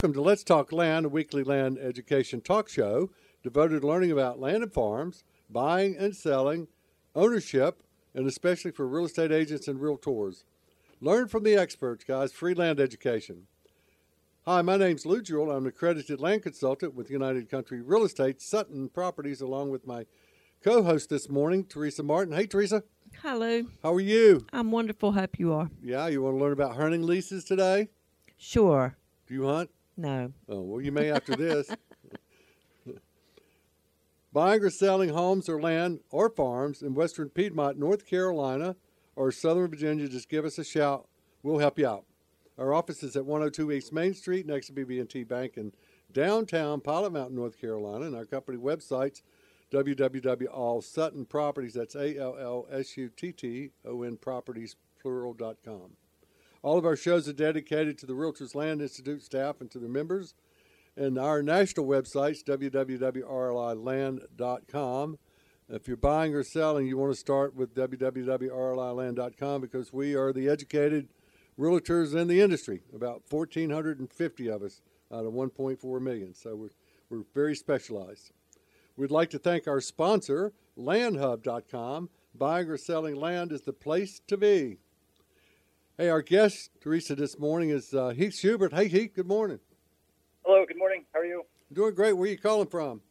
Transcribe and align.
Welcome 0.00 0.14
to 0.14 0.22
Let's 0.22 0.44
Talk 0.44 0.72
Land, 0.72 1.04
a 1.04 1.10
weekly 1.10 1.44
land 1.44 1.76
education 1.78 2.40
talk 2.40 2.70
show 2.70 3.10
devoted 3.42 3.82
to 3.82 3.86
learning 3.86 4.10
about 4.10 4.40
land 4.40 4.62
and 4.62 4.72
farms, 4.72 5.24
buying 5.50 5.94
and 5.94 6.16
selling, 6.16 6.68
ownership, 7.14 7.82
and 8.14 8.26
especially 8.26 8.70
for 8.70 8.88
real 8.88 9.04
estate 9.04 9.30
agents 9.30 9.68
and 9.68 9.78
realtors. 9.78 10.44
Learn 11.02 11.28
from 11.28 11.42
the 11.42 11.54
experts, 11.54 12.02
guys. 12.02 12.32
Free 12.32 12.54
land 12.54 12.80
education. 12.80 13.42
Hi, 14.46 14.62
my 14.62 14.78
name's 14.78 15.04
Lou 15.04 15.20
Jewell. 15.20 15.50
I'm 15.50 15.64
an 15.64 15.68
accredited 15.68 16.18
land 16.18 16.44
consultant 16.44 16.94
with 16.94 17.10
United 17.10 17.50
Country 17.50 17.82
Real 17.82 18.04
Estate 18.04 18.40
Sutton 18.40 18.88
Properties, 18.88 19.42
along 19.42 19.68
with 19.68 19.86
my 19.86 20.06
co-host 20.64 21.10
this 21.10 21.28
morning, 21.28 21.66
Teresa 21.66 22.02
Martin. 22.02 22.34
Hey, 22.34 22.46
Teresa. 22.46 22.84
Hello. 23.20 23.64
How 23.82 23.92
are 23.92 24.00
you? 24.00 24.46
I'm 24.50 24.72
wonderful. 24.72 25.12
Hope 25.12 25.38
you 25.38 25.52
are. 25.52 25.68
Yeah, 25.82 26.06
you 26.06 26.22
want 26.22 26.38
to 26.38 26.42
learn 26.42 26.54
about 26.54 26.76
hunting 26.76 27.02
leases 27.02 27.44
today? 27.44 27.90
Sure. 28.38 28.96
Do 29.26 29.34
you 29.34 29.44
hunt? 29.44 29.68
No. 30.00 30.32
Oh, 30.48 30.62
well, 30.62 30.80
you 30.80 30.90
may 30.92 31.10
after 31.10 31.36
this. 31.36 31.68
Buying 34.32 34.62
or 34.62 34.70
selling 34.70 35.10
homes 35.10 35.46
or 35.46 35.60
land 35.60 36.00
or 36.10 36.30
farms 36.30 36.80
in 36.80 36.94
western 36.94 37.28
Piedmont, 37.28 37.78
North 37.78 38.06
Carolina, 38.06 38.76
or 39.14 39.30
southern 39.30 39.68
Virginia, 39.68 40.08
just 40.08 40.30
give 40.30 40.46
us 40.46 40.56
a 40.56 40.64
shout. 40.64 41.06
We'll 41.42 41.58
help 41.58 41.78
you 41.78 41.86
out. 41.86 42.06
Our 42.56 42.72
office 42.72 43.02
is 43.02 43.14
at 43.14 43.26
102 43.26 43.72
East 43.72 43.92
Main 43.92 44.14
Street 44.14 44.46
next 44.46 44.68
to 44.68 44.72
BB&T 44.72 45.24
Bank 45.24 45.58
in 45.58 45.74
downtown 46.12 46.80
Pilot 46.80 47.12
Mountain, 47.12 47.36
North 47.36 47.60
Carolina. 47.60 48.06
And 48.06 48.16
our 48.16 48.24
company 48.24 48.56
website's 48.56 49.22
www.allsuttonproperties, 49.70 51.74
that's 51.74 51.94
A-L-L-S-U-T-T-O-N 51.94 54.16
properties, 54.16 54.76
plural.com. 55.02 55.90
All 56.62 56.76
of 56.76 56.84
our 56.84 56.96
shows 56.96 57.26
are 57.28 57.32
dedicated 57.32 57.96
to 57.98 58.06
the 58.06 58.12
Realtors 58.12 58.54
Land 58.54 58.82
Institute 58.82 59.22
staff 59.22 59.60
and 59.60 59.70
to 59.70 59.78
their 59.78 59.88
members. 59.88 60.34
And 60.96 61.18
our 61.18 61.42
national 61.42 61.86
website's 61.86 62.42
www.rliland.com. 62.42 65.18
If 65.68 65.86
you're 65.86 65.96
buying 65.96 66.34
or 66.34 66.42
selling, 66.42 66.86
you 66.86 66.98
want 66.98 67.12
to 67.12 67.18
start 67.18 67.54
with 67.54 67.74
www.rliland.com 67.74 69.60
because 69.60 69.92
we 69.92 70.16
are 70.16 70.32
the 70.32 70.48
educated 70.48 71.08
realtors 71.58 72.14
in 72.14 72.26
the 72.26 72.40
industry, 72.40 72.82
about 72.94 73.22
1,450 73.30 74.48
of 74.48 74.62
us 74.62 74.80
out 75.12 75.24
of 75.24 75.32
1.4 75.32 76.00
million. 76.00 76.34
So 76.34 76.56
we're, 76.56 76.70
we're 77.08 77.24
very 77.34 77.54
specialized. 77.54 78.32
We'd 78.96 79.10
like 79.10 79.30
to 79.30 79.38
thank 79.38 79.68
our 79.68 79.80
sponsor, 79.80 80.52
landhub.com. 80.76 82.10
Buying 82.34 82.68
or 82.68 82.76
selling 82.76 83.16
land 83.16 83.52
is 83.52 83.62
the 83.62 83.72
place 83.72 84.20
to 84.26 84.36
be. 84.36 84.78
Hey, 86.00 86.08
our 86.08 86.22
guest, 86.22 86.70
Teresa, 86.80 87.14
this 87.14 87.38
morning 87.38 87.68
is 87.68 87.92
uh, 87.92 88.08
Heath 88.08 88.34
Schubert. 88.34 88.72
Hey, 88.72 88.88
Heath, 88.88 89.12
good 89.14 89.28
morning. 89.28 89.58
Hello, 90.46 90.64
good 90.66 90.78
morning. 90.78 91.04
How 91.12 91.20
are 91.20 91.26
you? 91.26 91.42
Doing 91.74 91.94
great. 91.94 92.14
Where 92.14 92.26
are 92.26 92.30
you 92.30 92.38
calling 92.38 92.68
from? 92.68 93.02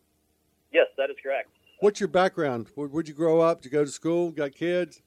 Yes, 0.72 0.86
that 0.96 1.10
is 1.10 1.16
correct. 1.22 1.50
What's 1.80 2.00
your 2.00 2.08
background? 2.08 2.68
Where'd 2.74 3.08
you 3.08 3.14
grow 3.14 3.40
up? 3.40 3.62
Did 3.62 3.72
you 3.72 3.78
go 3.78 3.84
to 3.84 3.90
school? 3.90 4.32
Got 4.32 4.52
kids? 4.52 5.02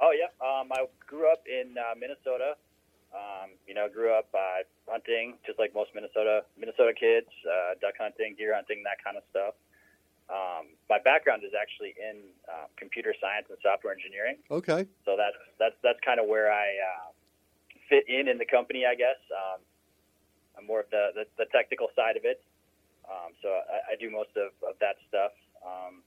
Oh 0.00 0.10
yeah, 0.10 0.28
um, 0.42 0.72
I 0.72 0.86
grew 1.06 1.30
up 1.30 1.44
in 1.46 1.76
uh, 1.78 1.94
Minnesota. 1.98 2.56
Um, 3.14 3.50
you 3.68 3.74
know, 3.74 3.88
grew 3.92 4.10
up 4.10 4.28
uh, 4.32 4.64
hunting, 4.88 5.36
just 5.46 5.58
like 5.58 5.74
most 5.74 5.90
Minnesota 5.94 6.44
Minnesota 6.58 6.92
kids, 6.98 7.28
uh, 7.44 7.74
duck 7.80 7.94
hunting, 8.00 8.34
deer 8.38 8.54
hunting, 8.54 8.82
that 8.82 9.04
kind 9.04 9.16
of 9.16 9.22
stuff. 9.30 9.54
Um, 10.32 10.72
my 10.88 10.98
background 10.98 11.44
is 11.44 11.52
actually 11.52 11.92
in 12.00 12.24
uh, 12.48 12.64
computer 12.80 13.14
science 13.20 13.46
and 13.52 13.58
software 13.62 13.92
engineering. 13.92 14.40
Okay. 14.50 14.88
So 15.04 15.14
that's 15.14 15.36
that's 15.60 15.76
that's 15.84 16.00
kind 16.00 16.18
of 16.18 16.26
where 16.26 16.50
I 16.50 16.72
uh, 16.72 17.11
fit 17.92 18.08
in 18.08 18.28
in 18.28 18.38
the 18.38 18.48
company, 18.48 18.88
I 18.88 18.96
guess. 18.96 19.20
Um, 19.28 19.60
I'm 20.56 20.66
more 20.66 20.80
of 20.80 20.88
the, 20.88 21.12
the, 21.12 21.24
the 21.36 21.46
technical 21.52 21.88
side 21.94 22.16
of 22.16 22.24
it. 22.24 22.40
Um, 23.04 23.36
so 23.42 23.48
I, 23.48 23.92
I, 23.92 23.94
do 24.00 24.08
most 24.08 24.32
of, 24.36 24.56
of 24.64 24.80
that 24.80 24.96
stuff. 25.08 25.32
Um, 25.60 26.00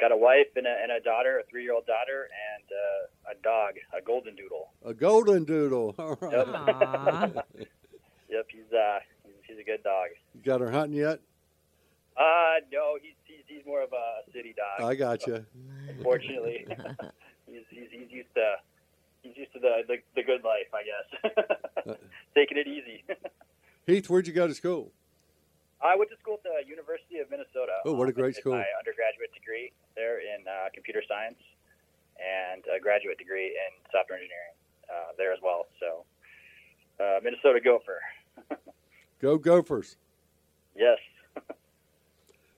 got 0.00 0.10
a 0.10 0.16
wife 0.16 0.50
and 0.56 0.66
a, 0.66 0.74
and 0.82 0.90
a 0.90 0.98
daughter, 0.98 1.38
a 1.38 1.44
three 1.46 1.62
year 1.62 1.74
old 1.74 1.86
daughter, 1.86 2.26
and 2.26 2.66
uh, 2.66 3.32
a 3.32 3.42
dog, 3.42 3.74
a 3.96 4.02
golden 4.02 4.34
doodle. 4.34 4.72
A 4.84 4.94
golden 4.94 5.44
doodle. 5.44 5.94
All 5.98 6.18
right. 6.20 7.30
Yep, 7.34 7.68
yep 8.30 8.46
he's, 8.50 8.72
uh, 8.72 8.98
he's, 9.22 9.34
he's 9.46 9.58
a 9.60 9.64
good 9.64 9.84
dog. 9.84 10.08
You 10.34 10.40
got 10.42 10.60
her 10.60 10.70
hunting 10.70 10.98
yet? 10.98 11.20
Uh, 12.16 12.64
no, 12.72 12.98
he's, 13.00 13.14
he's, 13.24 13.44
he's 13.46 13.66
more 13.66 13.82
of 13.82 13.92
a 13.92 14.32
city 14.32 14.54
dog. 14.56 14.88
I 14.88 14.94
got 14.94 15.26
you. 15.26 15.44
Unfortunately, 15.88 16.66
he's, 17.46 17.62
he's, 17.70 17.88
he's 17.90 18.10
used 18.10 18.34
to 18.34 18.56
he's 19.22 19.36
used 19.36 19.52
to 19.54 19.60
the, 19.60 19.82
the, 19.86 19.96
the 20.14 20.22
good 20.22 20.42
life, 20.44 20.68
I 20.74 20.82
guess. 20.82 21.96
Taking 22.34 22.58
it 22.58 22.66
easy. 22.66 23.04
Heath, 23.86 24.10
where'd 24.10 24.26
you 24.26 24.32
go 24.32 24.46
to 24.46 24.54
school? 24.54 24.92
I 25.82 25.96
went 25.96 26.10
to 26.10 26.16
school 26.18 26.34
at 26.34 26.42
the 26.44 26.68
University 26.68 27.18
of 27.18 27.30
Minnesota. 27.30 27.82
Oh, 27.84 27.94
what 27.94 28.08
a 28.08 28.12
great 28.12 28.36
um, 28.36 28.40
school! 28.40 28.52
My 28.52 28.66
undergraduate 28.78 29.34
degree 29.34 29.72
there 29.96 30.20
in 30.20 30.46
uh, 30.46 30.70
computer 30.72 31.02
science, 31.08 31.38
and 32.22 32.62
a 32.70 32.78
graduate 32.78 33.18
degree 33.18 33.46
in 33.46 33.70
software 33.90 34.18
engineering 34.18 34.54
uh, 34.86 35.10
there 35.18 35.32
as 35.32 35.40
well. 35.42 35.66
So, 35.80 36.04
uh, 37.02 37.18
Minnesota 37.22 37.58
Gopher. 37.58 37.98
go 39.20 39.38
Gophers! 39.38 39.96
Yes. 40.76 40.98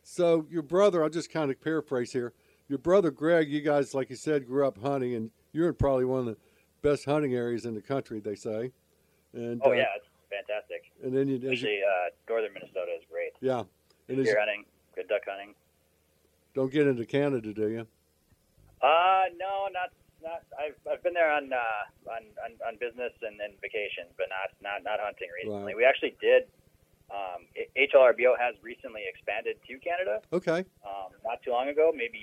so 0.03 0.47
your 0.51 0.63
brother, 0.63 1.03
I'll 1.03 1.09
just 1.09 1.33
kind 1.33 1.51
of 1.51 1.59
paraphrase 1.63 2.13
here. 2.13 2.35
Your 2.69 2.79
brother 2.79 3.11
Greg, 3.11 3.51
you 3.51 3.63
guys, 3.63 3.95
like 3.95 4.11
you 4.11 4.17
said, 4.17 4.47
grew 4.47 4.67
up 4.67 4.77
hunting, 4.83 5.15
and 5.15 5.31
you're 5.53 5.69
in 5.69 5.75
probably 5.75 6.05
one 6.05 6.21
of 6.21 6.27
the 6.27 6.37
best 6.85 7.05
hunting 7.07 7.35
areas 7.35 7.65
in 7.65 7.75
the 7.75 7.83
country. 7.83 8.21
They 8.21 8.37
say. 8.37 8.71
And, 9.33 9.61
oh 9.65 9.73
yeah, 9.73 9.87
it's 9.97 10.07
fantastic. 10.31 10.93
And 11.03 11.17
then 11.17 11.27
you 11.27 11.37
actually 11.51 11.81
uh, 11.83 12.11
northern 12.29 12.53
Minnesota 12.55 12.93
is 12.97 13.03
great. 13.11 13.33
Yeah, 13.41 13.65
and 14.09 14.23
deer 14.23 14.39
hunting, 14.39 14.65
good 14.95 15.09
duck 15.09 15.23
hunting. 15.27 15.55
Don't 16.55 16.71
get 16.71 16.87
into 16.87 17.05
Canada, 17.05 17.53
do 17.53 17.69
you? 17.69 17.87
Uh, 18.81 19.25
no, 19.37 19.67
not 19.73 19.91
not. 20.23 20.45
I've, 20.55 20.79
I've 20.87 21.03
been 21.03 21.15
there 21.15 21.33
on 21.33 21.53
uh, 21.53 22.13
on, 22.15 22.23
on, 22.45 22.53
on 22.69 22.77
business 22.79 23.13
and, 23.23 23.41
and 23.41 23.55
vacation, 23.61 24.07
but 24.17 24.27
not 24.31 24.55
not 24.63 24.85
not 24.85 25.01
hunting 25.03 25.29
recently. 25.35 25.75
Right. 25.75 25.77
We 25.77 25.85
actually 25.85 26.15
did. 26.21 26.45
Um, 27.11 27.45
HLRBO 27.77 28.39
has 28.39 28.55
recently 28.63 29.03
expanded 29.07 29.57
to 29.69 29.79
Canada. 29.79 30.23
Okay. 30.33 30.65
Um, 30.87 31.13
not 31.23 31.43
too 31.43 31.51
long 31.51 31.69
ago, 31.69 31.93
maybe 31.95 32.19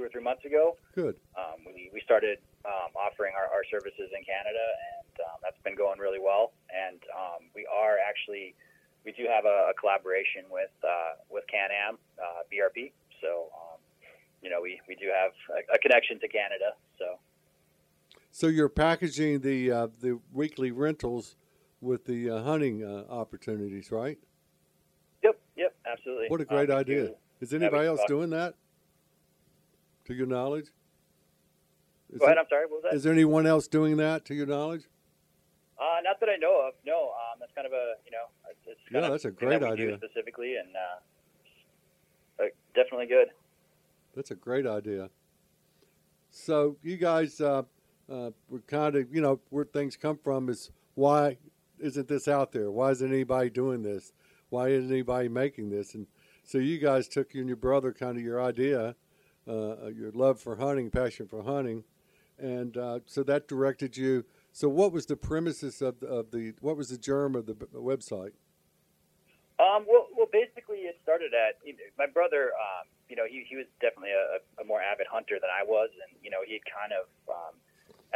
two 0.00 0.06
or 0.06 0.08
three 0.08 0.22
months 0.22 0.44
ago. 0.44 0.76
Good. 0.94 1.16
Um, 1.36 1.60
we, 1.66 1.90
we 1.92 2.00
started 2.00 2.38
um, 2.64 2.96
offering 2.96 3.34
our, 3.36 3.44
our 3.44 3.64
services 3.70 4.08
in 4.16 4.24
Canada, 4.24 4.64
and 4.96 5.14
um, 5.28 5.36
that's 5.42 5.60
been 5.62 5.76
going 5.76 6.00
really 6.00 6.18
well. 6.18 6.52
And 6.72 7.00
um, 7.12 7.52
we 7.54 7.68
are 7.68 7.96
actually, 8.00 8.54
we 9.04 9.12
do 9.12 9.28
have 9.28 9.44
a, 9.44 9.70
a 9.70 9.74
collaboration 9.78 10.48
with 10.50 10.72
uh, 10.82 11.20
with 11.28 11.44
Can-Am 11.52 11.98
uh, 12.16 12.48
BRP. 12.48 12.92
So, 13.20 13.52
um, 13.52 13.78
you 14.42 14.48
know, 14.48 14.62
we, 14.62 14.80
we 14.88 14.94
do 14.94 15.12
have 15.12 15.32
a, 15.52 15.74
a, 15.74 15.78
connection 15.78 16.18
to 16.20 16.28
Canada. 16.28 16.72
So. 16.98 17.18
So 18.32 18.46
you're 18.46 18.70
packaging 18.70 19.40
the 19.40 19.70
uh, 19.70 19.88
the 20.00 20.20
weekly 20.32 20.70
rentals 20.70 21.36
with 21.82 22.06
the 22.06 22.30
uh, 22.30 22.42
hunting 22.42 22.84
uh, 22.84 23.12
opportunities, 23.12 23.92
right? 23.92 24.18
Yep. 25.22 25.38
Yep. 25.56 25.74
Absolutely. 25.84 26.28
What 26.28 26.40
a 26.40 26.44
great 26.46 26.70
um, 26.70 26.78
idea! 26.78 27.06
Do, 27.08 27.14
Is 27.40 27.52
anybody 27.52 27.86
else 27.86 28.00
doing 28.06 28.30
that? 28.30 28.54
To 30.10 30.16
your 30.16 30.26
knowledge? 30.26 30.66
Is 32.12 32.18
Go 32.18 32.24
ahead. 32.24 32.36
It, 32.36 32.40
I'm 32.40 32.46
sorry. 32.48 32.66
What 32.66 32.82
was 32.82 32.90
that? 32.90 32.94
Is 32.96 33.04
there 33.04 33.12
anyone 33.12 33.46
else 33.46 33.68
doing 33.68 33.96
that 33.98 34.24
to 34.24 34.34
your 34.34 34.46
knowledge? 34.46 34.82
Uh, 35.78 36.02
not 36.02 36.18
that 36.18 36.28
I 36.28 36.36
know 36.36 36.66
of. 36.66 36.74
No. 36.84 37.10
Um, 37.10 37.38
that's 37.38 37.52
kind 37.54 37.64
of 37.64 37.72
a 37.72 37.94
you 38.04 38.10
know. 38.10 38.24
It's 38.66 38.80
yeah, 38.90 39.08
that's 39.08 39.24
a 39.24 39.30
great 39.30 39.60
that 39.60 39.70
idea. 39.70 39.96
specifically, 39.96 40.56
and 40.56 40.68
uh, 40.74 42.44
definitely 42.74 43.06
good. 43.06 43.28
That's 44.16 44.32
a 44.32 44.34
great 44.34 44.66
idea. 44.66 45.10
So 46.30 46.76
you 46.82 46.96
guys, 46.96 47.40
uh, 47.40 47.62
uh, 48.10 48.30
we're 48.48 48.60
kind 48.66 48.96
of 48.96 49.14
you 49.14 49.20
know 49.20 49.38
where 49.50 49.64
things 49.64 49.96
come 49.96 50.18
from 50.24 50.48
is 50.48 50.72
why 50.96 51.36
isn't 51.78 52.08
this 52.08 52.26
out 52.26 52.50
there? 52.50 52.72
Why 52.72 52.90
isn't 52.90 53.08
anybody 53.12 53.48
doing 53.48 53.82
this? 53.82 54.12
Why 54.48 54.70
isn't 54.70 54.90
anybody 54.90 55.28
making 55.28 55.70
this? 55.70 55.94
And 55.94 56.08
so 56.42 56.58
you 56.58 56.78
guys 56.78 57.06
took 57.06 57.32
you 57.32 57.40
and 57.40 57.48
your 57.48 57.56
brother 57.56 57.92
kind 57.92 58.18
of 58.18 58.24
your 58.24 58.42
idea, 58.42 58.80
uh, 58.80 58.92
your 59.46 60.10
love 60.12 60.40
for 60.40 60.56
hunting, 60.56 60.90
passion 60.90 61.26
for 61.26 61.42
hunting, 61.42 61.84
and 62.38 62.76
uh, 62.76 63.00
so 63.06 63.22
that 63.22 63.48
directed 63.48 63.96
you. 63.96 64.24
So 64.52 64.68
what 64.68 64.92
was 64.92 65.06
the 65.06 65.16
premises 65.16 65.80
of 65.80 66.00
the, 66.00 66.06
of 66.06 66.30
the 66.30 66.54
what 66.60 66.76
was 66.76 66.88
the 66.88 66.98
germ 66.98 67.34
of 67.36 67.46
the 67.46 67.54
website? 67.54 68.32
Um, 69.60 69.84
well, 69.84 70.08
well, 70.16 70.30
basically, 70.32 70.88
it 70.88 70.96
started 71.04 71.36
at 71.36 71.60
you 71.60 71.76
know, 71.76 71.84
my 71.98 72.08
brother. 72.08 72.56
Um, 72.56 72.88
you 73.12 73.16
know, 73.16 73.28
he, 73.28 73.44
he 73.44 73.60
was 73.60 73.66
definitely 73.82 74.16
a, 74.16 74.40
a 74.62 74.64
more 74.64 74.80
avid 74.80 75.04
hunter 75.04 75.36
than 75.36 75.52
I 75.52 75.66
was, 75.66 75.90
and 76.00 76.16
you 76.24 76.30
know, 76.30 76.40
he 76.40 76.62
kind 76.64 76.96
of 76.96 77.04
um, 77.28 77.54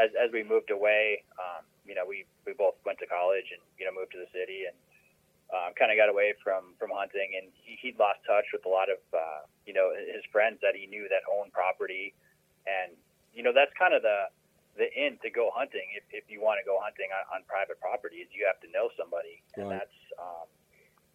as 0.01 0.09
as 0.17 0.33
we 0.33 0.41
moved 0.41 0.73
away. 0.73 1.21
Um, 1.37 1.69
you 1.85 1.93
know, 1.93 2.09
we 2.09 2.25
we 2.49 2.57
both 2.57 2.81
went 2.89 2.97
to 3.05 3.07
college 3.07 3.53
and 3.53 3.61
you 3.77 3.85
know 3.85 3.93
moved 3.93 4.17
to 4.17 4.21
the 4.25 4.31
city 4.33 4.65
and 4.65 4.77
um, 5.55 5.71
kind 5.79 5.95
of 5.95 5.97
got 5.97 6.11
away 6.11 6.35
from 6.43 6.75
from 6.79 6.91
hunting, 6.91 7.39
and 7.39 7.55
he, 7.55 7.79
he'd 7.79 7.99
lost 7.99 8.21
touch 8.27 8.51
with 8.51 8.67
a 8.67 8.73
lot 8.73 8.91
of 8.91 8.99
uh, 9.15 9.47
you 9.65 9.73
know 9.73 9.95
his 9.95 10.27
friends 10.35 10.59
that 10.61 10.75
he 10.75 10.91
knew 10.91 11.07
that 11.09 11.23
owned 11.31 11.55
property, 11.55 12.13
and 12.67 12.93
you 13.33 13.47
know 13.47 13.55
that's 13.55 13.73
kind 13.79 13.95
of 13.95 14.03
the 14.03 14.27
the 14.75 14.91
in 14.91 15.15
to 15.23 15.31
go 15.31 15.55
hunting. 15.55 15.87
If, 15.95 16.03
if 16.11 16.27
you 16.27 16.43
want 16.43 16.59
to 16.59 16.67
go 16.67 16.83
hunting 16.83 17.15
on, 17.15 17.23
on 17.31 17.41
private 17.47 17.79
properties 17.79 18.27
you 18.35 18.43
have 18.51 18.59
to 18.67 18.69
know 18.75 18.91
somebody. 18.99 19.41
And 19.55 19.71
Right. 19.71 19.79
that's 19.79 19.99
um, 20.19 20.51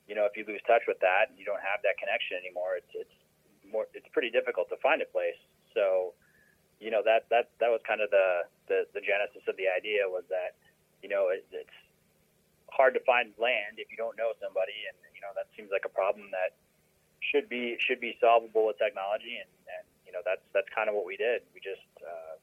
you 0.07 0.15
know 0.15 0.24
if 0.24 0.33
you 0.39 0.47
lose 0.47 0.63
touch 0.63 0.88
with 0.88 1.03
that 1.03 1.30
and 1.30 1.35
you 1.35 1.44
don't 1.44 1.62
have 1.62 1.83
that 1.83 2.00
connection 2.00 2.39
anymore 2.39 2.80
it's 2.80 2.94
it's 2.95 3.18
more 3.68 3.85
it's 3.94 4.07
pretty 4.15 4.31
difficult 4.31 4.71
to 4.71 4.77
find 4.80 5.03
a 5.03 5.09
place. 5.12 5.38
So 5.75 6.15
you 6.80 6.89
know 6.89 7.03
that 7.03 7.27
that 7.30 7.51
that 7.59 7.68
was 7.69 7.83
kind 7.83 8.00
of 8.00 8.09
the 8.09 8.47
the, 8.71 8.88
the 8.95 9.01
genesis 9.03 9.44
of 9.47 9.59
the 9.59 9.68
idea 9.68 10.07
was 10.07 10.24
that 10.31 10.56
you 11.03 11.09
know 11.09 11.30
it, 11.30 11.45
it's 11.51 11.80
hard 12.74 12.94
to 12.94 13.04
find 13.04 13.33
land 13.38 13.77
if 13.77 13.92
you 13.92 13.98
don't 13.98 14.18
know 14.18 14.33
somebody 14.42 14.88
and 14.88 14.98
you 15.16 15.21
know 15.21 15.31
that 15.36 15.51
seems 15.56 15.69
like 15.71 15.83
a 15.83 15.92
problem 15.92 16.31
that 16.31 16.56
should 17.19 17.50
be 17.50 17.75
should 17.83 18.00
be 18.00 18.16
solvable 18.19 18.68
with 18.68 18.80
technology 18.80 19.38
and, 19.39 19.51
and 19.68 19.86
you 20.07 20.12
know 20.12 20.24
that's 20.24 20.44
that's 20.56 20.69
kind 20.74 20.88
of 20.88 20.95
what 20.95 21.06
we 21.06 21.18
did. 21.19 21.44
We 21.54 21.60
just 21.60 21.86
uh, 22.01 22.39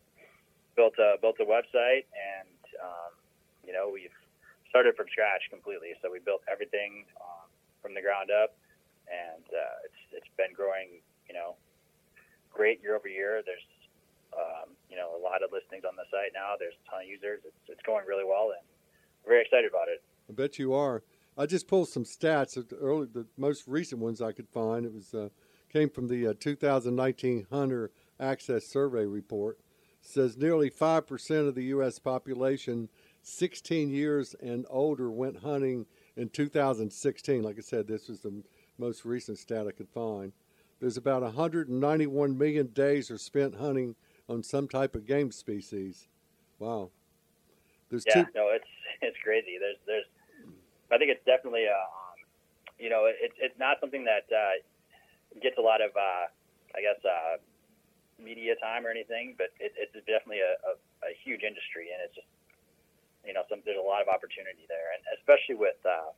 built 0.76 0.94
a 1.00 1.16
built 1.18 1.40
a 1.40 1.46
website 1.48 2.06
and 2.12 2.60
um, 2.78 3.12
you 3.64 3.72
know 3.72 3.90
we've 3.90 4.14
started 4.68 4.94
from 4.94 5.08
scratch 5.08 5.48
completely. 5.48 5.96
So 6.04 6.12
we 6.12 6.20
built 6.20 6.44
everything 6.50 7.08
um, 7.18 7.48
from 7.80 7.96
the 7.96 8.02
ground 8.04 8.30
up 8.30 8.54
and 9.08 9.46
uh, 9.50 9.86
it's 9.88 10.22
it's 10.22 10.32
been 10.36 10.52
growing 10.52 11.00
you 11.26 11.34
know 11.34 11.56
great 12.52 12.82
year 12.84 12.94
over 12.94 13.08
year. 13.08 13.40
There's 13.42 13.66
um, 14.36 14.76
you 14.92 14.96
know 15.00 15.16
a 15.16 15.20
lot 15.20 15.42
of 15.42 15.50
listings 15.50 15.88
on 15.88 15.96
the 15.96 16.06
site 16.12 16.36
now. 16.36 16.54
There's 16.60 16.76
a 16.76 16.84
ton 16.86 17.02
of 17.02 17.08
users. 17.08 17.40
It's, 17.42 17.64
it's 17.66 17.84
going 17.88 18.04
really 18.04 18.28
well 18.28 18.52
and 18.52 18.62
we're 19.26 19.40
very 19.40 19.42
excited 19.42 19.66
about 19.66 19.90
it 19.90 20.04
I 20.28 20.32
bet 20.32 20.58
you 20.58 20.72
are. 20.72 21.02
I 21.38 21.46
just 21.46 21.68
pulled 21.68 21.88
some 21.88 22.04
stats. 22.04 22.56
of 22.56 22.68
The 22.68 22.76
early, 22.76 23.06
the 23.12 23.26
most 23.36 23.64
recent 23.66 24.00
ones 24.00 24.22
I 24.22 24.32
could 24.32 24.48
find. 24.48 24.86
It 24.86 24.92
was 24.94 25.12
uh, 25.14 25.28
came 25.72 25.90
from 25.90 26.08
the 26.08 26.28
uh, 26.28 26.34
2019 26.38 27.46
Hunter 27.50 27.90
Access 28.18 28.66
Survey 28.66 29.04
report. 29.04 29.58
It 30.02 30.08
says 30.08 30.36
nearly 30.36 30.70
five 30.70 31.06
percent 31.06 31.46
of 31.48 31.54
the 31.54 31.64
U.S. 31.64 31.98
population, 31.98 32.88
16 33.22 33.90
years 33.90 34.34
and 34.40 34.64
older, 34.70 35.10
went 35.10 35.38
hunting 35.38 35.86
in 36.16 36.28
2016. 36.30 37.42
Like 37.42 37.56
I 37.58 37.60
said, 37.60 37.86
this 37.86 38.08
was 38.08 38.20
the 38.20 38.42
most 38.78 39.04
recent 39.04 39.38
stat 39.38 39.66
I 39.66 39.72
could 39.72 39.88
find. 39.88 40.32
There's 40.80 40.96
about 40.96 41.22
191 41.22 42.36
million 42.38 42.66
days 42.68 43.10
are 43.10 43.18
spent 43.18 43.56
hunting 43.56 43.94
on 44.28 44.42
some 44.42 44.68
type 44.68 44.94
of 44.94 45.06
game 45.06 45.32
species. 45.32 46.08
Wow. 46.58 46.90
There's 47.88 48.04
Yeah, 48.06 48.24
two. 48.24 48.26
no, 48.34 48.48
it's 48.50 48.64
it's 49.02 49.16
crazy. 49.22 49.56
There's 49.58 49.76
there's, 49.86 50.04
I 50.90 50.98
think 50.98 51.10
it's 51.10 51.24
definitely 51.26 51.66
a, 51.66 51.74
um, 51.74 52.16
you 52.78 52.90
know, 52.90 53.10
it's 53.10 53.34
it's 53.38 53.58
not 53.58 53.80
something 53.80 54.04
that 54.04 54.26
uh, 54.30 54.62
gets 55.42 55.58
a 55.58 55.64
lot 55.64 55.80
of, 55.82 55.90
uh, 55.96 56.30
I 56.76 56.80
guess, 56.80 57.00
uh, 57.02 57.42
media 58.22 58.54
time 58.62 58.86
or 58.86 58.90
anything, 58.90 59.34
but 59.36 59.50
it, 59.58 59.74
it's 59.76 59.92
definitely 60.06 60.40
a, 60.44 60.54
a, 60.62 60.72
a 61.08 61.12
huge 61.24 61.42
industry, 61.42 61.90
and 61.92 62.00
it's 62.04 62.14
just, 62.14 62.30
you 63.26 63.34
know, 63.34 63.42
some 63.50 63.60
there's 63.64 63.80
a 63.80 63.84
lot 63.84 64.00
of 64.00 64.08
opportunity 64.08 64.64
there, 64.70 64.94
and 64.94 65.02
especially 65.18 65.58
with, 65.58 65.80
uh, 65.84 66.14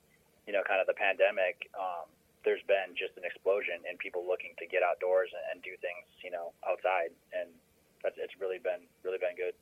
you 0.47 0.53
know, 0.53 0.63
kind 0.67 0.81
of 0.81 0.87
the 0.87 0.99
pandemic. 0.99 1.71
Um, 1.75 2.11
there's 2.47 2.63
been 2.71 2.95
just 2.95 3.19
an 3.19 3.27
explosion 3.27 3.83
in 3.85 3.99
people 3.99 4.23
looking 4.23 4.55
to 4.63 4.65
get 4.65 4.81
outdoors 4.81 5.29
and, 5.35 5.43
and 5.53 5.57
do 5.61 5.75
things, 5.83 6.07
you 6.23 6.31
know, 6.31 6.55
outside, 6.63 7.11
and 7.35 7.51
that's 8.03 8.15
it's 8.19 8.37
really 8.39 8.63
been 8.63 8.87
really 9.03 9.19
been 9.19 9.35
good. 9.35 9.57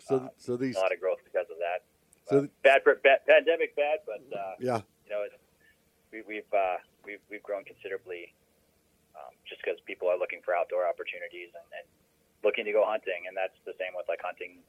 So, 0.00 0.30
so 0.40 0.56
these, 0.56 0.76
A 0.76 0.80
lot 0.80 0.92
of 0.92 1.00
growth 1.00 1.20
because 1.24 1.46
of 1.52 1.60
that. 1.60 1.84
So 2.30 2.38
Uh, 2.38 2.46
bad, 2.62 2.82
for, 2.82 2.94
bad 3.02 3.26
pandemic 3.26 3.74
bad, 3.76 4.00
but 4.06 4.22
uh, 4.32 4.54
yeah, 4.58 4.80
you 5.04 5.10
know 5.10 5.22
it's, 5.26 5.34
we, 6.12 6.22
we've 6.26 6.52
uh, 6.54 6.78
we've 7.04 7.22
we've 7.30 7.42
grown 7.42 7.64
considerably 7.64 8.32
um, 9.18 9.34
just 9.48 9.60
because 9.62 9.78
people 9.86 10.08
are 10.08 10.18
looking 10.18 10.40
for 10.44 10.54
outdoor 10.54 10.86
opportunities 10.86 11.50
and, 11.52 11.66
and 11.74 11.86
looking 12.44 12.64
to 12.64 12.72
go 12.72 12.84
hunting, 12.86 13.26
and 13.26 13.36
that's 13.36 13.58
the 13.66 13.74
same 13.78 13.92
with 13.96 14.06
like 14.08 14.22
hunting 14.22 14.62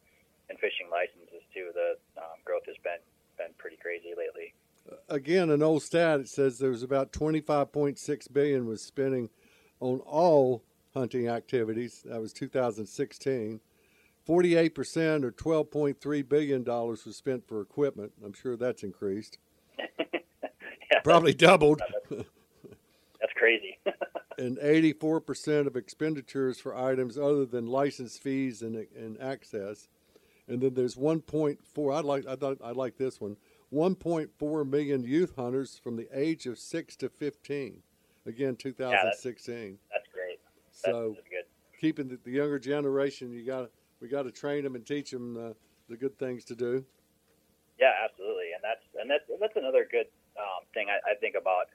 and 0.49 0.57
fishing 0.59 0.89
licenses 0.89 1.45
too. 1.53 1.69
The 1.73 1.97
um, 2.17 2.41
growth 2.43 2.65
has 2.65 2.77
been 2.83 3.01
been 3.37 3.53
pretty 3.57 3.77
crazy 3.77 4.13
lately. 4.17 4.53
again, 5.09 5.49
an 5.49 5.63
old 5.63 5.83
stat. 5.83 6.19
It 6.19 6.29
says 6.29 6.57
there 6.57 6.69
was 6.69 6.83
about 6.83 7.13
25.6 7.13 8.33
billion 8.33 8.65
was 8.65 8.81
spending 8.81 9.29
on 9.79 9.99
all 10.01 10.63
hunting 10.93 11.27
activities. 11.27 12.03
That 12.05 12.19
was 12.19 12.33
2016. 12.33 13.61
48% 14.31 15.25
or 15.25 15.31
12.3 15.31 16.29
billion 16.29 16.63
dollars 16.63 17.05
was 17.05 17.17
spent 17.17 17.45
for 17.45 17.59
equipment. 17.59 18.13
I'm 18.23 18.31
sure 18.31 18.55
that's 18.55 18.81
increased. 18.81 19.37
yeah, 19.99 20.99
Probably 21.03 21.33
doubled. 21.33 21.81
that's, 22.09 22.23
that's 23.19 23.33
crazy. 23.35 23.77
and 24.37 24.57
84% 24.57 25.67
of 25.67 25.75
expenditures 25.75 26.61
for 26.61 26.73
items 26.73 27.17
other 27.17 27.45
than 27.45 27.67
license 27.67 28.17
fees 28.17 28.61
and, 28.61 28.87
and 28.95 29.19
access. 29.19 29.89
And 30.47 30.61
then 30.61 30.75
there's 30.75 30.95
1.4. 30.95 31.93
I 31.95 31.99
like. 31.99 32.25
I 32.25 32.35
thought 32.37 32.57
I 32.63 32.71
like 32.71 32.97
this 32.97 33.19
one. 33.19 33.35
1.4 33.73 34.69
million 34.69 35.03
youth 35.03 35.33
hunters 35.35 35.77
from 35.81 35.97
the 35.97 36.07
age 36.13 36.45
of 36.45 36.57
six 36.57 36.95
to 36.97 37.09
15. 37.09 37.83
Again, 38.25 38.55
2016. 38.55 39.55
Yeah, 39.55 39.69
that's 39.91 40.07
great. 40.13 40.39
So 40.71 41.15
that's 41.15 41.27
good. 41.29 41.79
keeping 41.79 42.07
the, 42.07 42.17
the 42.23 42.31
younger 42.31 42.59
generation, 42.59 43.31
you 43.33 43.45
got 43.45 43.69
we 44.01 44.09
got 44.09 44.23
to 44.23 44.33
train 44.33 44.65
them 44.65 44.75
and 44.75 44.85
teach 44.85 45.11
them 45.11 45.37
uh, 45.37 45.53
the 45.87 45.95
good 45.95 46.17
things 46.17 46.43
to 46.45 46.55
do. 46.55 46.83
Yeah, 47.79 47.93
absolutely, 48.03 48.51
and 48.57 48.61
that's 48.65 48.85
and 48.97 49.09
that's 49.09 49.25
that's 49.39 49.55
another 49.55 49.87
good 49.89 50.09
um, 50.35 50.65
thing 50.73 50.89
I, 50.89 50.97
I 51.05 51.13
think 51.21 51.37
about 51.37 51.69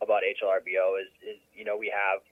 about 0.00 0.22
HLRBO 0.22 0.98
is 1.02 1.10
is 1.22 1.38
you 1.52 1.66
know 1.66 1.76
we 1.76 1.90
have 1.90 2.22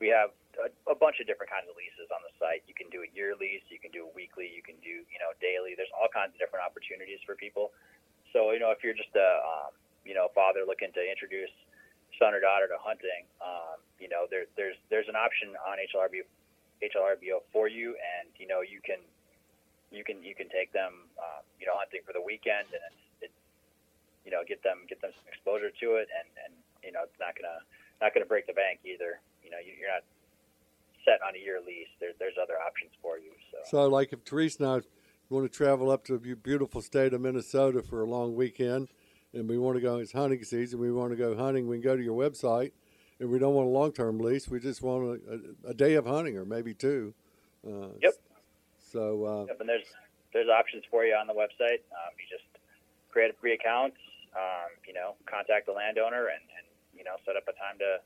we 0.00 0.08
have 0.08 0.30
a, 0.60 0.68
a 0.88 0.96
bunch 0.96 1.20
of 1.20 1.26
different 1.26 1.50
kinds 1.50 1.66
of 1.66 1.74
leases 1.74 2.08
on 2.14 2.22
the 2.22 2.32
site. 2.38 2.64
You 2.68 2.76
can 2.76 2.88
do 2.88 3.04
a 3.04 3.10
year 3.12 3.34
lease, 3.34 3.64
you 3.68 3.80
can 3.80 3.90
do 3.90 4.06
a 4.06 4.12
weekly, 4.12 4.48
you 4.48 4.64
can 4.64 4.76
do 4.84 5.04
you 5.08 5.18
know 5.20 5.32
daily. 5.40 5.76
There's 5.76 5.92
all 5.96 6.08
kinds 6.08 6.36
of 6.36 6.38
different 6.40 6.64
opportunities 6.64 7.20
for 7.24 7.36
people. 7.36 7.72
So 8.32 8.52
you 8.56 8.60
know 8.60 8.72
if 8.72 8.84
you're 8.84 8.96
just 8.96 9.12
a 9.16 9.30
um, 9.44 9.72
you 10.04 10.16
know 10.16 10.32
father 10.32 10.64
looking 10.64 10.92
to 10.96 11.02
introduce 11.04 11.52
son 12.16 12.32
or 12.32 12.40
daughter 12.40 12.68
to 12.72 12.80
hunting, 12.80 13.28
um, 13.44 13.84
you 14.00 14.08
know 14.08 14.24
there, 14.32 14.48
there's 14.56 14.80
there's 14.88 15.08
an 15.12 15.16
option 15.16 15.52
on 15.60 15.76
HLRBO 15.92 16.24
HLRBO 16.82 17.42
for 17.52 17.68
you, 17.68 17.96
and 17.98 18.28
you 18.38 18.46
know 18.46 18.62
you 18.62 18.80
can 18.84 18.98
you 19.90 20.04
can 20.04 20.22
you 20.22 20.34
can 20.34 20.48
take 20.48 20.72
them 20.72 21.08
um, 21.18 21.42
you 21.60 21.66
know 21.66 21.74
hunting 21.76 22.00
for 22.04 22.12
the 22.12 22.20
weekend 22.20 22.68
and 22.70 22.82
it's, 22.92 23.30
it's 23.30 23.40
you 24.24 24.30
know 24.30 24.44
get 24.46 24.62
them 24.62 24.84
get 24.88 25.00
them 25.00 25.12
some 25.16 25.28
exposure 25.28 25.72
to 25.72 25.96
it 25.96 26.08
and 26.12 26.28
and 26.44 26.52
you 26.84 26.92
know 26.92 27.02
it's 27.04 27.18
not 27.18 27.32
gonna 27.34 27.60
not 28.00 28.12
gonna 28.12 28.28
break 28.28 28.46
the 28.46 28.52
bank 28.52 28.80
either 28.84 29.20
you 29.42 29.50
know 29.50 29.58
you, 29.58 29.72
you're 29.80 29.90
not 29.90 30.04
set 31.04 31.18
on 31.24 31.34
a 31.34 31.40
year 31.40 31.60
lease 31.64 31.88
there's 32.00 32.14
there's 32.18 32.36
other 32.36 32.60
options 32.60 32.92
for 33.00 33.18
you 33.18 33.32
so 33.50 33.58
So, 33.64 33.88
like 33.88 34.12
if 34.12 34.24
Teresa 34.24 34.62
and 34.62 34.84
I 34.84 34.86
want 35.30 35.50
to 35.50 35.52
travel 35.52 35.90
up 35.90 36.04
to 36.06 36.18
the 36.18 36.34
beautiful 36.34 36.82
state 36.82 37.12
of 37.12 37.20
Minnesota 37.20 37.82
for 37.82 38.02
a 38.02 38.06
long 38.06 38.34
weekend, 38.34 38.88
and 39.32 39.48
we 39.48 39.58
want 39.58 39.76
to 39.76 39.80
go, 39.80 39.98
it's 39.98 40.12
hunting 40.12 40.42
season, 40.42 40.80
we 40.80 40.90
want 40.90 41.10
to 41.10 41.16
go 41.16 41.36
hunting, 41.36 41.68
we 41.68 41.76
can 41.76 41.84
go 41.84 41.96
to 41.96 42.02
your 42.02 42.18
website. 42.18 42.72
And 43.20 43.30
we 43.30 43.38
don't 43.38 43.54
want 43.54 43.66
a 43.66 43.70
long 43.70 43.92
term 43.92 44.18
lease, 44.18 44.48
we 44.48 44.60
just 44.60 44.82
want 44.82 45.20
a, 45.28 45.34
a, 45.34 45.70
a 45.70 45.74
day 45.74 45.94
of 45.94 46.06
hunting 46.06 46.36
or 46.36 46.44
maybe 46.44 46.74
two. 46.74 47.14
Uh, 47.66 47.88
Yep. 48.00 48.14
So, 48.78 49.24
uh, 49.24 49.44
yep, 49.46 49.60
and 49.60 49.68
there's 49.68 49.84
there's 50.32 50.48
options 50.48 50.84
for 50.90 51.04
you 51.04 51.14
on 51.14 51.26
the 51.26 51.34
website 51.34 51.84
um, 51.92 52.12
you 52.16 52.24
just 52.30 52.48
create 53.10 53.30
a 53.30 53.34
free 53.34 53.52
account 53.52 53.92
um, 54.34 54.72
you 54.86 54.94
know 54.94 55.14
contact 55.26 55.66
the 55.66 55.72
landowner 55.72 56.28
and, 56.28 56.40
and 56.56 56.64
you 56.96 57.04
know 57.04 57.16
set 57.26 57.36
up 57.36 57.42
a 57.48 57.52
time 57.52 57.76
to 57.78 57.98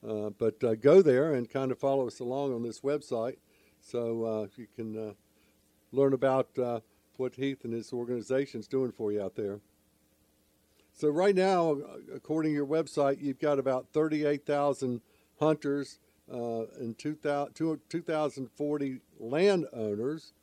Uh, 0.07 0.29
but 0.29 0.63
uh, 0.63 0.75
go 0.75 1.01
there 1.01 1.33
and 1.33 1.49
kind 1.49 1.71
of 1.71 1.79
follow 1.79 2.05
us 2.05 2.19
along 2.19 2.53
on 2.53 2.61
this 2.61 2.81
website 2.81 3.37
so 3.81 4.23
uh, 4.23 4.47
you 4.55 4.67
can 4.75 5.09
uh, 5.09 5.13
learn 5.91 6.13
about 6.13 6.49
uh, 6.59 6.81
what 7.15 7.35
Heath 7.35 7.63
and 7.63 7.73
his 7.73 7.91
organization 7.91 8.59
is 8.59 8.67
doing 8.67 8.91
for 8.91 9.11
you 9.11 9.21
out 9.21 9.35
there. 9.35 9.59
So, 10.93 11.09
right 11.09 11.35
now, 11.35 11.77
according 12.13 12.51
to 12.51 12.55
your 12.55 12.65
website, 12.65 13.21
you've 13.21 13.39
got 13.39 13.59
about 13.59 13.87
38,000 13.93 15.01
hunters 15.39 15.99
uh, 16.31 16.65
and 16.79 16.97
2000, 16.97 17.53
2,040 17.53 18.99
landowners 19.19 20.33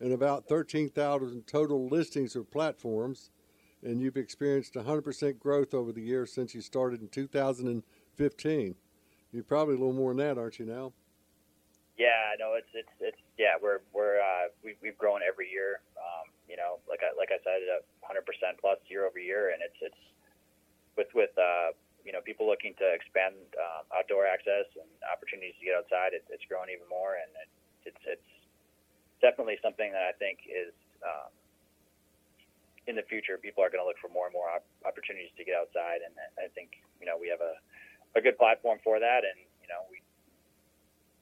and 0.00 0.12
about 0.12 0.46
13,000 0.48 1.46
total 1.46 1.88
listings 1.88 2.36
or 2.36 2.44
platforms. 2.44 3.30
And 3.82 4.00
you've 4.00 4.16
experienced 4.16 4.74
100% 4.74 5.38
growth 5.38 5.74
over 5.74 5.92
the 5.92 6.02
years 6.02 6.32
since 6.32 6.54
you 6.54 6.60
started 6.60 7.00
in 7.00 7.08
2015. 7.08 8.74
You're 9.32 9.44
probably 9.44 9.74
a 9.74 9.78
little 9.78 9.92
more 9.92 10.14
than 10.14 10.26
that, 10.26 10.38
aren't 10.40 10.58
you 10.58 10.66
now? 10.66 10.92
Yeah, 11.96 12.36
no, 12.38 12.52
it's 12.60 12.68
it's 12.74 12.92
it's 13.00 13.16
yeah, 13.38 13.56
we're 13.56 13.80
we're 13.94 14.20
uh, 14.20 14.52
we, 14.62 14.76
we've 14.82 14.98
grown 14.98 15.20
every 15.26 15.48
year. 15.48 15.80
Um, 15.96 16.28
you 16.48 16.56
know, 16.56 16.76
like 16.88 17.00
I 17.00 17.16
like 17.16 17.32
I 17.32 17.40
said, 17.40 17.64
a 17.72 17.80
hundred 18.04 18.26
percent 18.28 18.60
plus 18.60 18.76
year 18.88 19.06
over 19.06 19.18
year, 19.18 19.48
and 19.48 19.64
it's 19.64 19.80
it's 19.80 20.02
with 20.96 21.08
with 21.14 21.32
uh, 21.38 21.72
you 22.06 22.14
know 22.14 22.22
people 22.22 22.46
looking 22.46 22.72
to 22.78 22.86
expand 22.94 23.34
um, 23.58 23.82
outdoor 23.90 24.30
access 24.30 24.70
and 24.78 24.86
opportunities 25.10 25.58
to 25.58 25.66
get 25.66 25.74
outside. 25.74 26.14
It, 26.14 26.22
it's 26.30 26.46
growing 26.46 26.70
even 26.70 26.86
more, 26.86 27.18
and 27.18 27.28
it, 27.34 27.50
it's 27.90 28.02
it's 28.06 28.30
definitely 29.18 29.58
something 29.58 29.90
that 29.90 30.06
I 30.06 30.14
think 30.14 30.46
is 30.46 30.70
um, 31.02 31.34
in 32.86 32.94
the 32.94 33.02
future. 33.10 33.34
People 33.42 33.66
are 33.66 33.70
going 33.74 33.82
to 33.82 33.88
look 33.90 33.98
for 33.98 34.06
more 34.06 34.30
and 34.30 34.34
more 34.38 34.46
op- 34.46 34.70
opportunities 34.86 35.34
to 35.34 35.42
get 35.42 35.58
outside, 35.58 36.06
and 36.06 36.14
I 36.38 36.46
think 36.54 36.78
you 37.02 37.10
know 37.10 37.18
we 37.18 37.26
have 37.26 37.42
a 37.42 37.58
a 38.14 38.22
good 38.22 38.38
platform 38.38 38.78
for 38.86 39.02
that, 39.02 39.26
and 39.26 39.42
you 39.58 39.66
know 39.66 39.82
we 39.90 39.98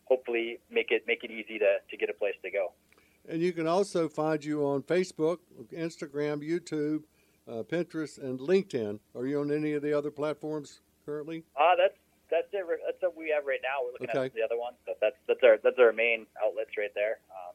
hopefully 0.05 0.61
make 0.69 0.93
it 0.93 1.09
make 1.09 1.25
it 1.25 1.33
easy 1.33 1.59
to, 1.59 1.81
to 1.81 1.97
get 1.97 2.13
a 2.13 2.17
place 2.17 2.37
to 2.45 2.53
go. 2.53 2.77
And 3.25 3.41
you 3.41 3.53
can 3.53 3.67
also 3.67 4.09
find 4.09 4.45
you 4.45 4.67
on 4.67 4.83
Facebook, 4.83 5.39
Instagram, 5.73 6.45
YouTube, 6.45 7.05
uh, 7.49 7.63
Pinterest, 7.63 8.19
and 8.23 8.39
LinkedIn. 8.39 8.99
Are 9.15 9.27
you 9.27 9.41
on 9.41 9.53
any 9.53 9.73
of 9.75 9.83
the 9.83 9.97
other 9.97 10.11
platforms 10.11 10.81
currently? 11.05 11.45
Uh, 11.57 11.77
that's 11.77 11.95
that's 12.31 12.49
it. 12.53 12.65
That's 12.87 13.01
what 13.03 13.17
we 13.17 13.31
have 13.31 13.45
right 13.47 13.61
now. 13.63 13.85
We're 13.85 13.93
looking 13.93 14.11
Okay. 14.11 14.27
at 14.27 14.35
the 14.35 14.43
other 14.43 14.59
ones, 14.59 14.77
but 14.87 14.99
that's 15.01 15.17
that's 15.29 15.43
our 15.43 15.59
that's 15.63 15.79
our 15.79 15.93
main 15.93 16.27
outlets 16.45 16.71
right 16.79 16.93
there. 16.95 17.19
Um, 17.31 17.55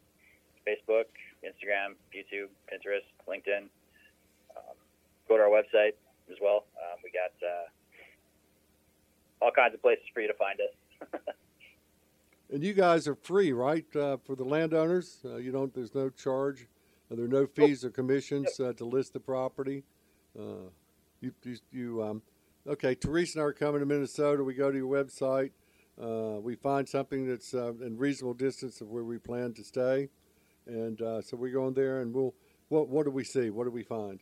Facebook, 0.68 1.06
Instagram, 1.44 1.96
YouTube, 2.14 2.50
Pinterest, 2.72 3.06
LinkedIn. 3.28 3.68
Um, 4.56 4.76
go 5.28 5.38
to 5.38 5.44
our 5.44 5.50
website 5.50 5.94
as 6.32 6.38
well. 6.42 6.66
Um, 6.78 7.00
we 7.04 7.12
got 7.12 7.34
uh, 7.46 7.66
all 9.42 9.52
kinds 9.52 9.74
of 9.74 9.82
places 9.82 10.06
for 10.14 10.22
you 10.22 10.28
to 10.28 10.34
find 10.36 10.60
us. 10.62 11.10
And 12.52 12.64
you 12.64 12.74
guys 12.74 13.08
are 13.08 13.14
free, 13.14 13.52
right, 13.54 13.86
uh, 13.96 14.18
for 14.26 14.36
the 14.36 14.44
landowners? 14.44 15.20
Uh, 15.24 15.36
you 15.36 15.52
don't. 15.52 15.72
There's 15.72 15.94
no 15.94 16.10
charge. 16.10 16.68
There 17.10 17.26
are 17.26 17.28
no 17.28 17.48
fees 17.48 17.84
or 17.84 17.90
commissions 17.90 18.60
uh, 18.60 18.74
to 18.74 18.86
list 18.86 19.14
the 19.14 19.20
property. 19.20 19.84
Uh, 20.40 20.70
you, 21.22 21.34
you, 21.44 21.58
you 21.72 22.04
um, 22.04 22.22
okay? 22.68 22.94
Teresa 22.94 23.40
and 23.40 23.44
I 23.44 23.48
are 23.48 23.54
coming 23.54 23.80
to 23.80 23.86
Minnesota. 23.86 24.44
We 24.44 24.54
go 24.54 24.72
to 24.72 24.78
your 24.78 24.88
website. 24.88 25.52
Uh, 26.00 26.40
we 26.40 26.56
find 26.56 26.88
something 26.88 27.28
that's 27.28 27.54
uh, 27.54 27.74
in 27.82 27.98
reasonable 27.98 28.36
distance 28.36 28.80
of 28.80 28.90
where 28.90 29.04
we 29.04 29.18
plan 29.18 29.54
to 29.54 29.64
stay, 29.64 30.08
and 30.66 31.02
uh, 31.02 31.22
so 31.22 31.36
we 31.36 31.52
go 31.52 31.68
in 31.68 31.74
there 31.74 32.02
and 32.02 32.14
we'll. 32.14 32.34
What 32.70 32.88
What 32.88 33.06
do 33.06 33.12
we 33.12 33.24
see? 33.24 33.50
What 33.50 33.66
do 33.66 33.72
we 33.72 33.84
find? 33.84 34.20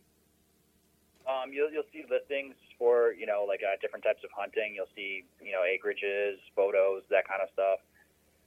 Um, 1.27 1.51
you'll 1.51 1.69
you'll 1.69 1.91
see 1.91 2.05
listings 2.09 2.55
for 2.79 3.13
you 3.13 3.27
know 3.27 3.45
like 3.47 3.59
uh, 3.61 3.75
different 3.81 4.05
types 4.05 4.23
of 4.23 4.31
hunting. 4.33 4.73
You'll 4.73 4.89
see 4.95 5.25
you 5.43 5.51
know 5.51 5.61
acreages, 5.61 6.39
photos, 6.55 7.03
that 7.11 7.27
kind 7.27 7.41
of 7.43 7.49
stuff. 7.53 7.79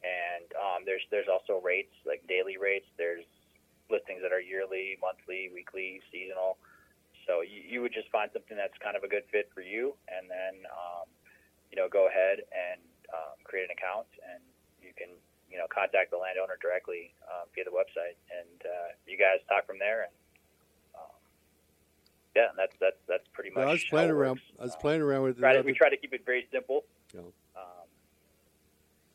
And 0.03 0.49
um, 0.57 0.83
there's 0.87 1.03
there's 1.11 1.29
also 1.29 1.61
rates 1.63 1.93
like 2.07 2.27
daily 2.27 2.57
rates. 2.57 2.87
There's 2.97 3.29
listings 3.91 4.23
that 4.23 4.33
are 4.33 4.41
yearly, 4.41 4.97
monthly, 5.03 5.51
weekly, 5.53 6.01
seasonal. 6.11 6.57
So 7.27 7.43
you, 7.43 7.63
you 7.63 7.79
would 7.83 7.93
just 7.93 8.09
find 8.11 8.31
something 8.33 8.57
that's 8.57 8.75
kind 8.83 8.97
of 8.97 9.03
a 9.05 9.11
good 9.11 9.27
fit 9.31 9.51
for 9.55 9.61
you, 9.61 9.95
and 10.09 10.31
then 10.31 10.67
um, 10.71 11.07
you 11.71 11.77
know 11.77 11.87
go 11.87 12.09
ahead 12.09 12.43
and 12.51 12.81
um, 13.13 13.37
create 13.45 13.69
an 13.69 13.75
account, 13.75 14.09
and 14.23 14.43
you 14.83 14.91
can 14.97 15.15
you 15.51 15.59
know 15.59 15.67
contact 15.69 16.11
the 16.11 16.19
landowner 16.19 16.57
directly 16.63 17.13
um, 17.27 17.47
via 17.55 17.67
the 17.67 17.75
website, 17.75 18.17
and 18.31 18.59
uh, 18.65 18.95
you 19.07 19.19
guys 19.19 19.43
talk 19.51 19.67
from 19.67 19.79
there. 19.79 20.09
And 20.09 20.15
um, 20.97 21.19
yeah, 22.35 22.51
and 22.51 22.59
that's 22.59 22.75
that's 22.81 23.01
that's 23.07 23.27
pretty 23.35 23.51
much. 23.51 23.63
Well, 23.63 23.69
I 23.69 23.77
was 23.77 23.85
playing 23.85 24.11
it 24.11 24.17
around. 24.17 24.41
I 24.59 24.65
was 24.65 24.79
playing 24.79 25.03
around 25.03 25.23
with. 25.23 25.39
try 25.39 25.55
to, 25.55 25.63
we 25.63 25.75
try 25.75 25.91
to 25.91 25.99
keep 25.99 26.15
it 26.15 26.25
very 26.25 26.47
simple. 26.51 26.87
Yeah. 27.13 27.27
Um, 27.59 27.87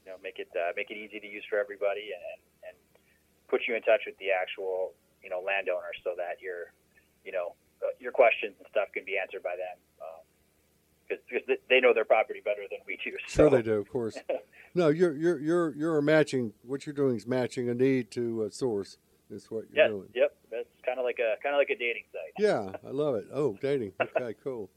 you 0.06 0.12
know, 0.12 0.18
make 0.22 0.38
it 0.38 0.52
uh, 0.54 0.72
make 0.76 0.92
it 0.92 1.00
easy 1.00 1.20
to 1.20 1.28
use 1.28 1.44
for 1.50 1.58
everybody, 1.58 2.12
and 2.14 2.40
put 3.56 3.68
you 3.68 3.76
in 3.76 3.82
touch 3.84 4.02
with 4.06 4.18
the 4.20 4.36
actual 4.36 4.92
you 5.24 5.30
know 5.30 5.40
landowner, 5.40 5.96
so 6.04 6.12
that 6.18 6.42
your 6.44 6.76
you 7.24 7.32
know 7.32 7.56
uh, 7.82 7.88
your 8.00 8.12
questions 8.12 8.54
and 8.60 8.68
stuff 8.70 8.90
can 8.94 9.06
be 9.06 9.16
answered 9.18 9.44
by 9.44 9.56
them. 9.56 9.80
Because 11.08 11.24
because 11.30 11.46
they 11.70 11.80
know 11.80 11.94
their 11.94 12.04
property 12.04 12.42
better 12.44 12.64
than 12.70 12.80
we 12.88 12.98
do. 13.04 13.12
Sure, 13.28 13.50
they 13.50 13.62
do, 13.62 13.76
of 13.80 13.90
course. 13.90 14.18
No, 14.78 14.90
you're 14.90 15.16
you're 15.16 15.40
you're 15.40 15.74
you're 15.74 16.02
matching. 16.02 16.52
What 16.64 16.86
you're 16.86 16.92
doing 16.94 17.16
is 17.16 17.26
matching 17.26 17.70
a 17.70 17.74
need 17.74 18.12
to 18.12 18.44
a 18.44 18.52
source. 18.52 18.98
Is 19.30 19.50
what 19.50 19.64
you're 19.72 19.86
Yep, 19.86 19.90
doing. 19.90 20.10
yep. 20.14 20.36
That's 20.52 20.68
kind 20.86 21.00
of 21.00 21.06
like 21.06 21.18
a 21.20 21.42
kind 21.42 21.56
of 21.56 21.60
like 21.60 21.70
a 21.70 21.78
dating 21.78 22.04
site. 22.12 22.34
Yeah, 22.38 22.74
I 22.86 22.92
love 22.92 23.16
it. 23.16 23.26
Oh, 23.34 23.58
dating. 23.62 23.94
Okay, 24.02 24.36
cool. 24.44 24.70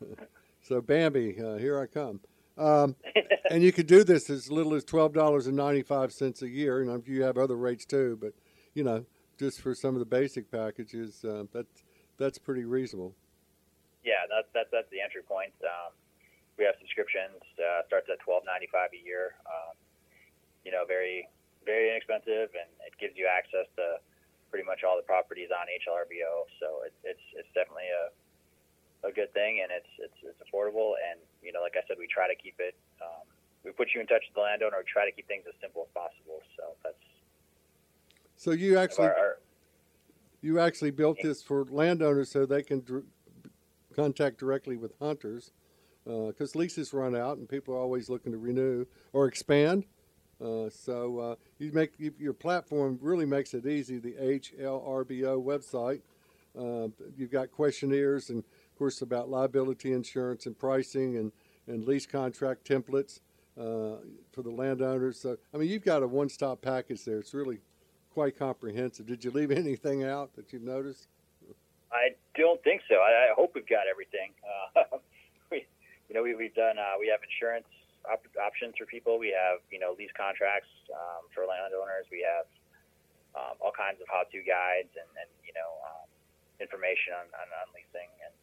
so 0.62 0.80
Bambi, 0.80 1.36
uh, 1.42 1.56
here 1.56 1.80
I 1.80 1.86
come. 1.86 2.20
Um, 2.56 2.96
and 3.50 3.62
you 3.62 3.72
could 3.72 3.86
do 3.86 4.04
this 4.04 4.30
as 4.30 4.50
little 4.50 4.74
as 4.74 4.84
twelve 4.84 5.12
dollars 5.12 5.46
and 5.46 5.56
ninety 5.56 5.82
five 5.82 6.12
cents 6.12 6.42
a 6.42 6.48
year. 6.48 6.80
And 6.80 7.06
you 7.06 7.22
have 7.22 7.38
other 7.38 7.56
rates 7.56 7.84
too, 7.84 8.18
but 8.20 8.32
you 8.74 8.84
know, 8.84 9.04
just 9.38 9.60
for 9.60 9.74
some 9.74 9.94
of 9.94 10.00
the 10.00 10.06
basic 10.06 10.50
packages, 10.50 11.24
uh, 11.24 11.44
that's 11.52 11.82
that's 12.18 12.38
pretty 12.38 12.64
reasonable. 12.64 13.14
Yeah, 14.04 14.28
that's 14.30 14.48
that's 14.54 14.70
that's 14.70 14.90
the 14.90 15.00
entry 15.00 15.22
point. 15.22 15.52
Um, 15.64 15.92
we 16.58 16.64
have 16.64 16.74
subscriptions. 16.78 17.42
Uh, 17.58 17.82
starts 17.86 18.06
at 18.12 18.20
twelve 18.20 18.42
ninety 18.46 18.68
five 18.70 18.90
a 18.94 19.00
year. 19.00 19.34
Um, 19.46 19.74
you 20.64 20.70
know, 20.70 20.84
very 20.86 21.28
very 21.64 21.90
inexpensive, 21.90 22.52
and 22.54 22.68
it 22.84 22.94
gives 23.00 23.16
you 23.16 23.26
access 23.26 23.66
to 23.76 23.98
pretty 24.50 24.64
much 24.64 24.84
all 24.86 24.94
the 24.94 25.02
properties 25.08 25.48
on 25.50 25.66
HLRBO. 25.66 26.46
So 26.60 26.86
it, 26.86 26.94
it's 27.02 27.26
it's 27.34 27.50
definitely 27.56 27.90
a 27.90 28.12
a 29.06 29.12
good 29.12 29.32
thing, 29.32 29.60
and 29.62 29.70
it's 29.70 29.92
it's 29.98 30.18
it's 30.22 30.40
affordable. 30.40 30.94
And 30.98 31.20
you 31.42 31.52
know, 31.52 31.60
like 31.60 31.74
I 31.76 31.86
said, 31.86 31.96
we 31.98 32.06
try 32.06 32.28
to 32.28 32.34
keep 32.34 32.56
it. 32.58 32.74
Um, 33.00 33.28
we 33.64 33.72
put 33.72 33.88
you 33.94 34.00
in 34.00 34.06
touch 34.06 34.24
with 34.28 34.34
the 34.34 34.40
landowner. 34.40 34.76
We 34.78 34.84
try 34.90 35.04
to 35.04 35.12
keep 35.12 35.28
things 35.28 35.44
as 35.48 35.54
simple 35.60 35.86
as 35.86 35.92
possible. 35.94 36.40
So 36.56 36.64
that's 36.82 36.96
So 38.36 38.50
you 38.52 38.78
actually 38.78 39.08
our, 39.08 39.16
our 39.16 39.36
you 40.42 40.60
actually 40.60 40.90
built 40.90 41.18
this 41.22 41.42
for 41.42 41.64
landowners 41.64 42.30
so 42.30 42.44
they 42.44 42.62
can 42.62 42.80
dr- 42.84 43.06
contact 43.94 44.38
directly 44.38 44.76
with 44.76 44.92
hunters 45.00 45.52
because 46.04 46.54
leases 46.54 46.92
run 46.92 47.16
out 47.16 47.38
and 47.38 47.48
people 47.48 47.74
are 47.74 47.78
always 47.78 48.10
looking 48.10 48.32
to 48.32 48.38
renew 48.38 48.84
or 49.12 49.26
expand. 49.26 49.84
Uh, 50.44 50.68
so 50.68 51.18
uh, 51.18 51.34
you 51.58 51.72
make 51.72 51.92
you, 51.98 52.12
your 52.18 52.32
platform 52.32 52.98
really 53.00 53.24
makes 53.24 53.54
it 53.54 53.66
easy. 53.66 53.98
The 53.98 54.12
HLRBO 54.12 55.42
website. 55.42 56.02
Uh, 56.56 56.88
you've 57.16 57.32
got 57.32 57.50
questionnaires 57.50 58.30
and 58.30 58.44
of 58.74 58.78
course 58.78 59.02
about 59.02 59.30
liability 59.30 59.92
insurance 59.92 60.46
and 60.46 60.58
pricing 60.58 61.16
and, 61.16 61.30
and 61.68 61.86
lease 61.86 62.06
contract 62.06 62.66
templates 62.66 63.20
uh, 63.56 64.02
for 64.32 64.42
the 64.42 64.50
landowners. 64.50 65.20
So 65.20 65.36
I 65.54 65.58
mean 65.58 65.70
you've 65.70 65.84
got 65.84 66.02
a 66.02 66.08
one-stop 66.08 66.60
package 66.60 67.04
there. 67.04 67.18
It's 67.18 67.32
really 67.32 67.60
quite 68.10 68.36
comprehensive. 68.36 69.06
Did 69.06 69.22
you 69.22 69.30
leave 69.30 69.50
anything 69.64 70.02
out 70.02 70.34
that 70.34 70.52
you've 70.52 70.66
noticed? 70.66 71.06
I 71.92 72.18
don't 72.34 72.58
think 72.64 72.82
so. 72.90 72.98
I, 72.98 73.30
I 73.30 73.34
hope 73.38 73.54
we've 73.54 73.68
got 73.70 73.86
everything. 73.86 74.34
Uh, 74.42 74.98
we, 75.54 75.62
you 76.10 76.14
know, 76.18 76.26
we, 76.26 76.34
we've 76.34 76.54
done. 76.58 76.74
Uh, 76.74 76.98
we 76.98 77.06
have 77.06 77.22
insurance 77.22 77.70
op- 78.10 78.26
options 78.42 78.74
for 78.74 78.90
people. 78.90 79.22
We 79.22 79.30
have, 79.30 79.62
you 79.70 79.78
know, 79.78 79.94
lease 79.94 80.10
contracts 80.18 80.74
um, 80.90 81.30
for 81.30 81.46
landowners. 81.46 82.10
We 82.10 82.26
have 82.26 82.50
um, 83.38 83.54
all 83.62 83.70
kinds 83.70 84.02
of 84.02 84.10
how-to 84.10 84.42
guides 84.42 84.90
and, 84.98 85.06
and 85.14 85.30
you 85.46 85.54
know, 85.54 85.70
um, 85.86 86.10
information 86.58 87.14
on, 87.14 87.30
on, 87.38 87.46
on 87.62 87.66
leasing 87.70 88.10
and 88.26 88.34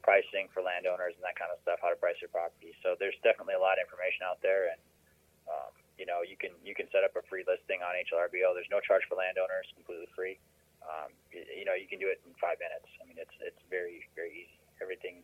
pricing 0.00 0.48
for 0.52 0.64
landowners 0.64 1.14
and 1.14 1.24
that 1.24 1.36
kind 1.36 1.52
of 1.52 1.60
stuff. 1.62 1.78
How 1.84 1.92
to 1.92 1.98
price 2.00 2.18
your 2.20 2.32
property. 2.32 2.72
So 2.82 2.96
there's 2.96 3.16
definitely 3.22 3.56
a 3.56 3.62
lot 3.62 3.76
of 3.76 3.84
information 3.84 4.24
out 4.26 4.40
there, 4.40 4.72
and 4.72 4.80
um, 5.46 5.72
you 6.00 6.08
know, 6.08 6.24
you 6.24 6.36
can 6.40 6.52
you 6.64 6.72
can 6.72 6.88
set 6.92 7.04
up 7.04 7.16
a 7.16 7.22
free 7.28 7.44
listing 7.44 7.84
on 7.84 7.96
HLRBO. 8.08 8.56
There's 8.56 8.70
no 8.72 8.80
charge 8.80 9.04
for 9.08 9.20
landowners, 9.20 9.68
completely 9.76 10.08
free 10.16 10.40
um, 10.90 11.12
you, 11.32 11.44
you 11.60 11.64
know, 11.64 11.74
you 11.74 11.86
can 11.86 11.98
do 11.98 12.08
it 12.08 12.20
in 12.24 12.32
five 12.40 12.56
minutes. 12.58 12.88
I 13.00 13.06
mean, 13.06 13.16
it's 13.18 13.34
it's 13.40 13.60
very 13.68 14.08
very 14.16 14.32
easy. 14.32 14.58
Everything 14.80 15.22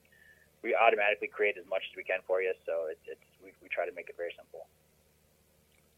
we 0.63 0.75
automatically 0.75 1.29
create 1.29 1.57
as 1.59 1.67
much 1.69 1.83
as 1.91 1.97
we 1.97 2.05
can 2.05 2.21
for 2.27 2.43
you, 2.43 2.53
so 2.65 2.87
it's 2.91 3.05
it's 3.07 3.27
we, 3.43 3.53
we 3.63 3.69
try 3.69 3.87
to 3.87 3.93
make 3.93 4.09
it 4.09 4.17
very 4.17 4.33
simple. 4.37 4.67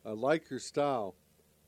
I 0.07 0.11
like 0.11 0.51
your 0.51 0.61
style. 0.61 1.15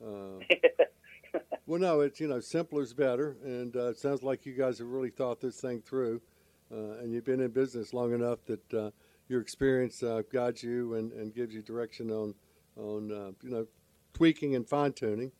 Uh, 0.02 0.40
well, 1.66 1.80
no, 1.80 2.00
it's 2.00 2.20
you 2.20 2.28
know 2.28 2.40
simpler 2.40 2.82
is 2.82 2.94
better, 2.94 3.36
and 3.44 3.74
uh, 3.76 3.90
it 3.90 3.98
sounds 3.98 4.22
like 4.22 4.46
you 4.46 4.54
guys 4.54 4.78
have 4.78 4.88
really 4.88 5.10
thought 5.10 5.40
this 5.40 5.60
thing 5.60 5.82
through, 5.82 6.22
and 6.70 7.12
you've 7.12 7.24
been 7.24 7.40
in 7.40 7.50
business 7.50 7.92
long 7.92 8.12
enough 8.12 8.38
that 8.46 8.74
uh, 8.74 8.90
your 9.28 9.40
experience 9.40 10.02
uh, 10.02 10.22
guides 10.32 10.62
you 10.62 10.94
and, 10.94 11.12
and 11.12 11.34
gives 11.34 11.54
you 11.54 11.62
direction 11.62 12.10
on 12.10 12.34
on 12.76 13.12
uh, 13.12 13.30
you 13.42 13.50
know 13.50 13.66
tweaking 14.12 14.54
and 14.54 14.68
fine 14.68 14.92
tuning. 14.92 15.32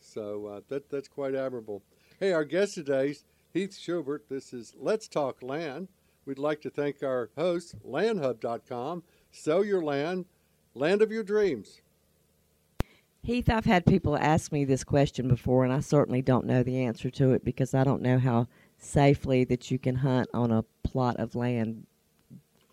So 0.00 0.46
uh, 0.46 0.60
that 0.68 0.90
that's 0.90 1.08
quite 1.08 1.34
admirable. 1.34 1.82
Hey, 2.20 2.32
our 2.32 2.44
guest 2.44 2.74
today, 2.74 3.10
is 3.10 3.24
Heath 3.52 3.76
Schubert. 3.76 4.28
This 4.28 4.52
is 4.52 4.74
Let's 4.78 5.08
Talk 5.08 5.42
Land. 5.42 5.88
We'd 6.26 6.38
like 6.38 6.60
to 6.62 6.70
thank 6.70 7.02
our 7.02 7.30
host, 7.36 7.74
LandHub.com. 7.86 9.02
Sell 9.30 9.64
your 9.64 9.82
land 9.82 10.26
land 10.74 11.02
of 11.02 11.10
your 11.10 11.24
dreams. 11.24 11.80
Heath, 13.22 13.50
I've 13.50 13.64
had 13.64 13.84
people 13.84 14.16
ask 14.16 14.52
me 14.52 14.64
this 14.64 14.84
question 14.84 15.28
before, 15.28 15.64
and 15.64 15.72
I 15.72 15.80
certainly 15.80 16.22
don't 16.22 16.46
know 16.46 16.62
the 16.62 16.84
answer 16.84 17.10
to 17.10 17.32
it 17.32 17.44
because 17.44 17.74
I 17.74 17.84
don't 17.84 18.00
know 18.00 18.18
how 18.18 18.46
safely 18.78 19.44
that 19.44 19.70
you 19.70 19.78
can 19.78 19.96
hunt 19.96 20.28
on 20.32 20.50
a 20.50 20.62
plot 20.82 21.16
of 21.18 21.34
land, 21.34 21.86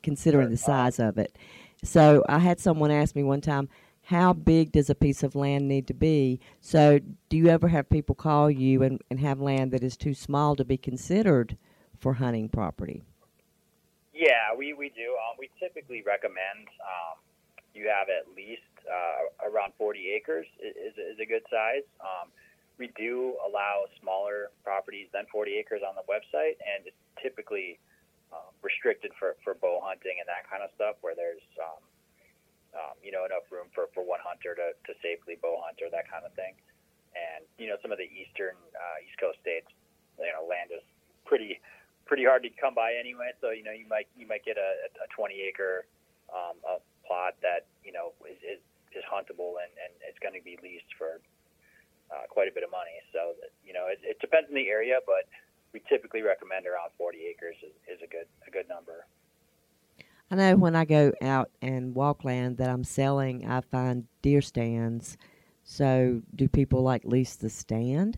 considering 0.04 0.50
the 0.50 0.58
size 0.58 1.00
of 1.00 1.18
it. 1.18 1.36
So 1.84 2.24
I 2.30 2.40
had 2.40 2.60
someone 2.60 2.92
ask 2.92 3.16
me 3.16 3.24
one 3.24 3.42
time, 3.42 3.70
how 4.04 4.34
big 4.34 4.72
does 4.72 4.90
a 4.90 4.96
piece 4.96 5.24
of 5.24 5.36
land 5.36 5.68
need 5.68 5.88
to 5.88 5.94
be? 5.94 6.40
So 6.62 7.00
do 7.30 7.38
you 7.38 7.48
ever 7.48 7.68
have 7.68 7.90
people 7.90 8.14
call 8.14 8.52
you 8.52 8.84
and, 8.84 9.02
and 9.10 9.20
have 9.20 9.42
land 9.42 9.72
that 9.72 9.84
is 9.84 9.98
too 9.98 10.14
small 10.14 10.56
to 10.56 10.64
be 10.64 10.78
considered 10.78 11.58
for 12.00 12.14
hunting 12.14 12.50
property? 12.50 13.04
Yeah, 14.14 14.54
we, 14.58 14.74
we 14.74 14.90
do. 14.90 15.18
Um, 15.18 15.36
we 15.40 15.50
typically 15.60 16.04
recommend 16.06 16.70
um, 16.80 17.18
you 17.74 17.90
have 17.90 18.08
at 18.10 18.34
least 18.36 18.62
uh, 18.88 19.50
around 19.50 19.74
40 19.78 20.12
acres 20.16 20.46
is, 20.62 20.94
is 20.96 21.20
a 21.20 21.26
good 21.26 21.44
size. 21.52 21.84
Um, 22.00 22.30
we 22.78 22.92
do 23.00 23.36
allow 23.44 23.88
smaller 24.02 24.52
properties 24.64 25.08
than 25.14 25.26
40 25.32 25.56
acres 25.56 25.82
on 25.86 25.96
the 25.96 26.06
website, 26.08 26.60
and 26.60 26.84
it's 26.86 27.00
typically 27.22 27.80
um, 28.36 28.52
restricted 28.62 29.12
for, 29.16 29.36
for 29.44 29.56
bow 29.56 29.80
hunting 29.84 30.20
and 30.20 30.28
that 30.28 30.44
kind 30.50 30.64
of 30.64 30.70
stuff, 30.76 31.00
where 31.00 31.16
there's 31.16 31.44
um, 31.62 31.82
um, 32.76 32.96
you 33.00 33.12
know 33.12 33.24
enough 33.24 33.48
room 33.48 33.72
for, 33.72 33.88
for 33.96 34.04
one 34.04 34.20
hunter 34.20 34.56
to, 34.56 34.76
to 34.88 34.92
safely 35.00 35.40
bow 35.40 35.56
hunt 35.64 35.80
or 35.80 35.88
that 35.92 36.10
kind 36.12 36.28
of 36.28 36.36
thing. 36.36 36.56
And 37.16 37.48
you 37.56 37.72
know 37.72 37.80
some 37.80 37.96
of 37.96 38.00
the 38.00 38.10
eastern 38.12 38.60
uh, 38.76 38.98
East 39.00 39.16
Coast 39.16 39.40
states, 39.40 39.72
you 40.20 40.32
know, 40.36 40.44
land 40.44 40.76
is 40.76 40.84
pretty 41.24 41.64
pretty 42.06 42.28
hard 42.28 42.44
to 42.44 42.52
come 42.60 42.76
by 42.76 42.94
anyway. 43.00 43.32
So 43.40 43.56
you 43.56 43.64
know 43.64 43.72
you 43.72 43.88
might 43.88 44.12
you 44.20 44.28
might 44.28 44.44
get 44.44 44.60
a, 44.60 44.92
a 45.00 45.08
20 45.16 45.32
acre 45.48 45.88
um, 46.34 46.60
a 46.68 46.84
plot 47.08 47.38
that 47.40 47.70
you 47.86 47.94
know 47.94 48.12
is, 48.28 48.38
is, 48.44 48.62
is 48.92 49.06
huntable 49.08 49.62
and, 49.62 49.72
and 49.80 49.94
it's 50.04 50.20
going 50.20 50.34
to 50.34 50.44
be 50.44 50.58
leased 50.60 50.90
for 50.98 51.22
uh, 52.12 52.28
quite 52.30 52.48
a 52.48 52.54
bit 52.54 52.64
of 52.64 52.72
money. 52.72 52.98
So 53.14 53.34
that, 53.42 53.52
you 53.66 53.74
know 53.74 53.88
it, 53.88 54.00
it 54.04 54.20
depends 54.20 54.50
on 54.50 54.56
the 54.56 54.70
area, 54.70 55.00
but 55.06 55.28
we 55.74 55.82
typically 55.90 56.22
recommend 56.22 56.66
around 56.66 56.92
40 56.98 57.20
acres 57.30 57.56
is, 57.62 57.76
is 57.88 58.02
a 58.04 58.08
good 58.08 58.28
a 58.48 58.52
good 58.52 58.68
number. 58.70 59.06
I 60.32 60.36
know 60.36 60.56
when 60.56 60.76
I 60.76 60.86
go 60.86 61.14
out 61.22 61.52
and 61.62 61.94
walk 61.94 62.24
land 62.24 62.58
that 62.58 62.70
I'm 62.70 62.84
selling, 62.84 63.46
I 63.46 63.62
find 63.62 64.08
deer 64.24 64.42
stands. 64.42 65.18
So, 65.64 66.22
do 66.36 66.48
people 66.48 66.82
like 66.82 67.06
lease 67.06 67.36
the 67.36 67.50
stand? 67.50 68.18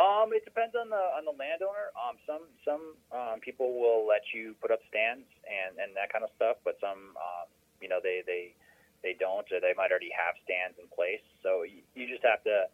Um, 0.00 0.30
it 0.32 0.44
depends 0.44 0.74
on 0.74 0.88
the 0.88 0.96
on 0.96 1.24
the 1.24 1.36
landowner. 1.36 1.92
Um, 1.92 2.16
some 2.26 2.48
some 2.64 2.94
um, 3.12 3.40
people 3.40 3.78
will 3.78 4.06
let 4.08 4.22
you 4.32 4.54
put 4.62 4.70
up 4.70 4.80
stands 4.88 5.26
and, 5.44 5.78
and 5.78 5.94
that 5.94 6.12
kind 6.12 6.24
of 6.24 6.30
stuff, 6.36 6.56
but 6.64 6.78
some 6.80 7.14
um, 7.20 7.46
you 7.82 7.88
know 7.88 8.00
they 8.02 8.22
they 8.24 8.54
they 9.02 9.16
don't, 9.18 9.46
or 9.52 9.60
they 9.60 9.74
might 9.76 9.90
already 9.90 10.12
have 10.12 10.36
stands 10.44 10.78
in 10.78 10.86
place. 10.92 11.22
So 11.42 11.62
you, 11.64 11.82
you 11.94 12.08
just 12.08 12.24
have 12.24 12.42
to 12.44 12.68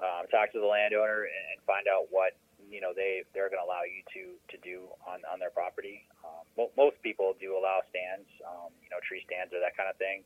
um, 0.00 0.28
talk 0.28 0.52
to 0.52 0.60
the 0.60 0.68
landowner 0.68 1.28
and, 1.28 1.58
find 1.66 1.90
out 1.90 2.06
what 2.14 2.38
you 2.70 2.80
know 2.80 2.94
they 2.94 3.26
they're 3.34 3.50
going 3.50 3.58
to 3.58 3.66
allow 3.66 3.82
you 3.82 4.06
to 4.14 4.38
to 4.54 4.56
do 4.62 4.86
on 5.02 5.18
on 5.26 5.42
their 5.42 5.50
property. 5.50 6.06
Um, 6.22 6.46
mo- 6.56 6.74
most 6.78 6.94
people 7.02 7.34
do 7.40 7.58
allow 7.58 7.82
stands, 7.90 8.28
um, 8.46 8.70
you 8.82 8.88
know, 8.90 9.02
tree 9.02 9.22
stands 9.26 9.52
or 9.52 9.58
that 9.58 9.76
kind 9.76 9.90
of 9.90 9.98
thing. 9.98 10.22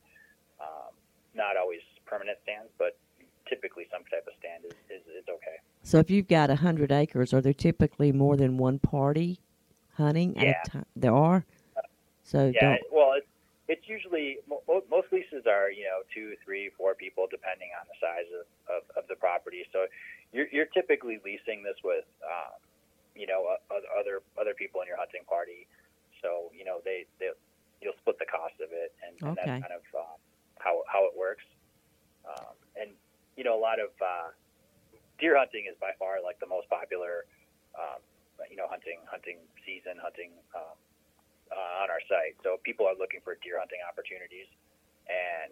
Um, 0.61 0.93
not 1.35 1.57
always 1.57 1.81
permanent 2.05 2.37
stands, 2.45 2.69
but 2.77 2.99
typically 3.49 3.87
some 3.91 4.03
type 4.11 4.27
of 4.27 4.35
stand 4.39 4.65
is, 4.65 4.77
is, 4.91 5.03
is 5.09 5.25
okay. 5.29 5.57
So, 5.83 5.99
if 5.99 6.11
you've 6.11 6.29
got 6.29 6.51
a 6.51 6.57
hundred 6.57 6.93
acres, 6.93 7.33
are 7.33 7.41
there 7.41 7.53
typically 7.53 8.13
more 8.13 8.37
than 8.37 8.59
one 8.59 8.79
party 8.79 9.41
hunting 9.97 10.35
Yeah. 10.37 10.43
at 10.43 10.67
a 10.67 10.71
time? 10.71 10.87
There 10.95 11.15
are. 11.15 11.45
So, 12.23 12.53
Yeah, 12.55 12.61
don't, 12.61 12.81
well, 12.93 13.15
it's 13.17 13.27
it's 13.71 13.87
usually 13.87 14.43
mo- 14.51 14.67
mo- 14.67 14.83
most 14.91 15.07
leases 15.15 15.47
are 15.47 15.71
you 15.71 15.87
know 15.87 16.03
two, 16.11 16.35
three, 16.43 16.75
four 16.75 16.99
people 16.99 17.31
depending 17.31 17.71
on 17.79 17.87
the 17.87 17.95
size 18.03 18.27
of, 18.35 18.45
of, 18.67 18.83
of 18.99 19.05
the 19.07 19.15
property. 19.15 19.63
So 19.71 19.87
you're 20.35 20.51
you're 20.51 20.67
typically 20.75 21.23
leasing 21.23 21.63
this 21.63 21.79
with 21.87 22.03
um, 22.27 22.59
you 23.15 23.31
know 23.31 23.47
other 23.71 24.27
other 24.35 24.59
people 24.59 24.83
in 24.83 24.91
your 24.91 24.99
hunting 24.99 25.23
party. 25.31 25.71
So 26.19 26.51
you 26.51 26.67
know 26.67 26.83
they 26.83 27.07
they 27.23 27.31
you'll 27.79 27.97
split 28.03 28.19
the 28.19 28.27
cost 28.27 28.59
of 28.59 28.75
it, 28.75 28.91
and, 29.07 29.15
and 29.23 29.39
Okay. 29.39 29.39
that's 29.39 29.63
kind 29.63 29.75
of 29.79 29.87
um, 29.95 30.19
how 30.59 30.83
how 30.91 31.07
it 31.07 31.15
works. 31.15 31.47
Um, 32.27 32.59
and 32.75 32.91
you 33.39 33.47
know 33.47 33.55
a 33.55 33.63
lot 33.63 33.79
of 33.79 33.95
uh, 34.03 34.35
deer 35.23 35.39
hunting 35.39 35.71
is 35.71 35.79
by 35.79 35.95
far 35.95 36.19
like 36.19 36.43
the 36.43 36.51
most 36.51 36.67
popular 36.67 37.23
um, 37.79 38.03
you 38.51 38.59
know 38.59 38.67
hunting 38.67 38.99
hunting 39.07 39.39
season 39.63 39.95
hunting. 40.03 40.35
Uh, 41.51 41.83
on 41.83 41.91
our 41.91 41.99
site. 42.07 42.39
So 42.47 42.63
people 42.63 42.87
are 42.87 42.95
looking 42.95 43.19
for 43.27 43.35
deer 43.43 43.59
hunting 43.59 43.83
opportunities, 43.83 44.47
and 45.11 45.51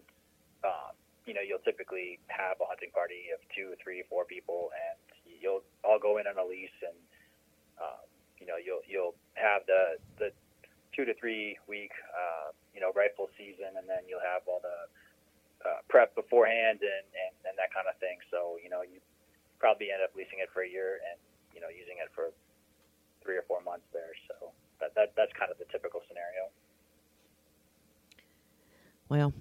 um, 0.63 0.95
you 1.27 1.35
know 1.35 1.43
you'll 1.43 1.65
typically 1.67 2.23
have 2.31 2.55
a 2.63 2.67
hunting 2.71 2.95
party 2.95 3.35
of 3.35 3.43
two, 3.51 3.75
three, 3.83 4.07
four 4.07 4.23
people, 4.23 4.71
and 4.79 4.95
you'll 5.27 5.67
all 5.83 5.99
go 5.99 6.23
in 6.23 6.31
on 6.31 6.39
a 6.39 6.47
lease, 6.47 6.79
and 6.87 6.95
um, 7.83 8.07
you 8.39 8.47
know 8.47 8.55
you'll 8.63 8.87
you'll 8.87 9.19
have 9.35 9.67
the 9.67 9.99
the 10.23 10.31
two 10.95 11.03
to 11.03 11.19
three 11.19 11.59
week 11.67 11.91
uh, 12.15 12.55
you 12.71 12.79
know 12.79 12.95
rifle 12.95 13.27
season, 13.35 13.75
and 13.75 13.91
then 13.91 14.07
you'll 14.07 14.23
have 14.23 14.47
all 14.47 14.63
the 14.63 14.79
uh, 15.67 15.83
prep 15.91 16.15
beforehand 16.15 16.79
and, 16.79 17.07
and 17.11 17.35
and 17.43 17.55
that 17.59 17.75
kind 17.75 17.91
of 17.91 17.99
thing. 17.99 18.23
So 18.31 18.55
you 18.63 18.71
know 18.71 18.87
you 18.87 19.03
probably 19.59 19.91
end 19.91 19.99
up 20.07 20.15
leasing 20.15 20.39
it 20.39 20.51
for 20.55 20.63
a 20.63 20.71
year 20.71 21.03
and 21.11 21.19
you 21.51 21.59
know 21.59 21.75
using 21.75 21.99
it 21.99 22.07
for 22.15 22.31
three 23.27 23.35
or 23.35 23.43
four 23.51 23.59
months 23.67 23.91
there. 23.91 24.15
So 24.31 24.55
that, 24.81 24.95
that 24.95 25.13
that's 25.17 25.33
kind 25.39 25.51
of 25.51 25.59
the 25.59 25.65
typical 25.71 26.01
scenario. 26.09 26.49
well, 29.09 29.33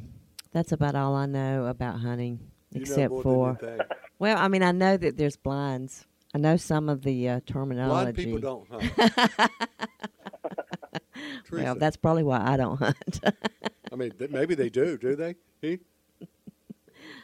that's 0.51 0.71
about 0.71 0.95
all 0.95 1.15
I 1.15 1.25
know 1.25 1.65
about 1.65 1.99
hunting, 1.99 2.39
You 2.71 2.79
know 2.79 2.83
except 2.83 3.11
more 3.11 3.23
for. 3.23 3.57
than 3.61 3.69
you 3.71 3.77
think. 3.77 3.89
Well, 4.19 4.35
I 4.39 4.47
mean, 4.47 4.63
I 4.63 4.71
know 4.71 4.97
that 4.97 5.15
there's 5.15 5.37
blinds. 5.37 6.07
I 6.33 6.39
know 6.39 6.57
some 6.57 6.89
of 6.89 7.03
the 7.03 7.29
uh, 7.29 7.39
terminology. 7.45 8.25
Blind 8.25 8.39
people 8.39 8.39
don't 8.39 8.67
hunt. 8.67 9.51
Well, 11.51 11.75
that's 11.75 11.97
probably 11.97 12.23
why 12.23 12.41
I 12.41 12.57
don't 12.57 12.77
hunt. 12.77 13.19
I 13.91 13.95
mean, 13.95 14.11
th- 14.11 14.29
maybe 14.29 14.53
they 14.55 14.69
do. 14.69 14.97
Do 14.97 15.15
they? 15.15 15.35
He? 15.61 15.79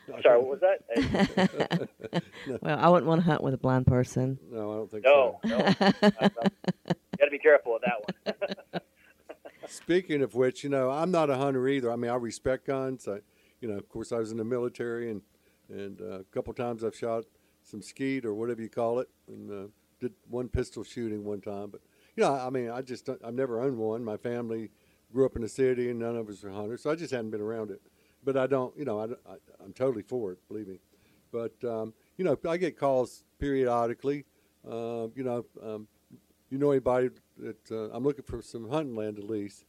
Sorry, 0.23 0.39
what 0.39 0.47
was 0.47 0.61
that? 0.61 1.87
Uh, 2.49 2.57
well, 2.61 2.79
I 2.79 2.89
wouldn't 2.89 3.07
want 3.07 3.21
to 3.21 3.25
hunt 3.25 3.43
with 3.43 3.53
a 3.53 3.57
blind 3.57 3.85
person. 3.87 4.39
No, 4.51 4.71
I 4.71 4.75
don't 4.77 4.91
think 4.91 5.03
no, 5.03 5.39
so. 5.45 5.49
no. 5.49 6.93
Got 7.17 7.25
to 7.25 7.31
be 7.31 7.39
careful 7.39 7.73
with 7.73 7.83
that 7.83 8.41
one. 8.71 8.81
Speaking 9.67 10.21
of 10.21 10.35
which, 10.35 10.63
you 10.63 10.69
know, 10.69 10.89
I'm 10.89 11.11
not 11.11 11.29
a 11.29 11.37
hunter 11.37 11.67
either. 11.67 11.91
I 11.91 11.95
mean, 11.95 12.11
I 12.11 12.15
respect 12.15 12.67
guns. 12.67 13.07
I, 13.07 13.19
you 13.61 13.69
know, 13.69 13.77
of 13.77 13.87
course, 13.89 14.11
I 14.11 14.17
was 14.17 14.31
in 14.31 14.37
the 14.37 14.43
military, 14.43 15.09
and 15.09 15.21
and 15.69 16.01
uh, 16.01 16.19
a 16.19 16.23
couple 16.25 16.53
times 16.53 16.83
I've 16.83 16.95
shot 16.95 17.23
some 17.63 17.81
skeet 17.81 18.25
or 18.25 18.33
whatever 18.33 18.61
you 18.61 18.69
call 18.69 18.99
it, 18.99 19.09
and 19.27 19.51
uh, 19.51 19.67
did 19.99 20.13
one 20.29 20.49
pistol 20.49 20.83
shooting 20.83 21.23
one 21.23 21.41
time. 21.41 21.69
But 21.69 21.81
you 22.15 22.23
know, 22.23 22.33
I 22.33 22.49
mean, 22.49 22.69
I 22.69 22.81
just 22.81 23.09
I've 23.09 23.33
never 23.33 23.61
owned 23.61 23.77
one. 23.77 24.03
My 24.03 24.17
family 24.17 24.69
grew 25.11 25.25
up 25.25 25.35
in 25.35 25.41
the 25.41 25.49
city, 25.49 25.89
and 25.89 25.99
none 25.99 26.15
of 26.15 26.27
us 26.29 26.43
are 26.43 26.49
hunters, 26.51 26.83
so 26.83 26.91
I 26.91 26.95
just 26.95 27.11
hadn't 27.11 27.31
been 27.31 27.41
around 27.41 27.71
it. 27.71 27.81
But 28.23 28.37
I 28.37 28.47
don't, 28.47 28.75
you 28.77 28.85
know, 28.85 28.99
I, 28.99 29.05
I, 29.31 29.35
I'm 29.63 29.73
totally 29.73 30.03
for 30.03 30.31
it, 30.31 30.47
believe 30.47 30.67
me. 30.67 30.79
But 31.31 31.53
um, 31.63 31.93
you 32.17 32.25
know, 32.25 32.37
I 32.47 32.57
get 32.57 32.77
calls 32.77 33.23
periodically. 33.39 34.25
Uh, 34.69 35.07
you 35.15 35.23
know, 35.23 35.45
um, 35.61 35.87
you 36.53 36.59
know 36.59 36.69
anybody 36.69 37.09
that 37.39 37.71
uh, 37.71 37.89
I'm 37.91 38.03
looking 38.03 38.25
for 38.25 38.39
some 38.43 38.69
hunting 38.69 38.95
land 38.95 39.15
to 39.15 39.23
lease, 39.23 39.65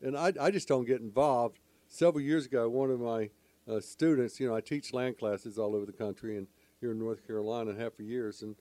and 0.00 0.16
I, 0.16 0.32
I 0.40 0.52
just 0.52 0.68
don't 0.68 0.84
get 0.84 1.00
involved. 1.00 1.58
Several 1.88 2.22
years 2.22 2.46
ago, 2.46 2.68
one 2.68 2.92
of 2.92 3.00
my 3.00 3.30
uh, 3.68 3.80
students, 3.80 4.38
you 4.38 4.48
know, 4.48 4.54
I 4.54 4.60
teach 4.60 4.92
land 4.92 5.18
classes 5.18 5.58
all 5.58 5.74
over 5.74 5.84
the 5.84 5.92
country 5.92 6.36
and 6.36 6.46
here 6.80 6.92
in 6.92 6.98
North 7.00 7.26
Carolina, 7.26 7.74
half 7.76 7.94
for 7.94 8.04
years, 8.04 8.42
and 8.42 8.54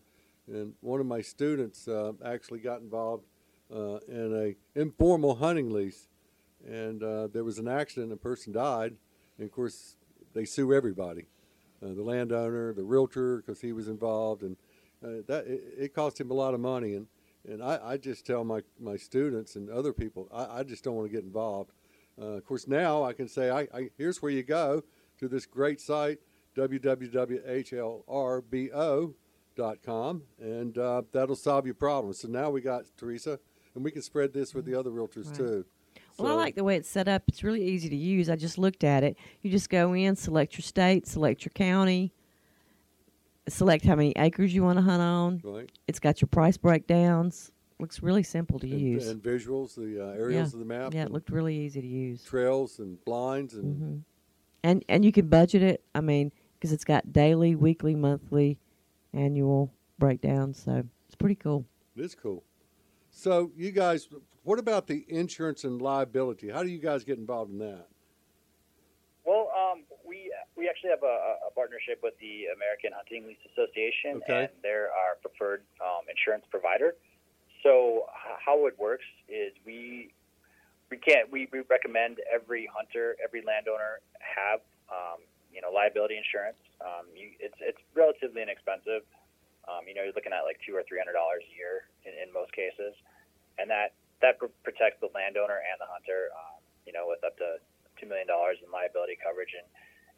and 0.51 0.73
one 0.81 0.99
of 0.99 1.05
my 1.05 1.21
students 1.21 1.87
uh, 1.87 2.13
actually 2.25 2.61
got 2.61 2.81
involved 2.81 3.25
uh, 3.71 3.97
in 4.07 4.55
a 4.75 4.79
informal 4.79 5.35
hunting 5.35 5.69
lease, 5.69 6.07
and 6.67 7.03
uh, 7.03 7.27
there 7.27 7.43
was 7.43 7.59
an 7.59 7.67
accident, 7.67 8.11
a 8.11 8.17
person 8.17 8.53
died, 8.53 8.95
and 9.37 9.45
of 9.45 9.51
course 9.51 9.97
they 10.33 10.45
sue 10.45 10.73
everybody, 10.73 11.27
uh, 11.83 11.93
the 11.93 12.01
landowner, 12.01 12.73
the 12.73 12.83
realtor, 12.83 13.37
because 13.37 13.61
he 13.61 13.71
was 13.71 13.87
involved, 13.87 14.41
and 14.41 14.57
that 15.27 15.45
it, 15.45 15.61
it 15.77 15.93
cost 15.93 16.19
him 16.19 16.31
a 16.31 16.33
lot 16.33 16.55
of 16.55 16.59
money, 16.59 16.95
and 16.95 17.05
and 17.47 17.63
I, 17.63 17.79
I 17.83 17.97
just 17.97 18.25
tell 18.25 18.43
my, 18.43 18.61
my 18.79 18.97
students 18.97 19.55
and 19.55 19.69
other 19.69 19.93
people, 19.93 20.27
I, 20.33 20.59
I 20.59 20.63
just 20.63 20.83
don't 20.83 20.95
want 20.95 21.09
to 21.09 21.15
get 21.15 21.23
involved. 21.23 21.71
Uh, 22.21 22.25
of 22.37 22.45
course, 22.45 22.67
now 22.67 23.03
I 23.03 23.13
can 23.13 23.27
say, 23.27 23.49
I, 23.49 23.61
I, 23.73 23.89
here's 23.97 24.21
where 24.21 24.31
you 24.31 24.43
go 24.43 24.83
to 25.19 25.27
this 25.27 25.45
great 25.45 25.79
site, 25.79 26.19
www.hlrbo.com, 29.57 30.23
and 30.39 30.77
uh, 30.77 31.01
that'll 31.11 31.35
solve 31.35 31.65
your 31.65 31.75
problem. 31.75 32.13
So 32.13 32.27
now 32.27 32.49
we 32.49 32.61
got 32.61 32.85
Teresa, 32.97 33.39
and 33.75 33.83
we 33.83 33.91
can 33.91 34.01
spread 34.01 34.33
this 34.33 34.53
with 34.53 34.65
the 34.65 34.75
other 34.75 34.91
realtors 34.91 35.27
Right. 35.27 35.35
too. 35.35 35.65
Well, 36.17 36.31
I 36.31 36.35
like 36.35 36.55
the 36.55 36.63
way 36.63 36.77
it's 36.77 36.89
set 36.89 37.07
up. 37.07 37.23
It's 37.27 37.43
really 37.43 37.63
easy 37.63 37.89
to 37.89 37.95
use. 37.95 38.27
I 38.27 38.35
just 38.35 38.57
looked 38.57 38.83
at 38.83 39.03
it. 39.03 39.17
You 39.43 39.51
just 39.51 39.69
go 39.69 39.93
in, 39.93 40.15
select 40.15 40.55
your 40.55 40.63
state, 40.63 41.05
select 41.05 41.45
your 41.45 41.51
county, 41.51 42.11
select 43.47 43.85
how 43.85 43.95
many 43.95 44.13
acres 44.17 44.53
you 44.53 44.63
want 44.63 44.77
to 44.77 44.83
hunt 44.83 45.01
on. 45.01 45.41
Right. 45.43 45.71
It's 45.87 45.99
got 45.99 46.21
your 46.21 46.27
price 46.27 46.57
breakdowns. 46.57 47.51
looks 47.79 48.01
really 48.01 48.23
simple 48.23 48.59
to 48.59 48.69
and, 48.69 48.79
use. 48.79 49.07
and 49.07 49.21
visuals, 49.21 49.75
the 49.75 50.03
uh, 50.03 50.17
areas 50.17 50.53
of 50.53 50.59
the 50.59 50.65
map, 50.65 50.93
yeah, 50.93 51.03
it 51.03 51.11
looked 51.11 51.29
really 51.29 51.55
easy 51.55 51.81
to 51.81 51.87
use. 51.87 52.23
trails 52.23 52.79
and 52.79 53.03
blinds, 53.05 53.53
and 53.53 53.77
hmm 53.77 53.97
And 54.63 54.83
and 54.89 55.05
you 55.05 55.11
can 55.11 55.27
budget 55.27 55.61
it. 55.61 55.83
I 55.93 56.01
mean, 56.01 56.31
because 56.55 56.71
it's 56.73 56.83
got 56.85 57.13
daily, 57.13 57.55
weekly, 57.55 57.95
monthly, 57.95 58.57
annual 59.13 59.71
breakdowns. 59.99 60.61
So 60.63 60.83
it's 61.07 61.15
pretty 61.15 61.35
cool. 61.35 61.65
it 61.95 62.03
is 62.03 62.15
cool. 62.15 62.43
So, 63.09 63.51
you 63.55 63.71
guys, 63.71 64.07
what 64.43 64.59
about 64.59 64.87
the 64.87 65.05
insurance 65.07 65.63
and 65.63 65.81
liability? 65.81 66.49
How 66.49 66.61
do 66.61 66.69
you 66.69 66.77
guys 66.79 67.03
get 67.03 67.17
involved 67.17 67.51
in 67.51 67.57
that? 67.59 67.87
We 70.57 70.67
actually 70.67 70.89
have 70.89 71.05
a, 71.05 71.47
a 71.47 71.51
partnership 71.53 72.01
with 72.01 72.17
the 72.17 72.49
American 72.49 72.89
Hunting 72.91 73.29
Lease 73.29 73.41
Association, 73.53 74.25
Okay. 74.25 74.49
and 74.49 74.53
they're 74.65 74.89
our 74.89 75.15
preferred 75.21 75.61
um, 75.77 76.09
insurance 76.09 76.45
provider. 76.49 76.97
So 77.61 78.09
how 78.41 78.65
it 78.65 78.73
works 78.79 79.05
is 79.29 79.53
we 79.65 80.09
we 80.89 80.97
can't 80.97 81.29
we, 81.31 81.47
we 81.51 81.61
recommend 81.69 82.17
every 82.33 82.65
hunter, 82.71 83.15
every 83.21 83.43
landowner 83.45 84.01
have 84.17 84.61
um, 84.89 85.21
you 85.53 85.61
know 85.61 85.69
liability 85.69 86.17
insurance. 86.17 86.57
Um, 86.81 87.05
you, 87.13 87.37
it's 87.39 87.57
it's 87.61 87.81
relatively 87.93 88.41
inexpensive. 88.41 89.05
Um, 89.67 89.83
you 89.85 89.93
know, 89.93 90.01
you're 90.07 90.15
looking 90.15 90.33
at 90.33 90.41
like 90.47 90.57
two 90.65 90.73
or 90.73 90.81
three 90.87 90.97
hundred 90.97 91.13
dollars 91.13 91.43
a 91.45 91.53
year 91.53 91.85
in, 92.07 92.17
in 92.17 92.33
most 92.33 92.49
cases, 92.55 92.97
and 93.61 93.69
that 93.69 93.93
that 94.25 94.41
pr- 94.41 94.53
protects 94.65 94.97
the 95.05 95.11
landowner 95.13 95.61
and 95.61 95.77
the 95.77 95.89
hunter. 95.89 96.33
Um, 96.33 96.61
you 96.87 96.93
know, 96.95 97.05
with 97.05 97.21
up 97.21 97.35
to 97.37 97.61
two 97.99 98.07
million 98.07 98.25
dollars 98.25 98.57
in 98.63 98.71
liability 98.71 99.19
coverage, 99.19 99.51
and 99.53 99.67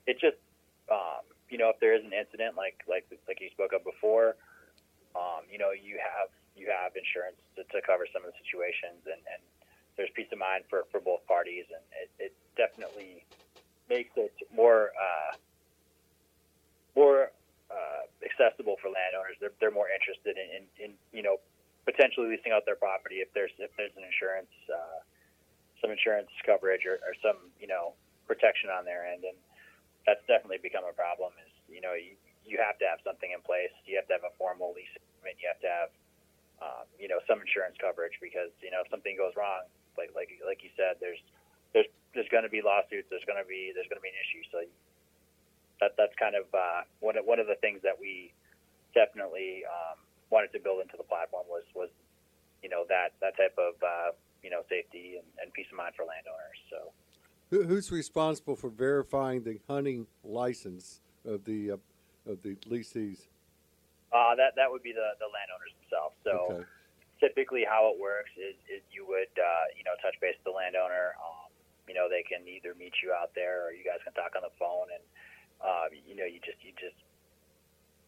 it 0.10 0.18
just 0.18 0.42
um, 0.90 1.22
you 1.54 1.62
know 1.62 1.70
if 1.70 1.78
there 1.78 1.94
is 1.94 2.02
an 2.02 2.14
incident 2.18 2.58
like 2.58 2.82
like 2.90 3.06
like 3.30 3.38
you 3.38 3.54
spoke 3.54 3.78
of 3.78 3.86
before, 3.86 4.34
um, 5.14 5.46
you 5.46 5.62
know 5.62 5.70
you 5.70 6.02
have 6.02 6.34
you 6.58 6.74
have 6.74 6.98
insurance 6.98 7.38
to, 7.54 7.62
to 7.70 7.78
cover 7.86 8.10
some 8.10 8.26
of 8.26 8.34
the 8.34 8.38
situations, 8.42 9.06
and, 9.06 9.22
and 9.30 9.42
there's 9.96 10.10
peace 10.18 10.28
of 10.34 10.42
mind 10.42 10.66
for, 10.68 10.90
for 10.92 11.00
both 11.00 11.24
parties, 11.30 11.64
and 11.70 11.86
it, 11.96 12.10
it 12.18 12.34
definitely 12.58 13.24
makes 13.88 14.12
it 14.18 14.34
more 14.50 14.90
uh, 14.98 15.38
more 16.98 17.30
uh, 17.70 18.04
accessible 18.26 18.76
for 18.82 18.90
landowners. 18.90 19.38
They're, 19.40 19.56
they're 19.62 19.76
more 19.76 19.88
interested 19.94 20.36
in, 20.36 20.50
in, 20.50 20.64
in 20.82 20.90
you 21.14 21.22
know 21.22 21.38
potentially 21.86 22.34
leasing 22.34 22.52
out 22.52 22.66
their 22.66 22.82
property 22.82 23.22
if 23.22 23.30
there's 23.38 23.54
if 23.62 23.70
there's 23.78 23.94
an 23.94 24.04
insurance. 24.04 24.52
Uh, 24.66 25.06
some 25.80 25.96
insurance 25.96 26.28
coverage 26.44 26.84
or, 26.84 27.00
or 27.08 27.16
some 27.24 27.40
you 27.56 27.68
know 27.68 27.96
protection 28.28 28.70
on 28.70 28.86
their 28.86 29.08
end, 29.08 29.24
and 29.24 29.38
that's 30.10 30.26
definitely 30.26 30.58
become 30.58 30.90
a 30.90 30.96
problem. 30.98 31.38
Is 31.46 31.54
you 31.70 31.86
know 31.86 31.94
you, 31.94 32.18
you 32.42 32.58
have 32.58 32.82
to 32.82 32.86
have 32.90 32.98
something 33.06 33.30
in 33.30 33.46
place. 33.46 33.70
You 33.86 34.02
have 34.02 34.10
to 34.10 34.18
have 34.18 34.26
a 34.26 34.34
formal 34.42 34.74
lease 34.74 34.90
agreement. 34.98 35.38
You 35.38 35.54
have 35.54 35.62
to 35.62 35.70
have 35.70 35.92
um, 36.66 36.86
you 36.98 37.06
know 37.06 37.22
some 37.30 37.38
insurance 37.38 37.78
coverage 37.78 38.18
because 38.18 38.50
you 38.66 38.74
know 38.74 38.82
if 38.82 38.90
something 38.90 39.14
goes 39.14 39.38
wrong, 39.38 39.70
like 39.94 40.10
like 40.18 40.34
like 40.42 40.66
you 40.66 40.74
said, 40.74 40.98
there's 40.98 41.22
there's 41.78 41.86
there's 42.18 42.32
going 42.34 42.42
to 42.42 42.50
be 42.50 42.66
lawsuits. 42.66 43.06
There's 43.14 43.26
going 43.30 43.38
to 43.38 43.46
be 43.46 43.70
there's 43.78 43.86
going 43.86 44.02
to 44.02 44.06
be 44.06 44.10
an 44.10 44.18
issue. 44.26 44.42
So 44.50 44.58
that 45.78 45.94
that's 45.94 46.16
kind 46.18 46.34
of 46.34 46.50
uh, 46.50 46.90
one 47.06 47.14
of 47.14 47.30
one 47.30 47.38
of 47.38 47.46
the 47.46 47.62
things 47.62 47.86
that 47.86 47.94
we 48.02 48.34
definitely 48.98 49.62
um, 49.70 50.02
wanted 50.34 50.50
to 50.58 50.60
build 50.60 50.82
into 50.82 50.98
the 50.98 51.06
platform 51.06 51.46
was 51.46 51.64
was 51.78 51.94
you 52.66 52.70
know 52.74 52.84
that 52.90 53.14
that 53.22 53.38
type 53.38 53.54
of 53.62 53.78
uh, 53.86 54.10
you 54.42 54.50
know 54.50 54.66
safety 54.68 55.22
and, 55.22 55.28
and 55.38 55.54
peace 55.54 55.70
of 55.70 55.78
mind 55.78 55.94
for 55.94 56.04
landowners. 56.04 56.58
So 56.74 56.90
Who, 57.50 57.64
who's 57.64 57.92
responsible 57.92 58.56
for 58.56 58.70
verifying 58.70 59.44
the 59.44 59.60
hunting 59.68 60.08
license 60.24 61.02
of 61.26 61.46
the 61.46 61.72
uh, 61.72 61.78
of 62.28 62.42
the 62.44 62.58
lessees? 62.66 63.28
uh, 64.14 64.34
that 64.36 64.58
that 64.58 64.70
would 64.70 64.82
be 64.84 64.94
the, 64.94 65.18
the 65.22 65.30
landowners 65.30 65.74
themselves. 65.82 66.16
So 66.26 66.36
Okay. 66.52 66.66
typically, 67.22 67.66
how 67.66 67.90
it 67.94 67.98
works 68.00 68.32
is, 68.38 68.58
is 68.70 68.82
you 68.90 69.06
would 69.06 69.32
uh, 69.38 69.66
you 69.78 69.84
know 69.86 69.94
touch 70.02 70.18
base 70.22 70.38
with 70.42 70.50
the 70.50 70.56
landowner. 70.56 71.14
Um, 71.22 71.50
you 71.86 71.94
know 71.98 72.10
they 72.10 72.26
can 72.26 72.46
either 72.46 72.74
meet 72.78 72.94
you 73.02 73.14
out 73.14 73.34
there 73.34 73.66
or 73.66 73.74
you 73.74 73.86
guys 73.86 74.02
can 74.06 74.14
talk 74.14 74.34
on 74.38 74.46
the 74.46 74.54
phone, 74.58 74.90
and 74.94 75.04
um, 75.62 75.90
you 75.94 76.18
know 76.18 76.26
you 76.26 76.42
just 76.42 76.58
you 76.66 76.74
just 76.78 76.98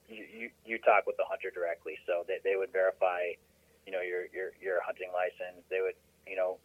you, 0.09 0.25
you, 0.27 0.45
you 0.65 0.75
talk 0.81 1.05
with 1.07 1.15
the 1.15 1.27
hunter 1.29 1.53
directly. 1.53 1.95
So 2.09 2.25
they, 2.27 2.41
they 2.43 2.57
would 2.57 2.73
verify 2.73 3.37
you 3.85 3.93
know 3.93 4.01
your 4.01 4.25
your 4.33 4.57
your 4.57 4.81
hunting 4.81 5.13
license. 5.13 5.61
They 5.69 5.81
would 5.85 5.97
you 6.25 6.37
know 6.37 6.57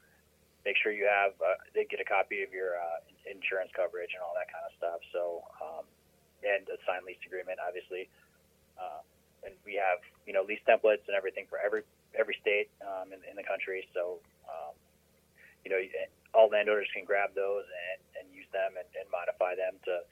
make 0.66 0.74
sure 0.82 0.90
you 0.90 1.06
have 1.06 1.38
uh, 1.38 1.54
they 1.78 1.86
get 1.86 2.02
a 2.02 2.08
copy 2.08 2.42
of 2.42 2.50
your 2.50 2.74
uh, 2.74 2.98
insurance 3.22 3.70
coverage 3.70 4.10
and 4.18 4.20
all 4.26 4.34
that 4.34 4.50
kind 4.50 4.66
of 4.66 4.74
stuff. 4.74 5.00
So 5.14 5.46
um, 5.62 5.86
and 6.42 6.66
a 6.66 6.76
signed 6.82 7.06
lease 7.06 7.22
agreement, 7.22 7.62
obviously. 7.62 8.10
Uh, 8.74 9.00
and 9.46 9.54
we 9.62 9.78
have 9.78 10.02
you 10.26 10.34
know 10.34 10.42
lease 10.42 10.60
templates 10.66 11.06
and 11.06 11.14
everything 11.14 11.46
for 11.46 11.62
every 11.62 11.86
every 12.18 12.34
state 12.42 12.66
um, 12.82 13.14
in, 13.14 13.22
in 13.30 13.38
the 13.38 13.46
country. 13.46 13.86
So 13.94 14.18
um, 14.50 14.74
you 15.62 15.70
know 15.70 15.78
all 16.34 16.50
landowners 16.50 16.90
can 16.90 17.06
grab 17.06 17.30
those 17.38 17.64
and, 17.64 17.98
and 18.18 18.24
use 18.34 18.50
them 18.50 18.74
and, 18.74 18.88
and 18.98 19.06
modify 19.08 19.54
them 19.54 19.78
to 19.86 20.02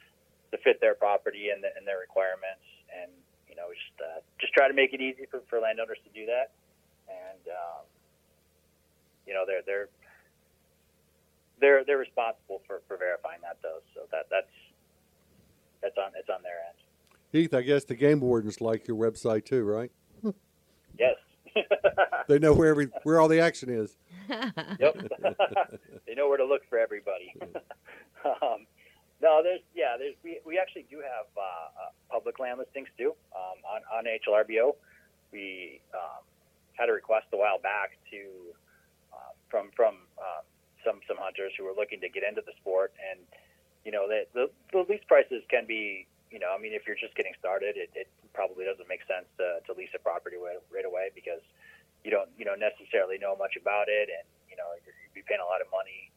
to 0.55 0.57
fit 0.63 0.79
their 0.79 0.95
property 0.95 1.51
and, 1.51 1.59
the, 1.59 1.75
and 1.75 1.83
their 1.83 1.99
requirements. 1.99 2.63
And 2.95 3.11
you 3.51 3.59
know 3.59 3.75
just 3.75 3.99
uh, 3.99 4.23
just 4.39 4.55
try 4.55 4.71
to 4.71 4.77
make 4.77 4.95
it 4.95 5.03
easy 5.03 5.27
for, 5.27 5.43
for 5.51 5.59
landowners 5.59 5.99
to 6.07 6.11
do 6.15 6.31
that. 6.31 6.55
And 7.11 7.45
um, 7.51 7.83
you 9.27 9.35
know 9.35 9.43
they're 9.45 9.67
they're 9.67 9.91
they're 11.65 11.85
they're 11.85 11.99
responsible 11.99 12.61
for, 12.67 12.83
for 12.87 12.99
verifying 12.99 13.39
that 13.43 13.57
though. 13.63 13.81
So 13.95 14.03
that 14.13 14.27
that's 14.31 14.53
that's 15.83 15.97
on 15.97 16.13
it's 16.19 16.29
on 16.29 16.43
their 16.43 16.61
end. 16.69 16.77
Heath, 17.33 17.55
I 17.55 17.63
guess 17.63 17.85
the 17.85 17.95
game 17.95 18.21
wardens 18.21 18.61
like 18.61 18.87
your 18.87 18.99
website 18.99 19.47
too, 19.47 19.65
right? 19.65 19.91
Yes. 20.99 21.17
They 22.27 22.39
know 22.39 22.55
where 22.55 22.71
every 22.71 22.89
where 23.03 23.21
all 23.21 23.29
the 23.29 23.41
action 23.41 23.69
is. 23.69 23.97
Yep. 24.81 24.97
they 26.07 26.15
know 26.15 26.27
where 26.27 26.39
to 26.39 26.45
look 26.47 26.63
for 26.71 26.79
everybody. 26.79 27.35
um, 28.25 28.65
no, 29.21 29.43
there's 29.43 29.61
yeah, 29.75 29.97
there's 29.99 30.15
we, 30.25 30.41
we 30.47 30.59
actually 30.59 30.87
do 30.89 30.97
have 30.97 31.27
uh, 31.37 31.41
uh, 31.41 31.91
public 32.11 32.39
land 32.39 32.59
listings 32.59 32.89
too 32.97 33.13
um, 33.37 33.61
on 33.69 33.83
on 33.93 34.05
HLRBO. 34.05 34.73
We 35.33 35.83
um, 35.93 36.25
had 36.73 36.89
a 36.89 36.93
request 36.93 37.27
a 37.35 37.37
while 37.37 37.59
back 37.59 37.99
to 38.11 38.21
uh, 39.13 39.33
from 39.51 39.69
from 39.77 39.97
um, 40.17 40.45
some 40.85 41.01
some 41.09 41.17
hunters 41.19 41.53
who 41.59 41.67
are 41.67 41.75
looking 41.75 42.01
to 42.01 42.09
get 42.09 42.23
into 42.23 42.45
the 42.45 42.53
sport, 42.61 42.93
and 43.01 43.19
you 43.85 43.93
know 43.93 44.07
the 44.07 44.29
the, 44.33 44.45
the 44.73 44.85
lease 44.89 45.05
prices 45.09 45.43
can 45.51 45.67
be 45.67 46.07
you 46.31 46.39
know 46.39 46.53
I 46.55 46.61
mean 46.61 46.73
if 46.73 46.87
you're 46.87 47.01
just 47.01 47.17
getting 47.17 47.35
started, 47.41 47.77
it, 47.77 47.91
it 47.97 48.09
probably 48.33 48.65
doesn't 48.65 48.89
make 48.89 49.07
sense 49.07 49.27
to, 49.39 49.63
to 49.65 49.71
lease 49.79 49.95
a 49.95 50.03
property 50.03 50.37
right, 50.37 50.59
right 50.69 50.85
away 50.85 51.15
because 51.15 51.41
you 52.05 52.11
don't 52.11 52.29
you 52.37 52.45
know 52.45 52.55
necessarily 52.55 53.17
know 53.17 53.35
much 53.35 53.57
about 53.57 53.89
it, 53.89 54.13
and 54.13 54.27
you 54.49 54.57
know 54.57 54.69
you'd 54.85 55.17
be 55.17 55.25
paying 55.25 55.41
a 55.41 55.49
lot 55.49 55.65
of 55.65 55.69
money 55.73 56.13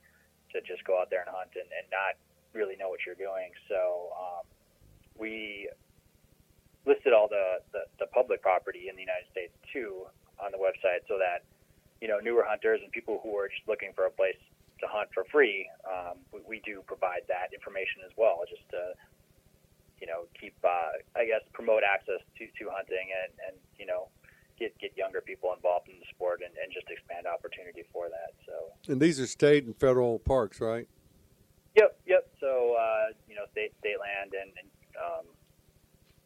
to 0.51 0.59
just 0.63 0.83
go 0.83 0.99
out 0.99 1.09
there 1.09 1.23
and 1.23 1.31
hunt 1.31 1.55
and, 1.55 1.67
and 1.71 1.85
not 1.91 2.19
really 2.55 2.75
know 2.75 2.89
what 2.89 3.03
you're 3.05 3.19
doing. 3.19 3.51
So 3.67 4.11
um, 4.15 4.43
we 5.19 5.69
listed 6.85 7.11
all 7.13 7.27
the, 7.27 7.59
the 7.71 7.87
the 7.99 8.07
public 8.11 8.41
property 8.41 8.87
in 8.89 8.95
the 8.95 9.03
United 9.03 9.27
States 9.31 9.53
too 9.71 10.07
on 10.39 10.51
the 10.51 10.59
website, 10.59 11.07
so 11.07 11.17
that 11.17 11.43
you 12.01 12.07
know 12.07 12.19
newer 12.19 12.43
hunters 12.47 12.79
and 12.83 12.91
people 12.91 13.19
who 13.23 13.35
are 13.37 13.47
just 13.47 13.67
looking 13.67 13.91
for 13.95 14.05
a 14.05 14.11
place 14.11 14.39
to 14.79 14.87
hunt 14.87 15.09
for 15.13 15.23
free, 15.31 15.69
um, 15.85 16.17
we, 16.31 16.39
we 16.47 16.57
do 16.65 16.83
provide 16.85 17.23
that 17.27 17.53
information 17.53 18.01
as 18.05 18.11
well, 18.17 18.41
just 18.49 18.63
to 18.71 18.93
you 20.01 20.07
know 20.07 20.29
keep 20.39 20.53
uh, 20.63 20.97
I 21.15 21.25
guess 21.25 21.41
promote 21.53 21.81
access 21.83 22.21
to, 22.37 22.43
to 22.45 22.63
hunting 22.69 23.07
and, 23.09 23.31
and 23.49 23.55
you 23.79 23.85
know 23.85 24.09
get 24.59 24.77
get 24.77 24.95
younger 24.97 25.21
people 25.21 25.53
involved 25.53 25.89
in 25.89 25.97
the 25.99 26.05
sport 26.13 26.41
and, 26.45 26.53
and 26.57 26.71
just 26.73 26.87
expand 26.89 27.25
opportunity 27.25 27.83
for 27.93 28.09
that. 28.09 28.33
So 28.45 28.91
And 28.91 29.01
these 29.01 29.19
are 29.19 29.27
state 29.27 29.65
and 29.65 29.75
federal 29.75 30.19
parks, 30.19 30.61
right? 30.61 30.87
yep, 31.75 31.97
yep. 32.05 32.29
So 32.39 32.75
uh, 32.77 33.13
you 33.29 33.35
know 33.35 33.45
state 33.51 33.73
state 33.79 33.97
land 33.99 34.33
and, 34.33 34.51
and 34.57 34.69
um, 34.97 35.25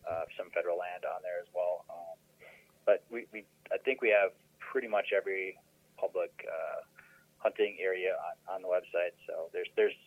uh, 0.08 0.26
some 0.38 0.50
federal 0.52 0.78
land 0.78 1.04
on 1.08 1.22
there 1.24 1.40
as 1.40 1.48
well. 1.56 1.86
Um, 1.90 2.18
but 2.86 3.04
we, 3.12 3.26
we 3.32 3.44
I 3.72 3.78
think 3.84 4.02
we 4.02 4.10
have 4.10 4.32
pretty 4.60 4.88
much 4.88 5.12
every 5.16 5.60
public 5.98 6.32
uh, 6.48 6.82
hunting 7.41 7.77
area 7.82 8.13
on, 8.21 8.36
on 8.47 8.60
the 8.62 8.69
website. 8.69 9.17
So 9.25 9.49
there's 9.51 9.69
there's 9.75 9.97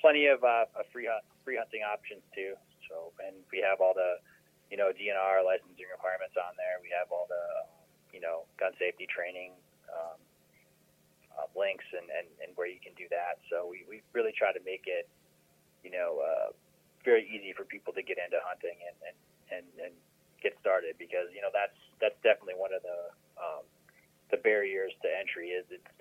plenty 0.00 0.30
of 0.30 0.42
uh, 0.46 0.70
free 0.94 1.10
hunt, 1.10 1.26
free 1.44 1.58
hunting 1.58 1.82
options 1.82 2.22
too. 2.34 2.54
So 2.86 3.12
and 3.20 3.34
we 3.50 3.58
have 3.60 3.82
all 3.82 3.92
the 3.92 4.22
you 4.70 4.78
know 4.78 4.94
DNR 4.94 5.42
licensing 5.42 5.90
requirements 5.90 6.38
on 6.38 6.54
there. 6.54 6.78
We 6.80 6.94
have 6.94 7.10
all 7.10 7.26
the 7.26 7.66
you 8.14 8.22
know 8.22 8.46
gun 8.56 8.72
safety 8.78 9.06
training 9.10 9.52
um, 9.90 10.18
uh, 11.34 11.46
links 11.58 11.86
and, 11.94 12.06
and, 12.10 12.26
and 12.42 12.50
where 12.54 12.66
you 12.70 12.82
can 12.82 12.94
do 12.98 13.06
that. 13.14 13.38
So 13.50 13.66
we, 13.66 13.86
we 13.86 14.02
really 14.14 14.34
try 14.34 14.54
to 14.54 14.62
make 14.62 14.86
it 14.86 15.10
you 15.82 15.90
know 15.90 16.22
uh, 16.22 16.48
very 17.04 17.26
easy 17.26 17.52
for 17.52 17.66
people 17.66 17.92
to 17.94 18.02
get 18.02 18.18
into 18.18 18.38
hunting 18.42 18.78
and, 18.86 18.96
and, 19.02 19.16
and, 19.50 19.66
and 19.80 19.94
get 20.42 20.54
started 20.62 20.94
because 20.98 21.26
you 21.34 21.42
know 21.42 21.50
that's 21.50 21.76
that's 21.98 22.18
definitely 22.22 22.58
one 22.58 22.70
of 22.70 22.82
the 22.86 23.00
um, 23.38 23.64
the 24.30 24.38
barriers 24.38 24.92
to 25.02 25.08
entry 25.08 25.56
is 25.56 25.64
it's 25.70 25.97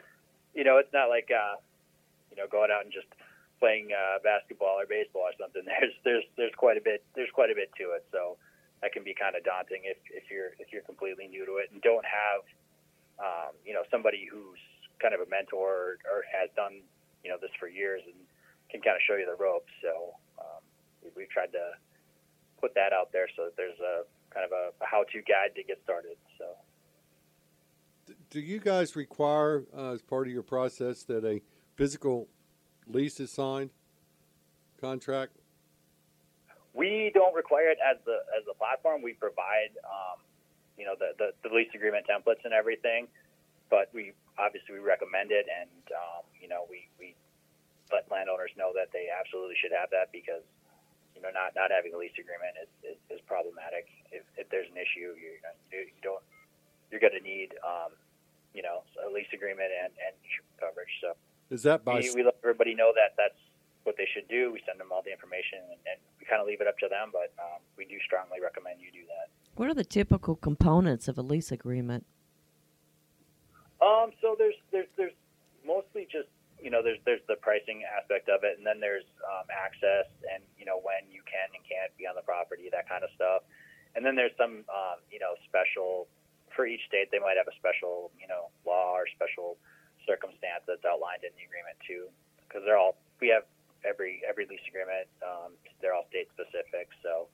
you 0.58 0.66
know 0.66 0.82
it's 0.82 0.92
not 0.94 1.14
like 1.14 1.30
uh, 1.30 1.62
you 2.34 2.38
know 2.42 2.50
going 2.50 2.74
out 2.74 2.84
and 2.84 2.92
just 2.92 3.08
playing 3.62 3.94
uh, 3.94 4.18
basketball 4.26 4.82
or 4.82 4.90
baseball 4.90 5.30
or 5.30 5.38
something. 5.40 5.64
There's 5.70 5.94
there's 6.04 6.26
there's 6.38 6.56
quite 6.58 6.78
a 6.78 6.84
bit 6.84 7.06
there's 7.16 7.32
quite 7.32 7.52
a 7.54 7.56
bit 7.56 7.70
to 7.78 7.94
it. 7.94 8.06
So 8.12 8.38
that 8.82 8.94
can 8.94 9.04
be 9.06 9.14
kind 9.14 9.36
of 9.38 9.46
daunting 9.46 9.86
if, 9.86 9.98
if 10.10 10.30
you're 10.34 10.58
if 10.60 10.74
you're 10.74 10.86
completely 10.86 11.28
new 11.30 11.46
to 11.46 11.62
it 11.62 11.70
and 11.74 11.82
don't 11.82 12.06
have 12.06 12.42
um, 13.20 13.54
you 13.66 13.74
know, 13.74 13.84
somebody 13.90 14.28
who's 14.30 14.62
kind 15.02 15.14
of 15.14 15.22
a 15.22 15.30
mentor 15.30 15.70
or, 15.70 15.92
or 16.10 16.20
has 16.30 16.50
done, 16.56 16.82
you 17.24 17.30
know, 17.30 17.38
this 17.42 17.52
for 17.60 17.68
years 17.68 18.02
and 18.06 18.16
can 18.70 18.82
kind 18.82 18.96
of 18.96 19.02
show 19.06 19.16
you 19.16 19.26
the 19.26 19.38
ropes. 19.38 19.72
So 19.82 20.18
um, 20.40 20.62
we- 21.04 21.14
we've 21.26 21.30
tried 21.30 21.52
to 21.54 21.74
put 22.62 22.74
that 22.76 22.94
out 22.94 23.12
there 23.12 23.30
so 23.36 23.46
that 23.46 23.58
there's 23.58 23.80
a 23.80 24.06
kind 24.34 24.46
of 24.46 24.52
a, 24.52 24.74
a 24.82 24.86
how-to 24.86 25.22
guide 25.22 25.56
to 25.56 25.64
get 25.64 25.82
started. 25.84 26.18
So. 26.38 26.46
Do 28.30 28.40
you 28.40 28.60
guys 28.60 28.96
require, 28.96 29.64
uh, 29.76 29.92
as 29.94 30.02
part 30.02 30.28
of 30.28 30.34
your 30.34 30.44
process, 30.44 31.04
that 31.04 31.26
a 31.26 31.42
physical 31.76 32.28
lease 32.88 33.20
is 33.20 33.32
signed, 33.32 33.72
contract? 34.80 35.34
We 36.74 37.12
don't 37.14 37.34
require 37.34 37.70
it 37.70 37.80
as 37.82 37.98
the 38.06 38.22
as 38.38 38.46
the 38.46 38.54
platform. 38.54 39.02
We 39.02 39.14
provide, 39.14 39.74
um, 39.84 40.22
you 40.78 40.86
know, 40.86 40.94
the, 40.94 41.18
the, 41.18 41.34
the 41.42 41.50
lease 41.54 41.74
agreement 41.74 42.06
templates 42.06 42.46
and 42.46 42.54
everything, 42.54 43.08
but 43.70 43.90
we 43.94 44.14
obviously 44.38 44.78
we 44.78 44.84
recommend 44.86 45.32
it, 45.32 45.50
and 45.50 45.74
um, 45.90 46.24
you 46.40 46.48
know, 46.48 46.70
we, 46.70 46.86
we 47.02 47.16
let 47.92 48.06
landowners 48.12 48.52
know 48.58 48.72
that 48.78 48.94
they 48.94 49.10
absolutely 49.10 49.56
should 49.58 49.74
have 49.74 49.90
that 49.90 50.14
because, 50.14 50.46
you 51.16 51.22
know, 51.26 51.34
not 51.34 51.58
not 51.58 51.74
having 51.74 51.94
a 51.94 51.98
lease 51.98 52.14
agreement 52.14 52.54
is, 52.62 52.94
is, 52.94 52.98
is 53.10 53.22
problematic. 53.26 53.90
If, 54.14 54.22
if 54.38 54.46
there's 54.54 54.70
an 54.70 54.78
issue, 54.78 55.18
you 55.18 55.34
you 55.74 55.90
don't 56.06 56.22
you're 56.92 57.02
going 57.02 57.16
to 57.18 57.24
need, 57.24 57.54
um, 57.64 57.94
you 58.54 58.62
know, 58.62 58.84
a 59.06 59.10
lease 59.12 59.30
agreement 59.34 59.70
and 59.72 59.94
and 60.00 60.14
insurance 60.24 60.56
coverage. 60.60 60.94
So 61.02 61.14
Is 61.50 61.64
that 61.64 61.84
by, 61.84 62.00
we, 62.00 62.22
we 62.22 62.24
let 62.24 62.38
everybody 62.44 62.76
know 62.76 62.92
that 62.96 63.16
that's 63.18 63.40
what 63.84 63.96
they 63.98 64.08
should 64.12 64.28
do. 64.28 64.52
We 64.52 64.62
send 64.68 64.80
them 64.80 64.92
all 64.92 65.02
the 65.02 65.12
information, 65.12 65.64
and, 65.64 65.80
and 65.88 66.00
we 66.20 66.26
kind 66.28 66.42
of 66.42 66.48
leave 66.48 66.60
it 66.60 66.68
up 66.68 66.78
to 66.80 66.88
them. 66.92 67.10
But 67.12 67.32
um, 67.40 67.64
we 67.78 67.86
do 67.86 67.96
strongly 68.06 68.44
recommend 68.44 68.82
you 68.82 68.92
do 68.92 69.08
that. 69.08 69.32
What 69.56 69.70
are 69.70 69.78
the 69.78 69.88
typical 69.88 70.36
components 70.36 71.08
of 71.08 71.18
a 71.18 71.24
lease 71.24 71.52
agreement? 71.52 72.06
Um, 73.82 74.12
so 74.22 74.36
there's 74.38 74.58
there's 74.72 74.90
there's 74.98 75.16
mostly 75.66 76.08
just 76.12 76.30
you 76.62 76.70
know 76.70 76.82
there's 76.82 77.00
there's 77.06 77.24
the 77.28 77.38
pricing 77.40 77.84
aspect 77.86 78.30
of 78.30 78.44
it, 78.44 78.58
and 78.58 78.66
then 78.66 78.80
there's 78.80 79.06
um, 79.24 79.46
access 79.54 80.10
and 80.34 80.42
you 80.58 80.66
know 80.66 80.82
when 80.82 81.06
you 81.12 81.22
can 81.24 81.48
and 81.54 81.62
can't 81.62 81.94
be 81.98 82.08
on 82.08 82.16
the 82.16 82.26
property, 82.26 82.70
that 82.72 82.90
kind 82.90 83.04
of 83.04 83.10
stuff. 83.16 83.46
And 83.96 84.06
then 84.06 84.16
there's 84.16 84.34
some 84.38 84.66
um, 84.70 84.98
you 85.10 85.20
know 85.20 85.38
special 85.46 86.08
for 86.58 86.66
each 86.66 86.82
state. 86.90 87.14
They 87.14 87.22
might 87.22 87.38
have 87.38 87.48
a 87.48 87.56
special 87.62 88.10
you 88.18 88.28
know 88.28 88.50
law 88.66 88.98
or 88.98 89.06
special 89.14 89.62
circumstance 90.10 90.66
that's 90.66 90.84
outlined 90.84 91.22
in 91.22 91.32
the 91.38 91.46
agreement 91.46 91.78
too, 91.86 92.10
because 92.44 92.66
they're 92.66 92.82
all 92.82 92.98
we 93.22 93.30
have 93.30 93.46
every 93.86 94.26
every 94.28 94.50
lease 94.50 94.64
agreement. 94.68 95.06
Um, 95.22 95.54
they're 95.80 95.94
all 95.94 96.10
state 96.10 96.28
specific, 96.34 96.90
so 97.06 97.30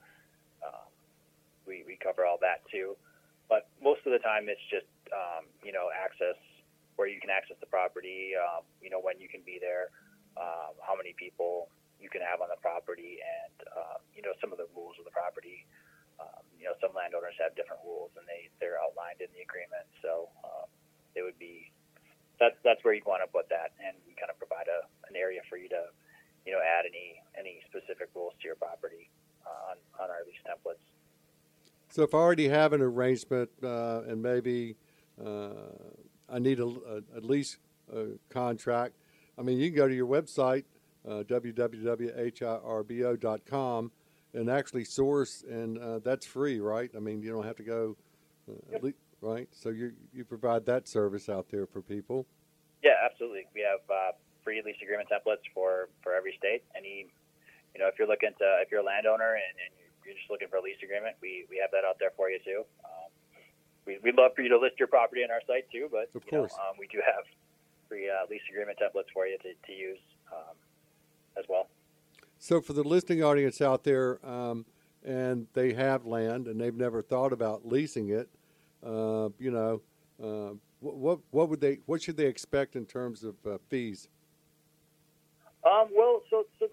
um, 0.62 0.92
we 1.66 1.88
we 1.88 1.96
cover 1.98 2.28
all 2.28 2.38
that 2.44 2.68
too. 2.68 3.00
But 3.48 3.70
most 3.80 4.04
of 4.06 4.12
the 4.12 4.20
time, 4.20 4.52
it's 4.52 4.64
just 4.68 4.90
um, 5.16 5.48
you 5.64 5.72
know 5.72 5.88
access 5.94 6.36
where 6.96 7.08
you 7.10 7.18
can 7.24 7.32
access 7.34 7.58
the 7.64 7.70
property. 7.72 8.36
Um, 8.36 8.68
you 8.84 8.92
know 8.92 9.00
when 9.00 9.18
you 9.24 9.32
can 9.32 9.42
be 9.48 9.58
there, 9.64 9.94
um, 10.36 10.76
how 10.84 10.96
many 10.96 11.16
people 11.16 11.72
you 12.02 12.12
can 12.12 12.20
have 12.20 12.44
on 12.44 12.52
the 12.52 12.60
property, 12.60 13.24
and 13.24 13.56
um, 13.80 14.00
you 14.12 14.22
know 14.22 14.36
some 14.44 14.52
of 14.52 14.60
the 14.60 14.68
rules 14.76 15.00
of 15.00 15.06
the 15.06 15.16
property. 15.16 15.64
Um, 16.22 16.46
you 16.60 16.70
know 16.70 16.78
some 16.80 16.94
landowners 16.94 17.36
have 17.42 17.56
different 17.58 17.82
rules, 17.84 18.12
and 18.20 18.26
they 18.28 18.52
they're 18.60 18.80
outlined 18.80 19.20
in 19.24 19.32
the 19.34 19.42
agreement. 19.44 19.88
So 20.04 20.30
um, 20.44 20.68
it 21.16 21.24
would 21.24 21.38
be 21.40 21.72
that's 22.40 22.58
that's 22.64 22.82
where 22.84 22.94
you'd 22.94 23.08
want 23.08 23.22
to 23.24 23.30
put 23.30 23.50
that, 23.50 23.74
and 23.80 23.98
we 24.06 24.14
kind 24.18 24.30
of 24.30 24.38
provide 24.38 24.68
a 24.68 24.86
an 25.10 25.16
area 25.16 25.42
for 25.50 25.58
you 25.58 25.70
to 25.70 25.90
you 26.46 26.52
know 26.52 26.62
add 26.62 26.86
any 26.88 27.20
any 27.38 27.62
specific 27.70 28.10
rules 28.16 28.34
to 28.42 28.46
your 28.48 28.60
property 28.60 29.10
uh, 29.46 29.74
on 29.74 29.78
on 30.00 30.08
our 30.10 30.24
lease 30.26 30.40
templates. 30.44 30.84
So 31.94 32.02
if 32.02 32.16
I 32.16 32.18
already 32.18 32.50
have 32.50 32.74
an 32.74 32.82
arrangement, 32.82 33.52
uh, 33.62 34.02
and 34.08 34.20
maybe, 34.20 34.78
uh, 35.24 35.52
I 36.28 36.40
need 36.40 36.60
a, 36.60 36.66
a, 36.66 37.04
a 37.16 37.22
lease, 37.22 37.60
uh, 37.96 38.06
contract, 38.30 38.96
I 39.38 39.44
mean, 39.44 39.60
you 39.60 39.70
can 39.70 39.78
go 39.78 39.88
to 39.88 39.94
your 39.94 40.08
website, 40.08 40.64
uh, 41.08 41.22
www.hirbo.com 41.22 43.92
and 44.34 44.50
actually 44.50 44.86
source, 44.86 45.44
and, 45.48 45.78
uh, 45.78 46.00
that's 46.00 46.26
free, 46.26 46.60
right? 46.60 46.90
I 46.98 47.00
mean, 47.00 47.22
you 47.22 47.32
don't 47.32 47.46
have 47.46 47.58
to 47.58 47.64
go, 47.64 47.96
uh, 48.50 48.54
at 48.76 48.84
lea- 48.84 48.96
right? 49.22 49.48
So 49.52 49.70
you, 49.70 49.92
you 50.12 50.26
provide 50.26 50.66
that 50.66 50.88
service 50.88 51.30
out 51.30 51.48
there 51.52 51.68
for 51.68 51.84
people. 51.84 52.26
Yeah, 52.84 52.94
absolutely. 53.06 53.46
We 53.54 53.62
have 53.62 53.82
uh, 53.88 54.14
free 54.44 54.64
lease 54.66 54.78
agreement 54.82 55.10
templates 55.10 55.46
for, 55.54 55.90
for 56.02 56.16
every 56.16 56.34
state. 56.40 56.64
Any, 56.76 57.06
you 57.76 57.80
know, 57.80 57.88
if 57.88 58.00
you're 58.00 58.08
looking 58.08 58.32
to, 58.40 58.58
if 58.66 58.72
you're 58.72 58.82
a 58.82 58.84
landowner 58.84 59.36
and, 59.36 59.60
and 59.62 59.70
you're 60.04 60.16
just 60.16 60.30
looking 60.30 60.50
for 60.50 60.58
a 60.58 60.62
lease 60.62 60.73
agreement, 60.84 61.16
we, 61.22 61.46
we 61.50 61.58
have 61.62 61.72
that 61.72 61.84
out 61.88 61.98
there 62.00 62.12
for 62.16 62.30
you 62.30 62.40
too. 62.44 62.64
Um, 62.84 63.10
we, 63.86 63.98
we'd 64.04 64.16
love 64.16 64.32
for 64.36 64.42
you 64.42 64.50
to 64.50 64.58
list 64.60 64.76
your 64.80 64.88
property 64.88 65.24
on 65.24 65.32
our 65.32 65.42
site 65.48 65.70
too, 65.72 65.88
but 65.92 66.10
Of 66.16 66.24
you 66.26 66.32
know, 66.32 66.48
course. 66.48 66.54
um, 66.54 66.76
we 66.80 66.88
do 66.88 67.00
have 67.06 67.26
free 67.90 68.10
uh, 68.10 68.26
lease 68.30 68.42
agreement 68.50 68.78
templates 68.80 69.12
for 69.14 69.28
you 69.28 69.38
to, 69.40 69.54
to 69.68 69.74
use 69.74 70.00
um, 70.32 70.56
as 71.38 71.46
well. 71.50 71.68
So 72.40 72.62
for 72.62 72.74
the 72.74 72.84
listening 72.84 73.24
audience 73.24 73.62
out 73.62 73.84
there, 73.84 74.20
um, 74.26 74.66
and 75.06 75.48
they 75.54 75.74
have 75.74 76.06
land 76.06 76.48
and 76.48 76.60
they've 76.60 76.76
never 76.76 77.02
thought 77.02 77.34
about 77.34 77.66
leasing 77.66 78.10
it, 78.10 78.30
uh, 78.86 79.30
you 79.40 79.52
know, 79.52 79.82
uh, 80.24 80.54
what, 80.80 80.96
what 80.96 81.20
what 81.32 81.50
would 81.50 81.62
they 81.62 81.80
what 81.86 82.02
should 82.02 82.18
they 82.18 82.26
expect 82.26 82.76
in 82.76 82.86
terms 82.86 83.24
of 83.24 83.36
uh, 83.46 83.58
fees? 83.70 84.08
Um, 85.66 85.88
well, 85.96 86.22
so 86.30 86.46
so 86.60 86.68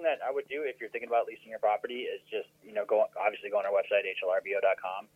thing 0.00 0.08
that 0.08 0.24
I 0.24 0.32
would 0.32 0.48
do 0.48 0.64
if 0.64 0.80
you're 0.80 0.88
thinking 0.88 1.08
about 1.08 1.28
leasing 1.28 1.52
your 1.52 1.60
property 1.60 2.08
is 2.08 2.20
just 2.32 2.48
you 2.64 2.72
know 2.72 2.88
go 2.88 3.04
obviously 3.20 3.52
go 3.52 3.60
on 3.60 3.68
our 3.68 3.76
website 3.76 4.08
hlrbo.com 4.08 5.06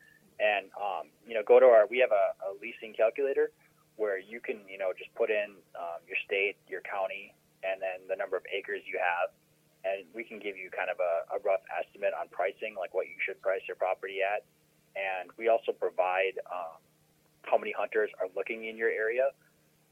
and 0.41 0.69
um, 0.77 1.09
you 1.25 1.33
know 1.33 1.43
go 1.43 1.59
to 1.59 1.67
our 1.67 1.89
we 1.89 1.99
have 2.05 2.13
a, 2.13 2.37
a 2.45 2.51
leasing 2.61 2.93
calculator 2.93 3.51
where 3.97 4.21
you 4.21 4.41
can 4.41 4.61
you 4.69 4.77
know 4.77 4.93
just 4.93 5.09
put 5.17 5.31
in 5.31 5.57
um, 5.73 6.05
your 6.05 6.21
state, 6.29 6.61
your 6.69 6.85
county, 6.85 7.33
and 7.65 7.81
then 7.81 8.05
the 8.13 8.17
number 8.17 8.37
of 8.37 8.45
acres 8.53 8.85
you 8.85 9.01
have, 9.01 9.33
and 9.89 10.05
we 10.13 10.23
can 10.23 10.39
give 10.39 10.59
you 10.59 10.69
kind 10.69 10.93
of 10.93 11.01
a, 11.01 11.15
a 11.33 11.39
rough 11.41 11.65
estimate 11.73 12.13
on 12.13 12.29
pricing, 12.29 12.77
like 12.77 12.93
what 12.93 13.09
you 13.09 13.17
should 13.25 13.41
price 13.41 13.65
your 13.65 13.79
property 13.79 14.21
at, 14.21 14.45
and 14.99 15.31
we 15.39 15.49
also 15.49 15.73
provide 15.73 16.37
um, 16.51 16.77
how 17.47 17.57
many 17.57 17.71
hunters 17.71 18.11
are 18.21 18.29
looking 18.35 18.67
in 18.67 18.77
your 18.77 18.91
area 18.91 19.31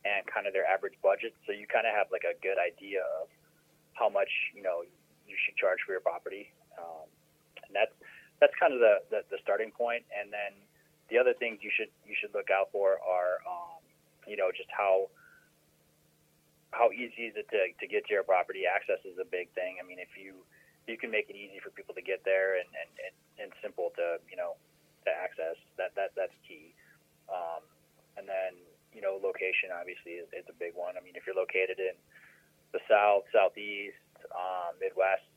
and 0.02 0.26
kind 0.26 0.50
of 0.50 0.52
their 0.52 0.66
average 0.66 0.98
budget, 0.98 1.30
so 1.46 1.54
you 1.54 1.62
kind 1.70 1.86
of 1.86 1.94
have 1.94 2.10
like 2.10 2.26
a 2.26 2.34
good 2.42 2.58
idea 2.58 3.06
of 3.22 3.30
how 3.94 4.08
much 4.08 4.30
you 4.54 4.62
know 4.62 4.82
you 5.26 5.36
should 5.44 5.56
charge 5.56 5.78
for 5.86 5.92
your 5.92 6.04
property, 6.04 6.52
um, 6.78 7.06
and 7.66 7.72
that's 7.74 7.94
that's 8.40 8.52
kind 8.58 8.72
of 8.72 8.80
the, 8.80 9.04
the 9.10 9.20
the 9.30 9.38
starting 9.42 9.70
point. 9.70 10.04
And 10.12 10.32
then 10.32 10.52
the 11.10 11.18
other 11.18 11.34
things 11.34 11.60
you 11.62 11.70
should 11.70 11.92
you 12.06 12.14
should 12.18 12.34
look 12.34 12.50
out 12.50 12.72
for 12.72 12.98
are 13.00 13.40
um, 13.46 13.82
you 14.26 14.36
know 14.36 14.50
just 14.50 14.70
how 14.72 15.08
how 16.72 16.88
easy 16.88 17.28
is 17.28 17.36
it 17.36 17.46
to, 17.52 17.60
to 17.78 17.86
get 17.86 18.08
to 18.08 18.16
your 18.16 18.24
property? 18.24 18.64
Access 18.64 19.04
is 19.04 19.20
a 19.20 19.28
big 19.28 19.52
thing. 19.52 19.76
I 19.76 19.84
mean, 19.84 20.00
if 20.00 20.16
you 20.16 20.40
you 20.88 20.98
can 20.98 21.12
make 21.12 21.30
it 21.30 21.36
easy 21.38 21.62
for 21.62 21.70
people 21.70 21.94
to 21.94 22.02
get 22.02 22.26
there 22.26 22.58
and, 22.58 22.66
and, 22.74 22.90
and, 23.06 23.14
and 23.38 23.48
simple 23.62 23.94
to 23.94 24.18
you 24.26 24.36
know 24.36 24.58
to 25.04 25.10
access 25.12 25.54
that 25.76 25.94
that 25.94 26.16
that's 26.16 26.34
key. 26.48 26.74
Um, 27.30 27.62
and 28.16 28.28
then 28.28 28.58
you 28.92 29.00
know 29.00 29.20
location 29.20 29.70
obviously 29.72 30.18
is, 30.18 30.28
is 30.34 30.48
a 30.48 30.56
big 30.56 30.74
one. 30.74 30.98
I 30.98 31.04
mean, 31.04 31.14
if 31.14 31.28
you're 31.28 31.38
located 31.38 31.78
in 31.78 31.94
the 32.72 32.80
south, 32.88 33.28
southeast, 33.32 34.00
um, 34.32 34.76
Midwest, 34.80 35.28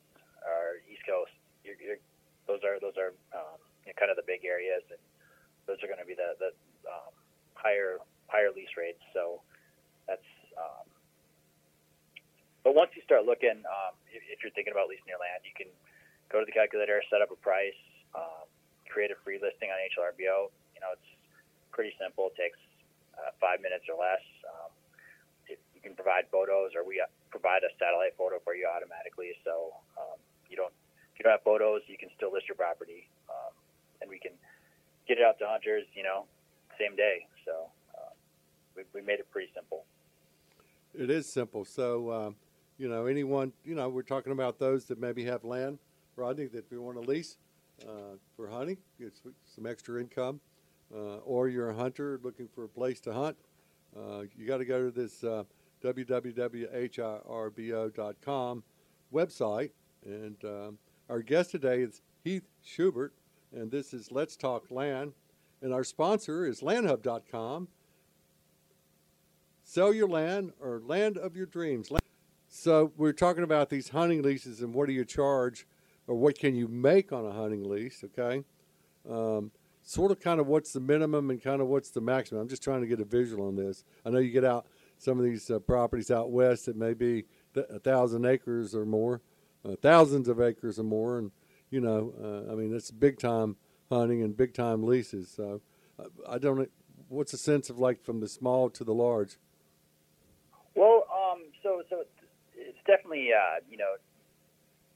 or 0.44 0.80
East 0.88 1.04
Coast, 1.04 1.32
you're, 1.64 1.76
you're, 1.80 2.00
those 2.48 2.64
are 2.64 2.80
those 2.80 2.96
are 2.96 3.12
um, 3.36 3.60
you 3.84 3.92
know, 3.92 3.96
kind 3.98 4.10
of 4.10 4.16
the 4.16 4.26
big 4.26 4.44
areas, 4.44 4.82
and 4.88 5.00
those 5.68 5.78
are 5.84 5.88
going 5.90 6.00
to 6.00 6.08
be 6.08 6.16
the 6.16 6.34
the 6.40 6.50
um, 6.88 7.12
higher 7.54 7.98
higher 8.28 8.50
lease 8.54 8.72
rates. 8.76 9.02
So 9.12 9.40
that's. 10.08 10.24
Um, 10.56 10.88
but 12.66 12.74
once 12.74 12.90
you 12.98 13.02
start 13.06 13.22
looking, 13.22 13.62
um, 13.62 13.94
if, 14.10 14.26
if 14.26 14.42
you're 14.42 14.50
thinking 14.50 14.74
about 14.74 14.90
leasing 14.90 15.06
your 15.06 15.22
land, 15.22 15.46
you 15.46 15.54
can 15.54 15.70
go 16.26 16.42
to 16.42 16.46
the 16.46 16.50
calculator, 16.50 16.98
set 17.06 17.22
up 17.22 17.30
a 17.30 17.38
price, 17.38 17.78
um, 18.10 18.50
create 18.90 19.14
a 19.14 19.18
free 19.22 19.38
listing 19.38 19.70
on 19.70 19.78
HLRBO. 19.94 20.50
You 20.74 20.80
know, 20.82 20.90
it's 20.90 21.10
pretty 21.70 21.94
simple. 21.94 22.26
It 22.34 22.34
takes 22.34 22.58
uh, 23.14 23.30
five 23.38 23.62
minutes 23.62 23.86
or 23.86 23.94
less. 23.94 24.24
Um, 24.50 24.74
it, 25.46 25.62
you 25.78 25.80
can 25.84 25.94
provide 25.94 26.26
photos, 26.34 26.74
or 26.74 26.82
we 26.82 26.98
provide 27.30 27.62
a 27.62 27.72
satellite 27.78 28.14
photo 28.16 28.38
for 28.44 28.54
you 28.54 28.66
automatically. 28.66 29.32
So 29.44 29.74
um, 29.98 30.18
you 30.48 30.56
don't, 30.56 30.72
if 31.14 31.20
you 31.20 31.22
don't 31.24 31.32
have 31.32 31.42
photos, 31.42 31.82
you 31.86 31.98
can 31.98 32.08
still 32.16 32.32
list 32.32 32.48
your 32.48 32.56
property, 32.56 33.08
um, 33.28 33.52
and 34.00 34.10
we 34.10 34.18
can 34.18 34.32
get 35.08 35.18
it 35.18 35.24
out 35.24 35.38
to 35.40 35.46
hunters. 35.46 35.84
You 35.94 36.02
know, 36.02 36.26
same 36.78 36.96
day. 36.96 37.26
So 37.44 37.70
uh, 37.94 38.12
we, 38.76 38.82
we 38.94 39.00
made 39.00 39.20
it 39.20 39.30
pretty 39.30 39.50
simple. 39.54 39.84
It 40.94 41.10
is 41.10 41.28
simple. 41.28 41.64
So 41.64 42.12
um, 42.12 42.36
you 42.78 42.88
know, 42.88 43.06
anyone 43.06 43.52
you 43.64 43.74
know, 43.74 43.88
we're 43.88 44.02
talking 44.02 44.32
about 44.32 44.58
those 44.58 44.84
that 44.86 44.98
maybe 44.98 45.24
have 45.24 45.44
land, 45.44 45.78
Rodney, 46.16 46.46
that 46.46 46.70
we 46.70 46.78
want 46.78 47.00
to 47.00 47.08
lease 47.08 47.38
uh, 47.82 48.16
for 48.36 48.48
hunting, 48.48 48.78
get 48.98 49.12
some 49.54 49.66
extra 49.66 50.00
income, 50.00 50.40
uh, 50.94 51.18
or 51.24 51.48
you're 51.48 51.70
a 51.70 51.74
hunter 51.74 52.20
looking 52.22 52.48
for 52.54 52.64
a 52.64 52.68
place 52.68 53.00
to 53.00 53.12
hunt. 53.12 53.36
Uh, 53.96 54.22
you 54.36 54.46
got 54.46 54.58
to 54.58 54.64
go 54.64 54.84
to 54.84 54.90
this 54.90 55.24
uh, 55.24 55.44
www.hirbo.com 55.86 58.62
website. 59.12 59.70
And 60.04 60.36
um, 60.44 60.78
our 61.08 61.22
guest 61.22 61.52
today 61.52 61.82
is 61.82 62.02
Heath 62.24 62.48
Schubert, 62.62 63.14
and 63.52 63.70
this 63.70 63.94
is 63.94 64.10
Let's 64.10 64.36
Talk 64.36 64.68
Land. 64.70 65.12
And 65.62 65.72
our 65.72 65.84
sponsor 65.84 66.44
is 66.46 66.60
landhub.com. 66.60 67.68
sell 69.62 69.94
your 69.94 70.08
land 70.08 70.52
or 70.60 70.82
land 70.84 71.16
of 71.18 71.36
your 71.36 71.46
dreams. 71.46 71.92
So 72.48 72.92
we're 72.96 73.12
talking 73.12 73.44
about 73.44 73.70
these 73.70 73.88
hunting 73.88 74.22
leases 74.22 74.62
and 74.62 74.72
what 74.74 74.86
do 74.86 74.92
you 74.92 75.04
charge 75.04 75.66
or 76.06 76.14
what 76.14 76.38
can 76.38 76.54
you 76.54 76.68
make 76.68 77.12
on 77.12 77.26
a 77.26 77.32
hunting 77.32 77.68
lease? 77.68 78.04
Okay, 78.04 78.44
um, 79.10 79.50
sort 79.82 80.10
of 80.10 80.20
kind 80.20 80.40
of 80.40 80.46
what's 80.46 80.72
the 80.72 80.80
minimum 80.80 81.30
and 81.30 81.42
kind 81.42 81.60
of 81.60 81.68
what's 81.68 81.90
the 81.90 82.00
maximum. 82.00 82.42
I'm 82.42 82.48
just 82.48 82.62
trying 82.62 82.80
to 82.80 82.86
get 82.86 83.00
a 83.00 83.04
visual 83.04 83.46
on 83.46 83.56
this. 83.56 83.84
I 84.04 84.10
know 84.10 84.18
you 84.18 84.30
get 84.30 84.44
out 84.44 84.66
some 84.98 85.18
of 85.18 85.24
these 85.24 85.50
uh, 85.50 85.58
properties 85.58 86.10
out 86.10 86.30
west 86.30 86.66
that 86.66 86.76
may 86.76 86.94
be 86.94 87.24
th- 87.54 87.66
a 87.70 87.78
thousand 87.78 88.24
acres 88.24 88.74
or 88.74 88.84
more, 88.84 89.20
uh, 89.64 89.76
thousands 89.80 90.28
of 90.28 90.40
acres 90.40 90.78
or 90.78 90.84
more, 90.84 91.18
and 91.18 91.30
you 91.70 91.80
know, 91.80 92.14
uh, 92.22 92.52
I 92.52 92.54
mean, 92.54 92.74
it's 92.74 92.90
big 92.90 93.18
time 93.18 93.56
hunting 93.90 94.22
and 94.22 94.36
big 94.36 94.54
time 94.54 94.82
leases. 94.84 95.30
So 95.30 95.60
uh, 95.98 96.04
I 96.28 96.38
don't. 96.38 96.70
What's 97.08 97.32
the 97.32 97.38
sense 97.38 97.70
of 97.70 97.78
like 97.78 98.02
from 98.02 98.20
the 98.20 98.28
small 98.28 98.70
to 98.70 98.84
the 98.84 98.94
large? 98.94 99.36
Well, 100.74 101.06
um, 101.10 101.42
so 101.62 101.82
so 101.88 102.04
it's 102.54 102.78
definitely 102.86 103.30
uh, 103.32 103.60
you 103.70 103.76
know 103.76 103.96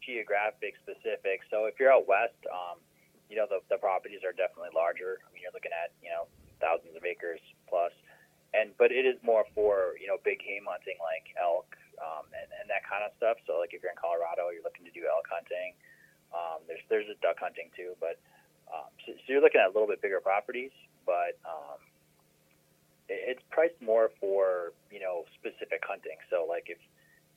geographic 0.04 0.74
specific. 0.82 1.40
So 1.50 1.66
if 1.66 1.74
you're 1.78 1.92
out 1.92 2.08
west, 2.08 2.38
um, 2.50 2.78
you 3.28 3.36
know 3.36 3.46
the, 3.48 3.60
the 3.68 3.78
properties 3.78 4.20
are 4.24 4.32
definitely 4.32 4.74
larger. 4.74 5.18
I 5.22 5.28
mean, 5.32 5.42
you're 5.42 5.54
looking 5.54 5.74
at 5.74 5.92
you 6.02 6.10
know 6.10 6.26
thousands 6.60 6.96
of 6.96 7.04
acres 7.04 7.40
plus, 7.68 7.92
and 8.54 8.74
but 8.78 8.90
it 8.90 9.06
is 9.06 9.16
more 9.22 9.44
for 9.54 9.94
you 10.00 10.06
know 10.06 10.18
big 10.22 10.42
game 10.42 10.66
hunting 10.66 10.98
like 10.98 11.30
elk 11.38 11.76
um, 12.00 12.26
and, 12.34 12.48
and 12.60 12.66
that 12.66 12.82
kind 12.88 13.04
of 13.04 13.12
stuff. 13.20 13.38
So 13.46 13.60
like 13.60 13.76
if 13.76 13.84
you're 13.84 13.92
in 13.92 14.00
Colorado, 14.00 14.50
you're 14.50 14.64
looking 14.64 14.88
to 14.88 14.94
do 14.94 15.06
elk 15.06 15.28
hunting. 15.28 15.76
Um, 16.34 16.64
there's 16.66 16.82
there's 16.88 17.10
a 17.10 17.18
duck 17.22 17.38
hunting 17.38 17.70
too, 17.76 17.94
but 18.00 18.18
um, 18.70 18.90
so, 19.04 19.12
so 19.14 19.26
you're 19.28 19.44
looking 19.44 19.60
at 19.60 19.70
a 19.70 19.74
little 19.74 19.90
bit 19.90 20.02
bigger 20.02 20.22
properties, 20.22 20.74
but 21.02 21.38
um, 21.42 21.78
it, 23.10 23.36
it's 23.36 23.44
priced 23.50 23.78
more 23.82 24.10
for 24.18 24.72
you 24.90 25.02
know 25.02 25.26
specific 25.38 25.82
hunting. 25.82 26.18
So 26.30 26.46
like 26.46 26.70
if 26.70 26.80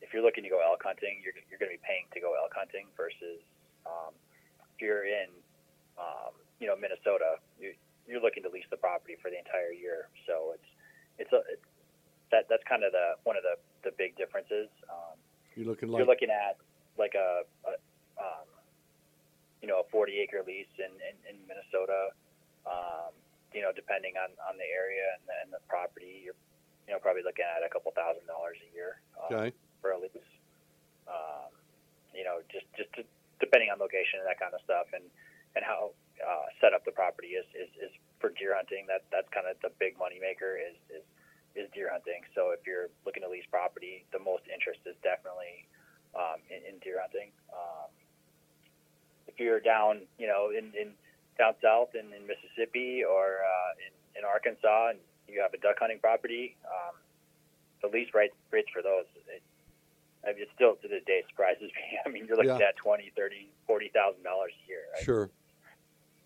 if 0.02 0.12
you're 0.12 0.26
looking 0.26 0.43
to 0.43 0.52
go 0.52 0.62
elk 0.62 0.82
hunting, 0.82 1.21
you're 1.21 1.36
you're 1.49 1.62
going 1.62 1.73
to 1.73 1.78
be 1.78 1.86
paying 1.86 2.10
to 2.13 2.19
go 2.21 2.34
elk 2.38 2.54
hunting 2.54 2.89
versus 2.95 3.41
um, 3.86 4.13
if 4.73 4.82
you're 4.82 5.06
in 5.06 5.30
um, 5.97 6.34
you 6.62 6.69
know 6.69 6.78
Minnesota, 6.78 7.41
you, 7.60 7.73
you're 8.08 8.21
looking 8.21 8.43
to 8.43 8.52
lease 8.52 8.67
the 8.69 8.80
property 8.80 9.17
for 9.19 9.34
the 9.34 9.39
entire 9.39 9.73
year. 9.73 10.08
So 10.30 10.54
it's 10.54 10.69
it's 11.17 11.32
a 11.34 11.41
it, 11.52 11.62
that 12.32 12.49
that's 12.49 12.63
kind 12.65 12.84
of 12.84 12.91
the 12.91 13.19
one 13.23 13.38
of 13.38 13.43
the 13.43 13.56
the 13.86 13.93
big 13.97 14.15
differences. 14.17 14.69
Um, 14.89 15.15
You're 15.56 15.67
looking 15.67 15.89
you're 15.91 16.10
looking 16.10 16.34
at 16.34 16.58
like 16.97 17.13
a, 17.13 17.45
a 17.69 17.73
um, 18.17 18.47
you 19.62 19.67
know 19.67 19.82
a 19.82 19.88
40 19.91 20.17
acre 20.19 20.41
lease 20.45 20.71
in 20.80 20.91
in, 21.02 21.15
in 21.30 21.36
Minnesota. 21.47 22.13
Um, 22.65 23.13
you 23.54 23.62
know, 23.62 23.69
depending 23.69 24.17
on, 24.17 24.34
on 24.49 24.58
the 24.58 24.65
area 24.65 25.13
and 25.13 25.23
the, 25.30 25.36
and 25.45 25.49
the 25.54 25.62
property, 25.69 26.26
you're 26.26 26.38
you 26.89 26.91
know 26.95 26.99
probably 26.99 27.21
looking 27.21 27.45
at 27.45 27.62
a 27.62 27.69
couple 27.69 27.93
thousand 27.93 28.26
dollars 28.26 28.58
a 28.65 28.69
year 28.73 28.97
um, 29.19 29.30
okay. 29.30 29.49
for 29.78 29.93
a 29.93 29.97
lease. 29.99 30.32
Um, 31.06 31.54
you 32.17 32.26
know, 32.26 32.41
just 32.49 32.65
just 32.73 32.89
to, 32.97 33.06
depending 33.38 33.69
on 33.69 33.78
location 33.78 34.23
and 34.23 34.26
that 34.26 34.41
kind 34.41 34.58
of 34.58 34.62
stuff, 34.65 34.89
and 34.95 35.06
and 35.54 35.62
how 35.62 35.93
uh, 36.21 36.47
set 36.62 36.73
up 36.73 36.86
the 36.86 36.91
property 36.91 37.38
is, 37.38 37.45
is, 37.54 37.69
is 37.78 37.93
for 38.24 38.32
deer 38.40 38.56
hunting. 38.56 38.88
That 38.88 39.04
that's 39.12 39.28
kind 39.36 39.44
of 39.52 39.60
the 39.60 39.76
big 39.84 40.00
money 40.00 40.16
maker 40.24 40.56
is 40.56 40.80
is 40.88 41.04
is 41.60 41.68
deer 41.76 41.92
hunting. 41.92 42.24
So 42.32 42.56
if 42.56 42.64
you're 42.64 42.88
looking 43.04 43.22
to 43.28 43.30
lease 43.30 43.44
property, 43.52 44.08
the 44.16 44.24
most 44.24 44.48
interest 44.48 44.80
is 44.88 44.96
definitely 45.04 45.68
um, 46.16 46.40
in, 46.48 46.64
in 46.64 46.80
deer 46.80 47.04
hunting. 47.04 47.36
Um, 47.52 47.92
if 49.28 49.36
you're 49.38 49.60
down, 49.60 50.08
you 50.18 50.26
know, 50.26 50.50
in, 50.56 50.72
in 50.74 50.96
down 51.38 51.54
south 51.62 51.94
in, 52.00 52.10
in 52.16 52.24
Mississippi 52.26 53.04
or 53.04 53.44
uh, 53.44 53.72
in, 53.84 53.92
in 54.18 54.22
Arkansas, 54.24 54.96
and 54.96 55.00
you 55.28 55.44
have 55.44 55.54
a 55.54 55.60
duck 55.60 55.78
hunting 55.78 56.00
property, 56.00 56.56
um, 56.66 56.96
the 57.84 57.92
lease 57.92 58.10
rates 58.16 58.34
rates 58.50 58.72
for 58.72 58.82
those. 58.82 59.06
It, 59.28 59.44
I 60.24 60.32
mean, 60.32 60.48
it 60.48 60.50
still 60.56 60.80
to 60.80 60.88
this 60.88 61.04
day 61.06 61.22
surprises 61.28 61.70
me. 61.76 62.00
I 62.00 62.08
mean, 62.10 62.26
you're 62.26 62.40
looking 62.40 62.56
Yeah. 62.56 62.72
at 62.72 62.80
twenty, 62.80 63.12
thirty, 63.14 63.52
forty 63.68 63.92
thousand 63.94 64.24
dollars 64.24 64.56
a 64.56 64.64
year. 64.66 64.88
Right? 64.96 65.04
Sure. 65.04 65.30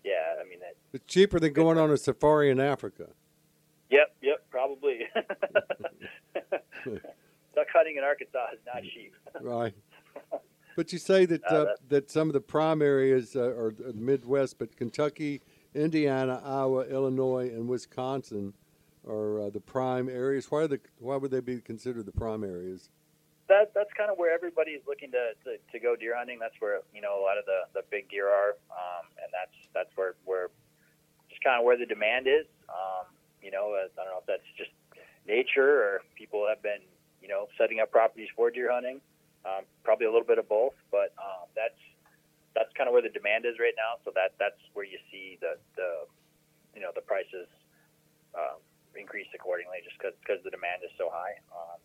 Yeah, 0.04 0.12
I 0.40 0.48
mean 0.48 0.60
that. 0.60 0.76
It's 0.92 1.04
cheaper 1.06 1.38
than 1.40 1.52
going 1.52 1.78
on 1.78 1.90
a 1.90 1.96
safari 1.96 2.50
in 2.50 2.60
Africa. 2.60 3.08
Yep, 3.90 4.14
yep, 4.22 4.44
probably. 4.50 5.00
Duck 7.54 7.66
hunting 7.74 7.96
in 7.96 8.04
Arkansas 8.04 8.46
is 8.54 8.60
not 8.66 8.82
cheap. 8.82 9.14
Right. 9.40 9.74
But 10.76 10.92
you 10.92 10.98
say 10.98 11.26
that 11.26 11.44
Uh, 11.44 11.64
that- 11.64 11.76
that 11.88 12.10
some 12.10 12.28
of 12.28 12.32
the 12.34 12.40
prime 12.40 12.82
areas 12.82 13.34
uh, 13.34 13.42
are 13.42 13.72
the 13.76 13.92
Midwest, 13.92 14.58
but 14.58 14.76
Kentucky, 14.76 15.42
Indiana, 15.74 16.40
Iowa, 16.44 16.84
Illinois, 16.86 17.48
and 17.48 17.68
Wisconsin 17.68 18.54
are 19.06 19.40
uh, 19.40 19.50
the 19.50 19.60
prime 19.60 20.08
areas. 20.08 20.50
Why 20.50 20.60
are 20.62 20.68
the 20.68 20.80
why 20.98 21.16
would 21.16 21.30
they 21.30 21.40
be 21.40 21.60
considered 21.60 22.06
the 22.06 22.12
prime 22.12 22.44
areas? 22.44 22.90
That 23.48 23.72
that's 23.74 23.92
kind 23.96 24.10
of 24.10 24.16
where 24.16 24.32
everybody's 24.32 24.84
looking 24.86 25.10
to, 25.12 25.32
to, 25.44 25.56
to 25.72 25.76
go 25.80 25.96
deer 25.96 26.16
hunting. 26.16 26.38
That's 26.38 26.56
where 26.60 26.80
you 26.94 27.00
know 27.00 27.18
a 27.18 27.22
lot 27.22 27.36
of 27.40 27.44
the, 27.44 27.64
the 27.74 27.82
big 27.90 28.08
deer 28.08 28.28
are, 28.28 28.60
um, 28.70 29.08
and 29.16 29.32
that's 29.32 29.56
that's 29.74 29.90
where 29.96 30.14
where 30.24 30.48
just 31.28 31.42
kind 31.42 31.58
of 31.58 31.64
where 31.64 31.76
the 31.76 31.86
demand 31.86 32.28
is. 32.28 32.46
Um, 32.68 33.08
you 33.42 33.50
know, 33.50 33.72
I 33.72 33.88
don't 33.96 34.12
know 34.12 34.20
if 34.20 34.28
that's 34.28 34.46
just 34.56 34.70
nature 35.26 35.82
or 35.82 36.00
people 36.16 36.46
have 36.48 36.62
been 36.62 36.84
you 37.20 37.28
know 37.28 37.48
setting 37.56 37.80
up 37.80 37.90
properties 37.90 38.28
for 38.36 38.50
deer 38.50 38.72
hunting. 38.72 39.00
Um, 39.46 39.64
probably 39.84 40.04
a 40.04 40.12
little 40.12 40.26
bit 40.26 40.36
of 40.38 40.48
both, 40.48 40.76
but 40.90 41.16
um, 41.16 41.48
that's 41.56 41.78
that's 42.52 42.68
kind 42.76 42.88
of 42.88 42.92
where 42.92 43.02
the 43.04 43.12
demand 43.12 43.46
is 43.46 43.56
right 43.56 43.76
now. 43.76 43.96
So 44.04 44.12
that 44.12 44.36
that's 44.36 44.60
where 44.74 44.84
you 44.84 44.98
see 45.10 45.38
the 45.40 45.56
the 45.76 46.04
you 46.76 46.84
know 46.84 46.92
the 46.94 47.00
prices 47.00 47.48
um, 48.36 48.60
increase 48.92 49.30
accordingly, 49.32 49.80
just 49.80 49.96
because 49.96 50.42
the 50.44 50.50
demand 50.50 50.84
is 50.84 50.92
so 50.98 51.08
high. 51.08 51.40
Um, 51.54 51.78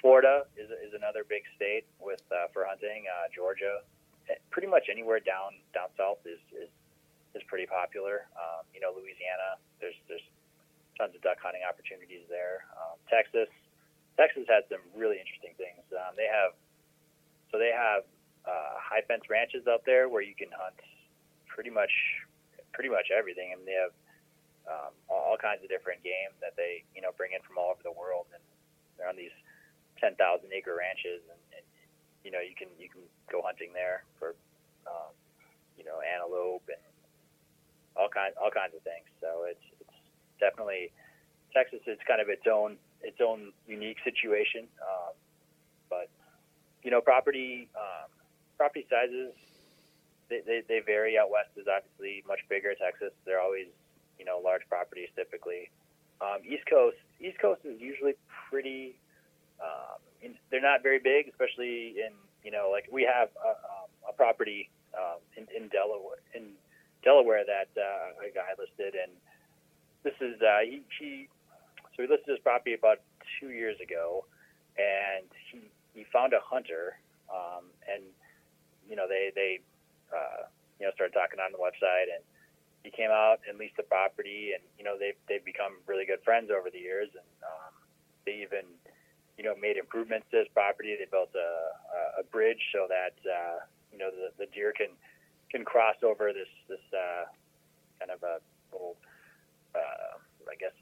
Florida 0.00 0.48
is, 0.56 0.72
is 0.80 0.96
another 0.96 1.28
big 1.28 1.44
state 1.54 1.84
with 2.00 2.24
uh, 2.32 2.48
for 2.52 2.64
hunting. 2.64 3.04
Uh, 3.04 3.28
Georgia, 3.28 3.84
eh, 4.32 4.40
pretty 4.48 4.66
much 4.66 4.88
anywhere 4.88 5.20
down 5.20 5.60
down 5.76 5.92
south 5.96 6.24
is 6.24 6.40
is, 6.56 6.72
is 7.36 7.42
pretty 7.46 7.68
popular. 7.68 8.24
Um, 8.32 8.64
you 8.72 8.80
know, 8.80 8.96
Louisiana, 8.96 9.60
there's 9.78 9.96
there's 10.08 10.24
tons 10.96 11.12
of 11.12 11.20
duck 11.20 11.36
hunting 11.44 11.60
opportunities 11.68 12.24
there. 12.32 12.64
Um, 12.80 12.96
Texas, 13.12 13.52
Texas 14.16 14.48
has 14.48 14.64
some 14.72 14.80
really 14.96 15.20
interesting 15.20 15.52
things. 15.60 15.84
Um, 15.92 16.16
they 16.16 16.28
have 16.28 16.56
so 17.52 17.60
they 17.60 17.72
have 17.76 18.08
uh, 18.48 18.80
high 18.80 19.04
fence 19.04 19.28
ranches 19.28 19.68
out 19.68 19.84
there 19.84 20.08
where 20.08 20.24
you 20.24 20.32
can 20.34 20.48
hunt 20.48 20.80
pretty 21.44 21.70
much 21.70 21.92
pretty 22.72 22.88
much 22.88 23.12
everything, 23.12 23.52
and 23.52 23.60
they 23.68 23.76
have 23.76 23.92
um, 24.64 24.92
all 25.12 25.36
kinds 25.36 25.60
of 25.60 25.68
different 25.68 26.00
game 26.00 26.32
that 26.40 26.56
they 26.56 26.88
you 26.96 27.04
know 27.04 27.12
bring 27.20 27.36
in 27.36 27.44
from 27.44 27.60
all 27.60 27.68
over 27.68 27.84
the 27.84 27.92
world, 27.92 28.32
and 28.32 28.40
they're 28.96 29.08
on 29.12 29.16
these 29.20 29.34
ten 30.00 30.16
thousand 30.16 30.50
acre 30.52 30.74
ranches, 30.74 31.20
and, 31.28 31.40
and 31.54 31.64
you 32.24 32.30
know 32.32 32.40
you 32.40 32.56
can 32.56 32.68
you 32.80 32.88
can 32.88 33.04
go 33.30 33.44
hunting 33.44 33.70
there 33.72 34.04
for 34.18 34.34
um, 34.88 35.12
you 35.76 35.84
know 35.84 36.00
antelope 36.00 36.64
and 36.68 36.82
all 37.96 38.08
kinds 38.08 38.34
all 38.40 38.50
kinds 38.50 38.74
of 38.74 38.82
things. 38.82 39.06
So 39.20 39.44
it's 39.46 39.66
it's 39.80 39.98
definitely 40.40 40.90
Texas 41.52 41.80
is 41.86 41.98
kind 42.06 42.20
of 42.20 42.28
its 42.28 42.46
own 42.50 42.76
its 43.02 43.20
own 43.20 43.52
unique 43.66 43.98
situation, 44.04 44.66
um, 44.80 45.12
but 45.88 46.08
you 46.82 46.90
know 46.90 47.00
property 47.00 47.68
um, 47.76 48.08
property 48.56 48.86
sizes 48.90 49.32
they, 50.28 50.40
they, 50.46 50.62
they 50.68 50.80
vary. 50.80 51.18
Out 51.18 51.30
west 51.30 51.50
is 51.56 51.66
obviously 51.66 52.22
much 52.26 52.40
bigger. 52.48 52.72
Texas 52.74 53.12
they're 53.26 53.40
always 53.40 53.66
you 54.18 54.24
know 54.24 54.40
large 54.42 54.62
properties 54.68 55.08
typically. 55.16 55.70
Um, 56.20 56.44
East 56.44 56.64
Coast 56.68 56.96
East 57.20 57.38
Coast 57.40 57.60
is 57.64 57.80
usually 57.80 58.14
pretty 58.48 58.96
um, 59.62 60.00
they're 60.50 60.60
not 60.60 60.82
very 60.82 60.98
big, 60.98 61.28
especially 61.28 61.94
in 62.00 62.12
you 62.44 62.50
know 62.50 62.70
like 62.72 62.88
we 62.90 63.02
have 63.02 63.28
a, 63.38 63.50
um, 63.50 63.90
a 64.08 64.12
property 64.12 64.68
um, 64.96 65.20
in, 65.36 65.46
in 65.54 65.68
Delaware 65.68 66.20
in 66.34 66.52
Delaware 67.02 67.44
that 67.46 67.70
uh, 67.80 68.26
a 68.26 68.30
guy 68.34 68.52
listed, 68.58 68.94
and 68.98 69.12
this 70.02 70.14
is 70.20 70.40
uh, 70.42 70.60
he, 70.64 70.82
he 70.98 71.28
so 71.96 72.02
he 72.02 72.08
listed 72.08 72.28
his 72.28 72.38
property 72.40 72.74
about 72.74 72.98
two 73.38 73.50
years 73.50 73.76
ago, 73.80 74.24
and 74.76 75.24
he 75.50 75.70
he 75.94 76.04
found 76.12 76.32
a 76.32 76.40
hunter, 76.42 76.98
um, 77.32 77.70
and 77.86 78.02
you 78.88 78.96
know 78.96 79.06
they 79.08 79.30
they 79.34 79.60
uh, 80.12 80.44
you 80.78 80.86
know 80.86 80.92
started 80.94 81.14
talking 81.14 81.38
on 81.38 81.52
the 81.52 81.58
website, 81.58 82.10
and 82.12 82.22
he 82.82 82.90
came 82.90 83.10
out 83.10 83.40
and 83.48 83.58
leased 83.58 83.76
the 83.76 83.84
property, 83.84 84.52
and 84.54 84.62
you 84.78 84.84
know 84.84 84.98
they 84.98 85.14
they've 85.28 85.44
become 85.44 85.78
really 85.86 86.04
good 86.04 86.20
friends 86.24 86.50
over 86.50 86.70
the 86.70 86.80
years, 86.80 87.08
and 87.14 87.30
um, 87.44 87.72
they 88.26 88.42
even 88.42 88.66
you 89.40 89.48
know, 89.48 89.56
made 89.56 89.80
improvements 89.80 90.28
to 90.28 90.44
his 90.44 90.48
property. 90.52 90.92
They 91.00 91.08
built 91.08 91.32
a, 91.32 92.20
a 92.20 92.24
bridge 92.28 92.60
so 92.76 92.84
that 92.92 93.16
uh, 93.24 93.64
you 93.88 93.96
know 93.96 94.12
the, 94.12 94.28
the 94.36 94.44
deer 94.52 94.68
can 94.76 94.92
can 95.48 95.64
cross 95.64 95.96
over 96.04 96.28
this 96.36 96.52
this 96.68 96.84
uh, 96.92 97.24
kind 97.96 98.12
of 98.12 98.20
a 98.20 98.44
little, 98.68 99.00
uh, 99.72 100.20
I 100.44 100.56
guess, 100.60 100.76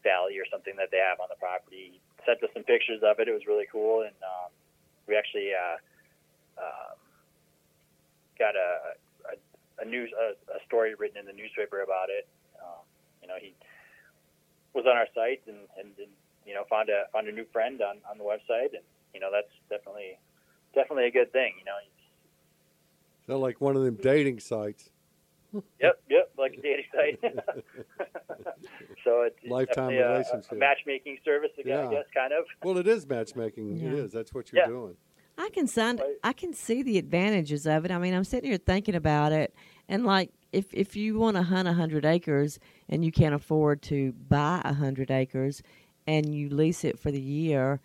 valley 0.00 0.40
or 0.40 0.48
something 0.48 0.72
that 0.80 0.88
they 0.88 0.96
have 0.96 1.20
on 1.20 1.28
the 1.28 1.36
property. 1.36 2.00
Sent 2.24 2.40
us 2.40 2.48
some 2.56 2.64
pictures 2.64 3.04
of 3.04 3.20
it. 3.20 3.28
It 3.28 3.36
was 3.36 3.44
really 3.44 3.68
cool, 3.68 4.08
and 4.08 4.16
um, 4.24 4.48
we 5.04 5.12
actually 5.12 5.52
uh, 5.52 5.76
um, 6.56 6.96
got 8.40 8.56
a 8.56 8.96
a, 9.28 9.84
a 9.84 9.84
news 9.84 10.08
a, 10.16 10.40
a 10.56 10.60
story 10.64 10.96
written 10.96 11.20
in 11.20 11.28
the 11.28 11.36
newspaper 11.36 11.84
about 11.84 12.08
it. 12.08 12.24
Um, 12.56 12.80
you 13.20 13.28
know, 13.28 13.36
he 13.36 13.52
was 14.72 14.88
on 14.88 14.96
our 14.96 15.06
site 15.12 15.44
and, 15.44 15.68
and, 15.76 15.92
and 16.00 16.10
you 16.46 16.54
know, 16.54 16.64
find 16.68 16.88
a 16.88 17.04
found 17.12 17.28
a 17.28 17.32
new 17.32 17.44
friend 17.52 17.80
on 17.82 17.96
on 18.10 18.18
the 18.18 18.24
website, 18.24 18.72
and 18.74 18.84
you 19.14 19.20
know, 19.20 19.30
that's 19.32 19.52
definitely 19.70 20.18
definitely 20.74 21.06
a 21.06 21.10
good 21.10 21.32
thing. 21.32 21.52
You 21.58 21.64
know, 21.64 21.72
Sound 23.26 23.40
like 23.40 23.60
one 23.60 23.74
of 23.76 23.82
them 23.82 23.96
dating 24.00 24.40
sites. 24.40 24.90
yep, 25.80 26.02
yep, 26.10 26.30
like 26.36 26.54
a 26.58 26.62
dating 26.62 26.84
site. 26.94 27.20
so 29.04 29.22
it's 29.22 29.36
it's 29.42 29.50
Lifetime 29.50 29.90
definitely 29.90 29.96
a- 29.98 30.06
a, 30.08 30.12
relationship. 30.12 30.52
a 30.52 30.54
matchmaking 30.56 31.18
service, 31.24 31.50
I 31.58 31.62
guess, 31.62 31.68
Yeah. 31.68 31.88
I 31.88 31.92
guess, 31.92 32.04
kind 32.14 32.32
of. 32.32 32.44
Well, 32.62 32.78
it 32.78 32.86
is 32.86 33.06
matchmaking. 33.06 33.76
It 33.78 33.82
Yeah. 33.82 34.02
is. 34.04 34.12
That's 34.12 34.34
what 34.34 34.52
you're 34.52 34.62
Yeah. 34.62 34.68
doing. 34.68 34.96
I 35.36 35.48
can 35.52 35.66
sound, 35.66 36.00
I 36.22 36.32
can 36.32 36.52
see 36.52 36.82
the 36.84 36.96
advantages 36.96 37.66
of 37.66 37.84
it. 37.84 37.90
I 37.90 37.98
mean, 37.98 38.14
I'm 38.14 38.22
sitting 38.22 38.50
here 38.50 38.58
thinking 38.58 38.94
about 38.94 39.32
it, 39.32 39.52
and 39.88 40.04
like, 40.06 40.30
if 40.52 40.72
if 40.72 40.94
you 40.94 41.18
want 41.18 41.36
to 41.36 41.42
hunt 41.42 41.66
a 41.66 41.72
hundred 41.72 42.04
acres 42.04 42.60
and 42.88 43.04
you 43.04 43.10
can't 43.10 43.34
afford 43.34 43.82
to 43.82 44.12
buy 44.12 44.60
a 44.64 44.72
hundred 44.72 45.10
acres, 45.10 45.60
and 46.06 46.34
you 46.34 46.48
lease 46.50 46.84
it 46.84 46.98
for 46.98 47.10
the 47.10 47.20
year, 47.20 47.80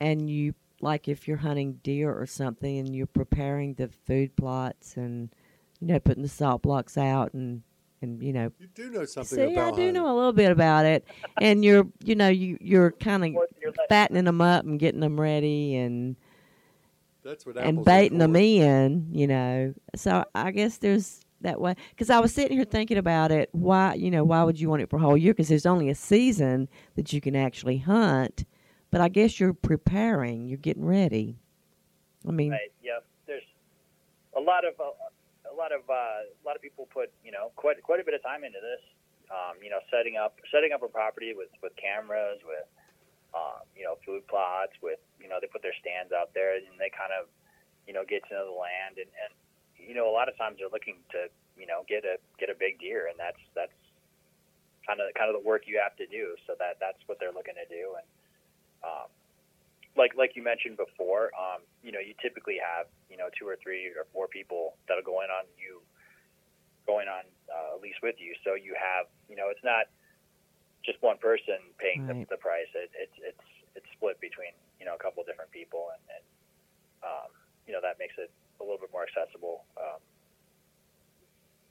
and 0.00 0.28
you 0.30 0.54
like 0.80 1.08
if 1.08 1.26
you're 1.28 1.38
hunting 1.38 1.80
deer 1.82 2.12
or 2.12 2.26
something, 2.26 2.78
and 2.78 2.94
you're 2.94 3.06
preparing 3.06 3.74
the 3.74 3.88
food 3.88 4.34
plots 4.36 4.96
and 4.96 5.30
you 5.80 5.86
know 5.88 5.98
putting 5.98 6.22
the 6.22 6.28
salt 6.28 6.62
blocks 6.62 6.96
out 6.98 7.32
and 7.34 7.62
and 8.02 8.22
you 8.22 8.32
know 8.32 8.50
You 8.58 8.68
do 8.74 8.90
know 8.90 9.04
something 9.04 9.38
see 9.38 9.54
about 9.54 9.74
I 9.74 9.76
do 9.76 9.76
hunting. 9.76 9.92
know 9.94 10.12
a 10.12 10.16
little 10.16 10.32
bit 10.32 10.50
about 10.50 10.84
it, 10.86 11.06
and 11.40 11.64
you're 11.64 11.86
you 12.04 12.14
know 12.14 12.28
you 12.28 12.58
you're 12.60 12.90
kind 12.92 13.24
of 13.24 13.32
More 13.32 13.46
than 13.62 13.72
fattening 13.88 14.24
them 14.24 14.40
up 14.40 14.64
and 14.64 14.78
getting 14.78 15.00
them 15.00 15.18
ready 15.20 15.76
and 15.76 16.16
That's 17.22 17.46
what 17.46 17.56
and 17.56 17.82
baiting 17.84 18.18
them 18.18 18.36
in, 18.36 19.08
you 19.12 19.26
know. 19.26 19.74
So 19.96 20.24
I 20.34 20.50
guess 20.50 20.76
there's 20.78 21.23
that 21.44 21.60
way. 21.60 21.74
Because 21.90 22.10
I 22.10 22.18
was 22.18 22.34
sitting 22.34 22.56
here 22.56 22.64
thinking 22.64 22.98
about 22.98 23.30
it. 23.30 23.48
Why, 23.52 23.94
you 23.94 24.10
know, 24.10 24.24
why 24.24 24.42
would 24.42 24.60
you 24.60 24.68
want 24.68 24.82
it 24.82 24.90
for 24.90 24.96
a 24.96 25.00
whole 25.00 25.16
year? 25.16 25.32
Because 25.32 25.48
there's 25.48 25.66
only 25.66 25.88
a 25.88 25.94
season 25.94 26.68
that 26.96 27.12
you 27.12 27.20
can 27.20 27.36
actually 27.36 27.78
hunt. 27.78 28.44
But 28.90 29.00
I 29.00 29.08
guess 29.08 29.40
you're 29.40 29.54
preparing. 29.54 30.46
You're 30.46 30.58
getting 30.58 30.84
ready. 30.84 31.38
I 32.26 32.32
mean, 32.32 32.50
Right. 32.50 32.72
Yeah. 32.82 33.00
There's 33.26 33.42
a 34.36 34.40
lot 34.40 34.64
of 34.64 34.74
uh, 34.80 34.90
a 35.50 35.54
lot 35.54 35.72
of 35.72 35.82
uh, 35.88 36.26
a 36.26 36.42
lot 36.44 36.56
of 36.56 36.62
people 36.62 36.88
put 36.92 37.10
you 37.24 37.30
know 37.30 37.50
quite 37.56 37.82
quite 37.82 38.00
a 38.00 38.04
bit 38.04 38.14
of 38.14 38.22
time 38.22 38.44
into 38.44 38.58
this. 38.60 38.82
Um, 39.30 39.56
you 39.62 39.70
know, 39.70 39.80
setting 39.90 40.16
up 40.16 40.36
setting 40.52 40.72
up 40.72 40.82
a 40.82 40.88
property 40.88 41.32
with 41.34 41.50
with 41.62 41.72
cameras, 41.76 42.42
with 42.44 42.66
um, 43.34 43.62
you 43.76 43.84
know 43.84 43.96
food 44.04 44.26
plots, 44.26 44.74
with 44.82 45.00
you 45.20 45.28
know 45.28 45.38
they 45.40 45.46
put 45.46 45.62
their 45.62 45.76
stands 45.80 46.12
out 46.12 46.34
there 46.34 46.56
and 46.56 46.78
they 46.78 46.90
kind 46.90 47.14
of 47.14 47.30
you 47.86 47.94
know 47.94 48.04
get 48.06 48.26
to 48.28 48.34
know 48.34 48.46
the 48.50 48.58
land 48.58 48.98
and 48.98 49.10
and 49.10 49.32
you 49.86 49.94
know 49.94 50.08
a 50.08 50.14
lot 50.14 50.28
of 50.28 50.36
times 50.36 50.56
they're 50.58 50.72
looking 50.72 50.96
to 51.12 51.28
you 51.56 51.66
know 51.66 51.84
get 51.88 52.04
a 52.04 52.16
get 52.38 52.50
a 52.50 52.56
big 52.58 52.80
deer 52.80 53.06
and 53.08 53.18
that's 53.18 53.40
that's 53.54 53.76
kind 54.86 55.00
of 55.00 55.12
kind 55.14 55.28
of 55.28 55.36
the 55.36 55.44
work 55.46 55.64
you 55.66 55.80
have 55.80 55.96
to 55.96 56.06
do. 56.06 56.36
So 56.46 56.54
that 56.58 56.76
that's 56.80 57.00
what 57.06 57.18
they're 57.20 57.34
looking 57.34 57.54
to 57.54 57.68
do 57.68 57.94
and. 57.96 58.06
Um, 58.84 59.08
like 59.96 60.12
like 60.18 60.34
you 60.34 60.42
mentioned 60.42 60.76
before, 60.76 61.30
um, 61.38 61.62
you 61.82 61.92
know, 61.94 62.02
you 62.02 62.14
typically 62.20 62.58
have 62.58 62.86
you 63.08 63.16
know 63.16 63.30
two 63.38 63.46
or 63.46 63.56
three 63.62 63.86
or 63.94 64.06
four 64.12 64.26
people 64.26 64.74
that'll 64.88 65.06
go 65.06 65.22
in 65.22 65.30
on 65.30 65.46
you, 65.54 65.80
going 66.86 67.06
on 67.06 67.24
uh, 67.46 67.76
a 67.76 67.80
lease 67.80 67.98
with 68.02 68.18
you. 68.18 68.34
So 68.42 68.54
you 68.58 68.74
have 68.74 69.06
you 69.30 69.36
know, 69.36 69.48
it's 69.50 69.62
not 69.62 69.86
just 70.84 71.00
one 71.00 71.18
person 71.18 71.62
paying 71.78 72.04
Right. 72.04 72.26
the, 72.28 72.36
the 72.36 72.40
price. 72.42 72.68
It, 72.74 72.90
it's 72.92 73.16
it's 73.22 73.46
it's 73.78 73.88
split 73.94 74.20
between 74.20 74.52
you 74.78 74.86
know 74.86 74.94
a 74.94 75.00
couple 75.00 75.22
different 75.22 75.50
people, 75.54 75.94
and, 75.94 76.02
and 76.10 76.24
um, 77.06 77.30
you 77.66 77.72
know 77.72 77.80
that 77.80 77.98
makes 77.98 78.14
it 78.18 78.30
a 78.64 78.66
little 78.70 78.80
bit 78.80 78.90
more 78.92 79.04
accessible 79.04 79.64
um, 79.78 80.00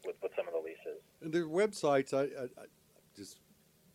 with 0.05 0.15
with 0.21 0.31
some 0.35 0.47
of 0.47 0.53
the 0.53 0.59
leases. 0.59 1.01
And 1.21 1.33
their 1.33 1.47
websites, 1.47 2.13
I, 2.13 2.23
I, 2.41 2.43
I 2.45 2.65
just 3.15 3.39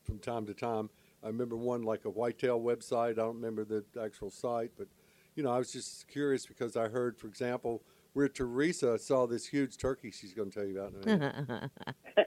from 0.05 0.19
time 0.19 0.47
to 0.47 0.55
time, 0.55 0.91
I 1.23 1.27
remember 1.29 1.57
one 1.57 1.83
like 1.83 2.05
a 2.05 2.11
whitetail 2.11 2.61
website. 2.61 3.11
I 3.11 3.15
don't 3.15 3.37
remember 3.37 3.65
the 3.65 3.85
actual 4.03 4.31
site, 4.31 4.71
but 4.77 4.89
you 5.35 5.43
know, 5.43 5.51
I 5.53 5.59
was 5.59 5.73
just 5.73 6.09
curious 6.09 6.47
because 6.47 6.77
I 6.77 6.89
heard, 6.89 7.17
for 7.19 7.27
example, 7.29 7.83
where 8.15 8.29
Teresa 8.29 8.99
saw 8.99 9.27
this 9.27 9.47
huge 9.47 9.77
turkey 9.77 10.11
she's 10.11 10.35
going 10.35 10.51
to 10.51 10.59
tell 10.59 10.67
you 10.69 10.81
about 10.81 10.93
in 11.07 11.09
a 11.13 11.17
minute. 11.19 11.71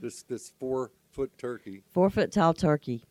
this 0.00 0.22
this 0.24 0.52
four 0.58 0.90
foot 1.12 1.30
turkey 1.38 1.82
four 1.92 2.10
foot 2.10 2.32
tall 2.32 2.52
turkey 2.52 3.04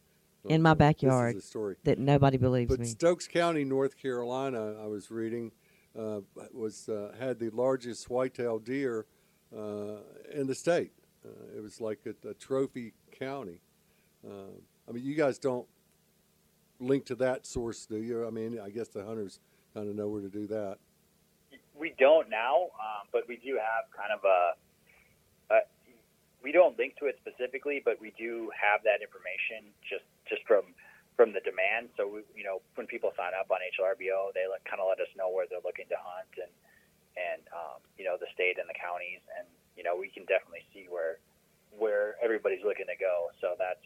in 0.49 0.61
my 0.61 0.73
backyard 0.73 1.35
This 1.37 1.43
is 1.43 1.47
a 1.47 1.51
story. 1.51 1.75
that 1.85 1.97
nobody 1.97 2.37
believes 2.37 2.69
But 2.69 2.81
me. 2.81 2.85
Stokes 2.87 3.27
County, 3.29 3.63
North 3.63 3.97
Carolina, 3.97 4.75
I 4.83 4.87
was 4.87 5.09
reading, 5.09 5.51
was 5.95 6.89
uh, 6.89 7.13
had 7.19 7.39
the 7.39 7.49
largest 7.51 8.09
whitetail 8.09 8.59
deer 8.59 9.05
uh, 9.55 9.97
in 10.33 10.47
the 10.47 10.55
state. 10.55 10.91
Uh, 11.25 11.57
it 11.57 11.61
was 11.61 11.79
like 11.79 11.99
a, 12.05 12.27
a 12.27 12.33
trophy 12.33 12.93
county. 13.17 13.61
Uh, 14.25 14.51
I 14.87 14.91
mean, 14.91 15.03
you 15.03 15.15
guys 15.15 15.37
don't 15.37 15.67
link 16.79 17.05
to 17.05 17.15
that 17.15 17.45
source, 17.45 17.85
do 17.85 17.97
you? 17.97 18.27
I 18.27 18.29
mean, 18.29 18.59
I 18.59 18.69
guess 18.69 18.89
the 18.89 19.05
hunters 19.05 19.39
kind 19.73 19.89
of 19.89 19.95
know 19.95 20.07
where 20.07 20.21
to 20.21 20.29
do 20.29 20.47
that. 20.47 20.77
we 21.77 21.93
don't 21.97 22.29
now, 22.29 22.63
um, 22.79 23.07
but 23.11 23.23
we 23.27 23.37
do 23.37 23.55
have 23.55 23.85
kind 23.95 24.11
of 24.11 24.23
a, 24.25 25.55
a. 25.55 25.59
We 26.43 26.51
don't 26.51 26.77
link 26.77 26.97
to 26.99 27.05
it 27.05 27.17
specifically, 27.21 27.81
but 27.83 28.01
we 28.01 28.11
do 28.17 28.51
have 28.59 28.83
that 28.83 29.01
information 29.01 29.71
just 29.87 30.03
just 30.27 30.45
from 30.45 30.63
from 31.15 31.33
the 31.33 31.41
demand. 31.45 31.93
So 31.97 32.09
we, 32.09 32.19
you 32.33 32.45
know, 32.45 32.61
when 32.75 32.87
people 32.87 33.13
sign 33.15 33.37
up 33.37 33.49
on 33.53 33.61
HLRBO, 33.61 34.33
they 34.33 34.45
kind 34.65 34.81
of 34.81 34.89
let 34.89 34.99
us 34.99 35.09
know 35.13 35.29
where 35.29 35.45
they're 35.45 35.63
looking 35.63 35.85
to 35.89 35.99
hunt 35.99 36.33
and 36.41 36.51
and 37.13 37.45
um, 37.53 37.77
you 37.97 38.05
know 38.05 38.17
the 38.17 38.25
state 38.33 38.57
and 38.57 38.65
the 38.65 38.73
counties, 38.73 39.21
and 39.37 39.45
you 39.77 39.85
know 39.85 39.93
we 39.93 40.09
can 40.09 40.25
definitely 40.25 40.65
see 40.73 40.89
where 40.89 41.21
where 41.69 42.17
everybody's 42.21 42.65
looking 42.65 42.89
to 42.89 42.97
go. 42.97 43.29
So 43.37 43.53
that's 43.53 43.85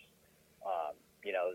um, 0.63 0.95
you 1.27 1.35
know 1.35 1.51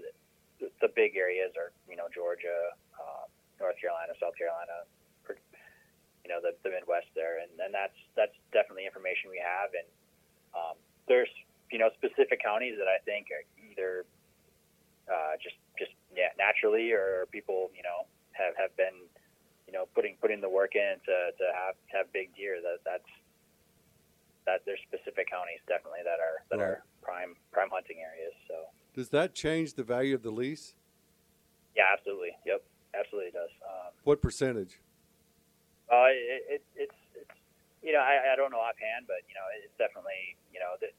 the, 0.61 0.69
the 0.85 0.91
big 0.93 1.17
areas 1.17 1.57
are 1.57 1.73
you 1.89 1.97
know 1.97 2.13
Georgia, 2.13 2.77
um, 3.01 3.29
North 3.57 3.81
Carolina, 3.81 4.13
South 4.21 4.37
Carolina, 4.37 4.85
you 6.23 6.31
know 6.31 6.39
the, 6.39 6.55
the 6.63 6.71
Midwest 6.71 7.11
there, 7.15 7.43
and, 7.43 7.51
and 7.59 7.75
that's 7.75 7.97
that's 8.15 8.35
definitely 8.55 8.87
information 8.87 9.31
we 9.31 9.43
have. 9.43 9.75
And 9.75 9.89
um, 10.55 10.77
there's 11.11 11.31
you 11.71 11.79
know 11.79 11.91
specific 11.99 12.43
counties 12.43 12.79
that 12.79 12.87
I 12.87 13.03
think 13.03 13.33
are 13.35 13.45
either 13.59 14.07
uh, 15.11 15.35
just 15.43 15.59
yeah, 16.17 16.29
naturally 16.39 16.93
or 16.93 17.27
people 17.31 17.71
you 17.77 17.83
know 17.83 18.07
have, 18.33 18.55
have 18.57 18.77
been 18.77 19.09
you 19.67 19.73
know 19.73 19.87
putting 19.95 20.17
putting 20.21 20.41
the 20.41 20.49
work 20.49 20.75
in 20.75 20.97
to, 21.07 21.17
to 21.39 21.45
have 21.55 21.75
have 21.93 22.13
big 22.13 22.35
deer. 22.37 22.61
That 22.63 22.79
that's 22.85 23.11
that 24.47 24.61
there's 24.67 24.81
specific 24.91 25.31
counties 25.31 25.63
definitely 25.69 26.01
that 26.05 26.19
are 26.19 26.43
that 26.51 26.59
Right. 26.59 26.79
are 26.79 26.85
prime 27.03 27.37
prime 27.53 27.71
hunting 27.71 27.99
areas. 28.03 28.35
So 28.49 28.55
Does 28.95 29.09
that 29.11 29.35
change 29.35 29.75
the 29.75 29.85
value 29.85 30.15
of 30.15 30.23
the 30.23 30.31
lease? 30.33 30.75
yeah, 31.77 31.89
absolutely. 31.93 32.37
Yep, 32.45 32.61
absolutely 32.93 33.31
does. 33.33 33.49
Um, 33.65 33.93
What 34.05 34.21
percentage? 34.21 34.81
Uh, 35.91 36.09
it, 36.13 36.61
it, 36.61 36.63
it's 36.77 37.01
it's 37.15 37.37
you 37.83 37.93
know 37.93 38.01
I, 38.01 38.33
I 38.33 38.37
don't 38.37 38.51
know 38.51 38.61
offhand, 38.61 39.07
but 39.07 39.23
you 39.29 39.35
know 39.35 39.47
it's 39.65 39.73
definitely 39.79 40.37
you 40.53 40.61
know 40.61 40.75
that 40.81 40.93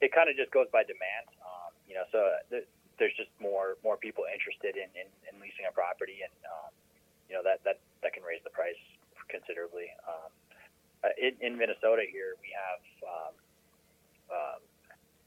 it 0.00 0.12
kind 0.12 0.30
of 0.30 0.36
just 0.36 0.50
goes 0.50 0.66
by 0.72 0.82
demand. 0.82 1.28
Um, 1.44 1.70
you 1.86 1.94
know, 1.94 2.04
so 2.10 2.18
th- 2.48 2.66
there's 3.00 3.16
just 3.16 3.32
more 3.40 3.80
more 3.80 3.96
people 3.96 4.28
interested 4.28 4.76
in, 4.76 4.92
in, 4.92 5.08
in 5.24 5.34
leasing 5.40 5.64
a 5.64 5.72
property, 5.72 6.20
and 6.20 6.36
um, 6.44 6.70
you 7.26 7.34
know 7.34 7.40
that 7.40 7.64
that 7.64 7.80
that 8.04 8.12
can 8.12 8.22
raise 8.22 8.44
the 8.44 8.52
price 8.52 8.78
considerably. 9.32 9.88
Um, 10.04 10.30
uh, 11.00 11.16
in, 11.16 11.32
in 11.40 11.56
Minnesota 11.56 12.04
here, 12.04 12.36
we 12.44 12.52
have 12.52 12.80
um, 13.08 13.34
um, 14.28 14.60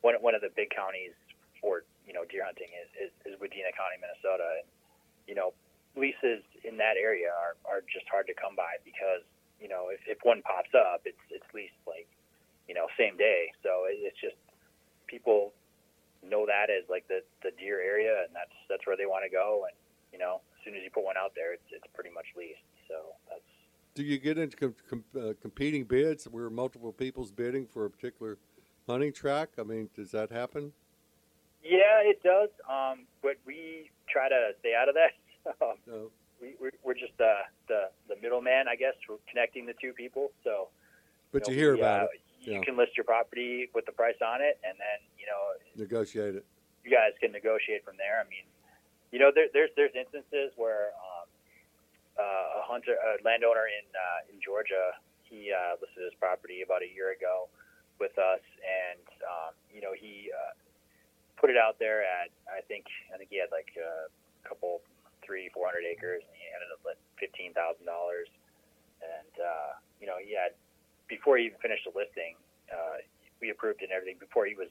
one 0.05 0.15
one 0.21 0.37
of 0.37 0.45
the 0.45 0.53
big 0.53 0.69
counties 0.69 1.17
for 1.57 1.81
you 2.05 2.13
know 2.13 2.21
deer 2.29 2.45
hunting 2.45 2.69
is 2.77 3.09
is, 3.09 3.11
is 3.25 3.33
Wadena 3.41 3.73
County, 3.73 3.97
Minnesota, 3.97 4.61
and 4.61 4.67
you 5.25 5.33
know 5.33 5.57
leases 5.97 6.45
in 6.65 6.77
that 6.77 6.97
area 6.97 7.29
are, 7.29 7.57
are 7.69 7.81
just 7.85 8.05
hard 8.09 8.25
to 8.25 8.33
come 8.33 8.55
by 8.57 8.81
because 8.85 9.21
you 9.61 9.69
know 9.69 9.89
if, 9.89 10.01
if 10.05 10.17
one 10.23 10.41
pops 10.41 10.73
up 10.73 11.05
it's 11.05 11.21
it's 11.29 11.45
leased 11.53 11.77
like 11.85 12.09
you 12.67 12.73
know 12.73 12.89
same 12.97 13.15
day 13.15 13.53
so 13.61 13.85
it, 13.85 14.01
it's 14.01 14.17
just 14.17 14.37
people 15.05 15.53
know 16.29 16.45
that 16.45 16.69
as 16.69 16.87
like 16.89 17.07
the 17.07 17.21
the 17.43 17.51
deer 17.59 17.79
area 17.81 18.23
and 18.25 18.33
that's 18.35 18.53
that's 18.69 18.85
where 18.87 18.97
they 18.97 19.05
want 19.05 19.23
to 19.23 19.29
go 19.29 19.65
and 19.67 19.75
you 20.11 20.19
know 20.19 20.41
as 20.57 20.63
soon 20.65 20.75
as 20.75 20.81
you 20.83 20.89
put 20.91 21.03
one 21.03 21.17
out 21.17 21.33
there 21.35 21.53
it's 21.53 21.63
it's 21.71 21.85
pretty 21.93 22.09
much 22.09 22.25
leased 22.37 22.59
so 22.87 22.95
that's 23.29 23.41
Do 23.95 24.03
you 24.03 24.17
get 24.17 24.37
into 24.37 24.57
com- 24.57 24.75
com- 24.89 25.03
uh, 25.19 25.33
competing 25.41 25.83
bids 25.83 26.25
where 26.25 26.49
multiple 26.49 26.91
people's 26.93 27.31
bidding 27.31 27.67
for 27.67 27.85
a 27.85 27.89
particular 27.89 28.37
hunting 28.87 29.13
track? 29.13 29.49
I 29.59 29.63
mean, 29.63 29.89
does 29.95 30.11
that 30.11 30.31
happen? 30.31 30.73
yeah 31.63 32.01
it 32.03 32.21
does 32.23 32.49
um 32.69 33.05
but 33.21 33.37
we 33.45 33.89
try 34.09 34.27
to 34.29 34.51
stay 34.59 34.73
out 34.75 34.89
of 34.89 34.95
that 34.95 35.13
um, 35.61 35.75
No. 35.87 36.11
we, 36.41 36.55
we're, 36.59 36.71
we're 36.83 36.93
just 36.93 37.15
uh, 37.21 37.43
the 37.67 37.89
the 38.09 38.15
middleman 38.21 38.67
I 38.67 38.75
guess 38.75 38.93
connecting 39.29 39.65
the 39.65 39.73
two 39.81 39.93
people 39.93 40.31
so 40.43 40.67
But 41.31 41.47
you 41.47 41.53
know, 41.53 41.59
hear 41.59 41.73
we, 41.75 41.79
about 41.79 42.01
uh, 42.01 42.13
it, 42.15 42.21
You 42.43 42.59
yeah. 42.59 42.67
can 42.67 42.75
list 42.75 42.97
your 42.97 43.07
property 43.07 43.69
with 43.73 43.85
the 43.85 43.95
price 43.95 44.19
on 44.19 44.41
it, 44.41 44.59
and 44.67 44.75
then 44.75 44.99
you 45.15 45.25
know 45.25 45.55
negotiate 45.79 46.35
it. 46.35 46.45
you 46.83 46.91
guys 46.91 47.15
can 47.19 47.31
negotiate 47.31 47.87
from 47.87 47.95
there. 47.95 48.19
I 48.19 48.27
mean, 48.27 48.43
you 49.11 49.19
know, 49.19 49.31
there, 49.33 49.47
there's 49.55 49.71
there's 49.79 49.95
instances 49.95 50.51
where 50.59 50.91
um, 50.99 51.27
uh, 52.19 52.59
a 52.59 52.63
hunter, 52.67 52.99
a 52.99 53.23
landowner 53.23 53.71
in 53.71 53.85
uh, 53.95 54.33
in 54.33 54.43
Georgia, 54.43 54.99
he 55.23 55.55
uh, 55.55 55.79
listed 55.79 56.03
his 56.03 56.15
property 56.19 56.61
about 56.61 56.83
a 56.83 56.89
year 56.91 57.15
ago 57.15 57.47
with 57.99 58.17
us, 58.19 58.43
and 58.59 59.05
um, 59.23 59.53
you 59.71 59.79
know 59.79 59.95
he 59.95 60.27
uh, 60.27 60.51
put 61.39 61.49
it 61.49 61.55
out 61.55 61.79
there 61.79 62.03
at 62.03 62.27
I 62.51 62.59
think 62.67 62.91
I 63.13 63.17
think 63.17 63.31
he 63.31 63.39
had 63.39 63.51
like 63.55 63.71
a 63.79 64.11
couple, 64.47 64.83
three, 65.23 65.47
four 65.55 65.67
hundred 65.71 65.87
acres, 65.87 66.23
and 66.27 66.35
he 66.35 66.43
ended 66.51 66.71
up 66.75 66.83
at 66.83 66.99
fifteen 67.15 67.55
thousand 67.55 67.87
dollars. 67.87 68.27
And 69.03 69.33
uh, 69.39 69.79
you 69.99 70.07
know, 70.07 70.19
he 70.19 70.31
had 70.31 70.55
before 71.07 71.37
he 71.37 71.45
even 71.51 71.59
finished 71.59 71.83
the 71.85 71.93
listing, 71.97 72.35
uh, 72.71 73.03
we 73.41 73.49
approved 73.49 73.81
it 73.81 73.91
and 73.91 73.93
everything. 73.93 74.17
Before 74.19 74.45
he 74.45 74.55
was 74.55 74.69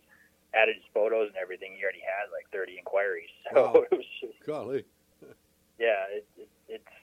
added 0.55 0.76
his 0.76 0.85
photos 0.93 1.28
and 1.28 1.37
everything, 1.37 1.76
he 1.76 1.83
already 1.83 2.03
had 2.05 2.28
like 2.33 2.49
thirty 2.53 2.78
inquiries. 2.78 3.30
So 3.53 3.61
Wow. 3.61 3.85
it 3.85 3.93
was 3.93 4.09
just, 4.20 4.39
Golly. 4.47 4.85
yeah, 5.78 6.09
it, 6.09 6.24
it, 6.37 6.49
it's 6.68 6.95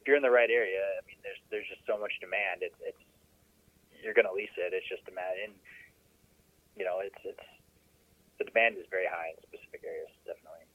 if 0.00 0.08
you're 0.08 0.16
in 0.16 0.22
the 0.26 0.30
right 0.34 0.50
area. 0.50 0.82
I 0.82 1.02
mean, 1.06 1.18
there's 1.22 1.38
there's 1.50 1.68
just 1.70 1.86
so 1.86 1.98
much 1.98 2.12
demand. 2.20 2.62
It's 2.62 2.76
it's 2.82 3.04
you're 4.02 4.14
gonna 4.14 4.32
lease 4.34 4.52
it. 4.58 4.74
It's 4.74 4.88
just 4.88 5.04
demand, 5.06 5.38
and 5.44 5.54
you 6.76 6.84
know, 6.84 6.98
it's 7.00 7.18
it's 7.24 7.46
the 8.38 8.44
demand 8.44 8.76
is 8.78 8.86
very 8.90 9.06
high 9.06 9.30
in 9.30 9.36
specific 9.46 9.82
areas, 9.86 10.10
definitely. 10.26 10.66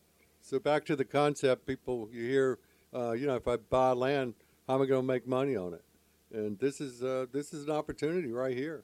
So 0.42 0.60
back 0.60 0.86
to 0.86 0.96
the 0.96 1.06
concept, 1.06 1.66
people 1.66 2.08
you 2.12 2.24
hear, 2.24 2.60
uh, 2.96 3.12
you 3.12 3.28
know, 3.28 3.36
if 3.36 3.48
I 3.48 3.58
buy 3.58 3.92
land, 3.92 4.36
how 4.68 4.76
am 4.76 4.82
I 4.82 4.86
going 4.86 5.02
to 5.02 5.08
make 5.08 5.28
money 5.28 5.56
on 5.56 5.74
it? 5.74 5.84
And 6.34 6.60
this 6.60 6.80
is 6.80 7.04
uh, 7.04 7.26
this 7.32 7.54
is 7.54 7.66
an 7.66 7.72
opportunity 7.72 8.32
right 8.32 8.56
here, 8.56 8.84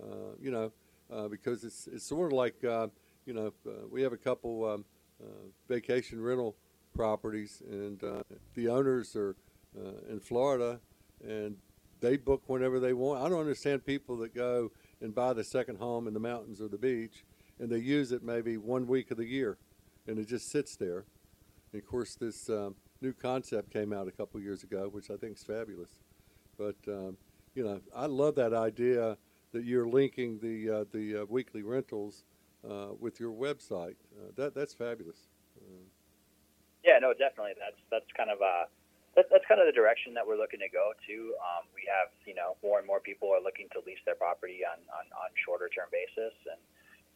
uh, 0.00 0.34
you 0.40 0.50
know, 0.50 0.72
uh, 1.12 1.28
because 1.28 1.62
it's 1.64 1.86
it's 1.86 2.04
sort 2.04 2.32
of 2.32 2.36
like 2.36 2.64
uh, 2.64 2.88
you 3.26 3.32
know 3.32 3.52
uh, 3.66 3.86
we 3.90 4.02
have 4.02 4.12
a 4.12 4.16
couple 4.16 4.64
um, 4.64 4.84
uh, 5.22 5.26
vacation 5.68 6.20
rental 6.20 6.56
properties, 6.94 7.62
and 7.70 8.02
the 8.54 8.68
owners 8.68 9.14
are 9.14 9.36
in 10.08 10.18
Florida, 10.18 10.80
and 11.24 11.56
they 12.00 12.16
book 12.16 12.42
whenever 12.46 12.80
they 12.80 12.92
want. 12.92 13.22
I 13.22 13.28
don't 13.28 13.40
understand 13.40 13.86
people 13.86 14.16
that 14.18 14.34
go 14.34 14.72
and 15.00 15.14
buy 15.14 15.32
the 15.32 15.44
second 15.44 15.76
home 15.76 16.08
in 16.08 16.14
the 16.14 16.20
mountains 16.20 16.60
or 16.60 16.66
the 16.66 16.78
beach, 16.78 17.24
and 17.60 17.70
they 17.70 17.78
use 17.78 18.10
it 18.10 18.24
maybe 18.24 18.56
one 18.56 18.88
week 18.88 19.12
of 19.12 19.16
the 19.16 19.26
year, 19.26 19.58
and 20.08 20.18
it 20.18 20.26
just 20.26 20.50
sits 20.50 20.74
there. 20.74 21.04
And 21.72 21.80
of 21.80 21.88
course, 21.88 22.16
this 22.16 22.48
um, 22.50 22.74
new 23.00 23.12
concept 23.12 23.72
came 23.72 23.92
out 23.92 24.08
a 24.08 24.10
couple 24.10 24.40
years 24.40 24.64
ago, 24.64 24.88
which 24.90 25.10
I 25.10 25.16
think 25.16 25.36
is 25.36 25.44
fabulous. 25.44 25.90
But 26.60 26.76
um, 26.92 27.16
you 27.54 27.64
know, 27.64 27.80
I 27.96 28.04
love 28.04 28.34
that 28.36 28.52
idea 28.52 29.16
that 29.52 29.64
you're 29.64 29.88
linking 29.88 30.38
the 30.44 30.68
uh, 30.68 30.84
the 30.92 31.22
uh, 31.22 31.24
weekly 31.24 31.62
rentals 31.62 32.24
uh, 32.68 32.92
with 33.00 33.18
your 33.18 33.32
website. 33.32 33.96
Uh, 34.12 34.28
that 34.36 34.54
that's 34.54 34.74
fabulous. 34.74 35.16
Yeah, 36.84 37.00
no, 37.00 37.16
definitely. 37.16 37.56
That's 37.56 37.80
that's 37.88 38.12
kind 38.12 38.28
of 38.28 38.44
uh, 38.44 38.68
that, 39.16 39.32
that's 39.32 39.44
kind 39.48 39.56
of 39.56 39.66
the 39.66 39.72
direction 39.72 40.12
that 40.12 40.26
we're 40.28 40.36
looking 40.36 40.60
to 40.60 40.68
go 40.68 40.92
to. 41.08 41.16
Um, 41.40 41.64
we 41.72 41.88
have 41.88 42.12
you 42.28 42.36
know 42.36 42.60
more 42.60 42.76
and 42.76 42.86
more 42.86 43.00
people 43.00 43.32
are 43.32 43.40
looking 43.40 43.72
to 43.72 43.80
lease 43.88 44.04
their 44.04 44.20
property 44.20 44.60
on 44.60 44.84
on, 44.92 45.08
on 45.16 45.32
shorter 45.40 45.72
term 45.72 45.88
basis, 45.88 46.36
and 46.44 46.60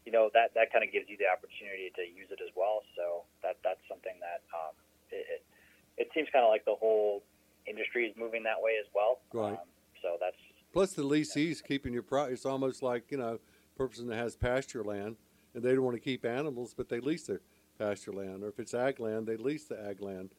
you 0.08 0.12
know 0.12 0.32
that 0.32 0.56
that 0.56 0.72
kind 0.72 0.80
of 0.80 0.88
gives 0.88 1.04
you 1.12 1.20
the 1.20 1.28
opportunity 1.28 1.92
to 2.00 2.02
use 2.08 2.32
it 2.32 2.40
as 2.40 2.48
well. 2.56 2.80
So 2.96 3.28
that 3.44 3.60
that's 3.60 3.84
something 3.92 4.16
that 4.24 4.40
um, 4.56 4.72
it, 5.12 5.28
it 5.28 5.42
it 6.00 6.08
seems 6.16 6.32
kind 6.32 6.48
of 6.48 6.48
like 6.48 6.64
the 6.64 6.80
whole 6.80 7.20
industry 7.66 8.06
is 8.06 8.14
moving 8.16 8.42
that 8.44 8.60
way 8.60 8.72
as 8.80 8.86
well. 8.94 9.20
Right. 9.32 9.52
Um, 9.52 9.68
so 10.02 10.16
that's 10.20 10.36
Plus, 10.72 10.92
the 10.92 11.02
leasees 11.02 11.62
keeping 11.62 11.92
your 11.92 12.02
property. 12.02 12.34
It's 12.34 12.44
almost 12.44 12.82
like 12.82 13.10
you 13.10 13.18
know, 13.18 13.38
a 13.38 13.78
person 13.78 14.08
that 14.08 14.16
has 14.16 14.34
pasture 14.36 14.82
land 14.82 15.16
and 15.54 15.62
they 15.62 15.72
don't 15.72 15.84
want 15.84 15.96
to 15.96 16.00
keep 16.00 16.24
animals, 16.24 16.74
but 16.76 16.88
they 16.88 17.00
lease 17.00 17.26
their 17.26 17.40
pasture 17.78 18.12
land. 18.12 18.42
Or 18.42 18.48
if 18.48 18.58
it's 18.58 18.74
ag 18.74 18.98
land, 18.98 19.26
they 19.26 19.36
lease 19.36 19.64
the 19.64 19.80
ag 19.80 20.02
land. 20.02 20.30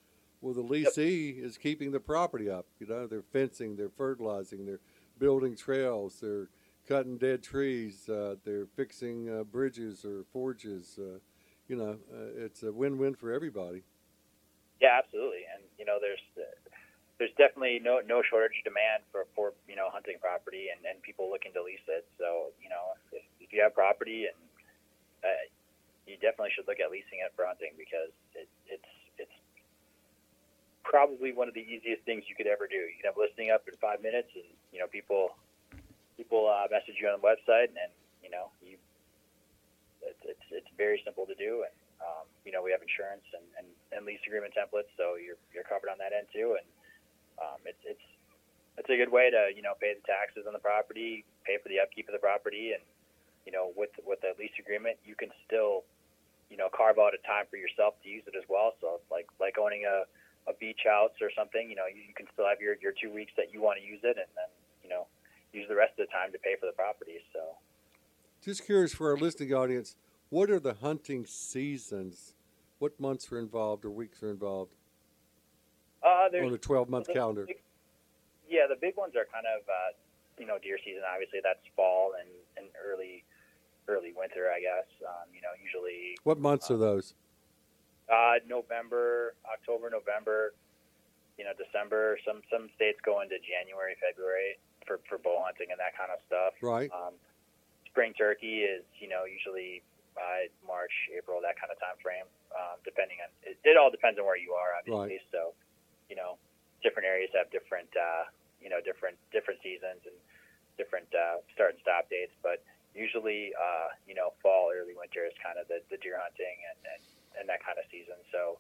Well, 0.42 0.54
the 0.54 0.62
leasee 0.62 1.42
is 1.42 1.58
keeping 1.58 1.92
the 1.92 2.00
property 2.00 2.50
up. 2.50 2.68
You 2.80 2.88
know, 2.88 3.08
they're 3.08 3.24
fencing, 3.24 3.78
they're 3.78 3.90
fertilizing, 3.90 4.66
they're 4.66 4.82
building 5.18 5.56
trails, 5.56 6.20
they're 6.22 6.50
cutting 6.88 7.18
dead 7.18 7.42
trees, 7.42 8.08
uh, 8.10 8.36
they're 8.44 8.68
fixing 8.76 9.30
uh, 9.30 9.44
bridges 9.44 10.06
or 10.06 10.26
forges. 10.32 11.00
Uh, 11.00 11.20
you 11.68 11.78
know, 11.78 11.98
uh, 12.14 12.44
it's 12.46 12.62
a 12.62 12.72
win-win 12.72 13.16
for 13.16 13.32
everybody. 13.32 13.84
Yeah, 14.82 15.00
absolutely. 15.04 15.46
And 15.54 15.64
you 15.80 15.86
know, 15.86 15.98
there's 16.00 16.20
there's 17.18 17.32
definitely 17.40 17.80
no 17.80 18.04
no 18.04 18.20
shortage 18.22 18.60
of 18.60 18.68
demand 18.68 19.04
for 19.12 19.24
for 19.36 19.56
you 19.68 19.76
know 19.76 19.88
hunting 19.88 20.20
property 20.20 20.68
and, 20.68 20.84
and 20.84 21.00
people 21.02 21.32
looking 21.32 21.54
to 21.56 21.64
lease 21.64 21.84
it. 21.88 22.04
So 22.20 22.52
you 22.60 22.68
know, 22.68 22.96
if, 23.16 23.24
if 23.40 23.50
you 23.56 23.64
have 23.64 23.74
property 23.74 24.28
and 24.28 24.38
uh, 25.24 25.46
you 26.06 26.20
definitely 26.20 26.52
should 26.54 26.68
look 26.68 26.84
at 26.84 26.92
leasing 26.92 27.24
it 27.24 27.32
for 27.36 27.48
hunting 27.48 27.72
because 27.80 28.12
it, 28.36 28.52
it's 28.68 28.92
it's 29.18 29.38
probably 30.84 31.32
one 31.32 31.48
of 31.48 31.56
the 31.56 31.64
easiest 31.64 32.04
things 32.04 32.28
you 32.28 32.36
could 32.36 32.52
ever 32.52 32.68
do. 32.68 32.78
You 32.78 33.00
can 33.00 33.10
have 33.10 33.18
listing 33.18 33.50
up 33.50 33.64
in 33.66 33.74
five 33.80 34.04
minutes, 34.04 34.30
and 34.36 34.48
you 34.76 34.84
know 34.84 34.88
people 34.92 35.34
people 36.20 36.52
uh, 36.52 36.68
message 36.68 37.00
you 37.00 37.08
on 37.08 37.16
the 37.16 37.26
website, 37.26 37.72
and 37.72 37.92
you 38.20 38.30
know 38.30 38.52
you 38.60 38.76
it's 40.04 40.24
it's, 40.36 40.48
it's 40.52 40.72
very 40.78 41.02
simple 41.08 41.26
to 41.26 41.36
do, 41.40 41.64
and 41.64 41.76
um, 42.04 42.28
you 42.44 42.52
know 42.52 42.60
we 42.60 42.76
have 42.76 42.84
insurance 42.84 43.26
and, 43.34 43.48
and, 43.58 43.68
and 43.96 44.04
lease 44.04 44.22
agreement 44.28 44.52
templates, 44.52 44.92
so 45.00 45.16
you're 45.16 45.40
you're 45.56 45.66
covered 45.66 45.88
on 45.88 45.98
that 45.98 46.12
end 46.12 46.28
too, 46.30 46.60
and 46.60 46.68
um, 47.40 47.60
it's 47.66 47.82
it's 47.86 48.08
it's 48.78 48.90
a 48.90 48.98
good 48.98 49.12
way 49.12 49.30
to 49.30 49.52
you 49.56 49.62
know 49.62 49.74
pay 49.80 49.94
the 49.94 50.06
taxes 50.06 50.46
on 50.48 50.54
the 50.54 50.64
property, 50.64 51.26
pay 51.46 51.58
for 51.62 51.70
the 51.70 51.80
upkeep 51.80 52.08
of 52.08 52.14
the 52.14 52.24
property, 52.24 52.74
and 52.74 52.84
you 53.46 53.52
know 53.52 53.72
with 53.76 53.92
with 54.06 54.20
a 54.24 54.34
lease 54.40 54.56
agreement 54.60 54.98
you 55.06 55.16
can 55.16 55.30
still 55.46 55.84
you 56.50 56.58
know 56.58 56.70
carve 56.72 57.00
out 57.00 57.14
a 57.14 57.22
time 57.28 57.46
for 57.50 57.58
yourself 57.58 57.96
to 58.04 58.10
use 58.10 58.24
it 58.28 58.36
as 58.38 58.44
well. 58.48 58.74
So 58.82 59.00
like 59.12 59.28
like 59.40 59.58
owning 59.58 59.86
a 59.86 60.06
a 60.48 60.54
beach 60.54 60.82
house 60.86 61.14
or 61.22 61.30
something, 61.36 61.70
you 61.70 61.76
know, 61.76 61.86
you, 61.90 62.02
you 62.02 62.14
can 62.16 62.28
still 62.34 62.46
have 62.48 62.62
your, 62.62 62.76
your 62.82 62.94
two 63.02 63.12
weeks 63.12 63.32
that 63.38 63.54
you 63.54 63.62
want 63.62 63.80
to 63.80 63.86
use 63.86 64.02
it 64.04 64.18
and 64.18 64.30
then, 64.36 64.50
you 64.84 64.90
know, 64.90 65.08
use 65.54 65.66
the 65.68 65.76
rest 65.76 65.94
of 66.00 66.08
the 66.08 66.12
time 66.12 66.32
to 66.32 66.40
pay 66.40 66.56
for 66.60 66.66
the 66.66 66.72
property. 66.74 67.18
So, 67.34 67.40
Just 68.44 68.66
curious 68.66 68.94
for 68.94 69.10
our 69.12 69.18
listening 69.18 69.54
audience, 69.54 69.96
what 70.30 70.50
are 70.50 70.60
the 70.60 70.76
hunting 70.76 71.26
seasons? 71.26 72.36
What 72.80 73.00
months 73.00 73.32
are 73.32 73.40
involved 73.40 73.86
or 73.86 73.90
weeks 73.90 74.22
are 74.22 74.30
involved 74.30 74.74
uh, 76.06 76.30
on 76.30 76.54
a 76.54 76.58
12-month 76.58 77.08
calendar? 77.12 77.46
big- 77.46 77.62
yeah, 78.48 78.68
the 78.70 78.78
big 78.80 78.96
ones 78.96 79.16
are 79.16 79.26
kind 79.34 79.46
of, 79.50 79.66
uh, 79.68 79.92
you 80.38 80.46
know, 80.46 80.58
deer 80.62 80.78
season. 80.86 81.02
Obviously, 81.02 81.40
that's 81.44 81.66
fall 81.76 82.14
and, 82.20 82.30
and 82.58 82.68
early, 82.78 83.24
early 83.88 84.14
winter, 84.16 84.52
I 84.54 84.62
guess. 84.62 84.86
Um, 85.02 85.26
you 85.34 85.42
know, 85.42 85.50
usually 85.58 86.18
What 86.24 86.38
months 86.40 86.70
are 86.70 86.78
those? 86.78 87.16
uh, 88.06 88.38
November, 88.48 89.34
October, 89.50 89.90
November, 89.90 90.54
you 91.38 91.44
know, 91.44 91.58
December. 91.58 92.20
Some 92.22 92.46
some 92.54 92.70
states 92.78 93.02
go 93.02 93.22
into 93.26 93.42
January, 93.42 93.98
February 93.98 94.62
for 94.86 95.02
for 95.10 95.18
bow 95.18 95.42
hunting 95.42 95.74
and 95.74 95.80
that 95.82 95.98
kind 95.98 96.14
of 96.14 96.22
stuff. 96.30 96.54
Right. 96.62 96.90
Um, 96.94 97.18
spring 97.90 98.14
turkey 98.14 98.62
is 98.62 98.86
you 99.02 99.10
know 99.10 99.26
usually 99.26 99.82
by 100.14 100.48
March, 100.64 100.94
April, 101.18 101.42
that 101.42 101.58
kind 101.60 101.74
of 101.74 101.80
time 101.82 101.98
frame. 102.00 102.30
Um, 102.54 102.78
depending 102.86 103.18
on 103.26 103.34
it, 103.44 103.58
it 103.66 103.76
all 103.76 103.90
depends 103.90 104.22
on 104.22 104.26
where 104.30 104.38
you 104.38 104.54
are, 104.54 104.78
obviously. 104.78 105.20
So, 105.34 105.52
you 106.10 106.16
know, 106.16 106.38
different 106.84 107.08
areas 107.08 107.32
have 107.34 107.50
different 107.50 107.90
uh, 107.98 108.30
you 108.62 108.70
know 108.70 108.82
different 108.82 109.18
different 109.32 109.60
seasons 109.62 110.02
and 110.06 110.18
different 110.78 111.08
uh, 111.16 111.40
start 111.56 111.78
and 111.78 111.82
stop 111.82 112.10
dates. 112.10 112.36
But 112.44 112.64
usually, 112.96 113.52
uh, 113.56 113.92
you 114.08 114.16
know, 114.16 114.32
fall, 114.40 114.72
early 114.72 114.96
winter 114.96 115.28
is 115.28 115.36
kind 115.44 115.60
of 115.60 115.68
the, 115.68 115.84
the 115.92 116.00
deer 116.00 116.16
hunting 116.16 116.58
and, 116.72 116.80
and, 116.96 117.02
and 117.40 117.44
that 117.52 117.60
kind 117.64 117.76
of 117.76 117.86
season. 117.92 118.20
So 118.32 118.60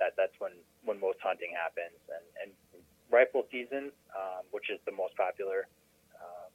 that 0.00 0.16
that's 0.16 0.36
when 0.40 0.56
when 0.84 1.00
most 1.00 1.20
hunting 1.20 1.52
happens 1.52 1.96
and 2.08 2.24
and 2.40 2.50
rifle 3.10 3.44
season, 3.50 3.90
um, 4.14 4.46
which 4.54 4.70
is 4.70 4.78
the 4.86 4.94
most 4.94 5.16
popular. 5.18 5.66
Um, 6.16 6.50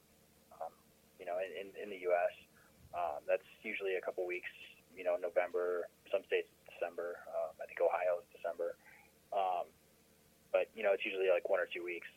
um, 0.56 0.72
you 1.20 1.26
know, 1.26 1.36
in, 1.42 1.50
in, 1.52 1.68
in 1.76 1.88
the 1.92 2.00
U.S. 2.08 2.34
Um, 2.96 3.20
that's 3.28 3.46
usually 3.60 4.00
a 4.00 4.02
couple 4.02 4.24
weeks. 4.24 4.50
You 4.96 5.04
know, 5.04 5.20
November. 5.20 5.90
Some 6.08 6.24
states 6.26 6.48
December. 6.72 7.20
Um, 7.28 7.52
I 7.60 7.68
think 7.68 7.82
Ohio 7.82 8.24
is 8.24 8.28
December. 8.32 8.78
Um, 9.34 9.68
but 10.56 10.72
you 10.72 10.80
know, 10.80 10.96
it's 10.96 11.04
usually 11.04 11.28
like 11.28 11.44
one 11.52 11.60
or 11.60 11.68
two 11.68 11.84
weeks. 11.84 12.08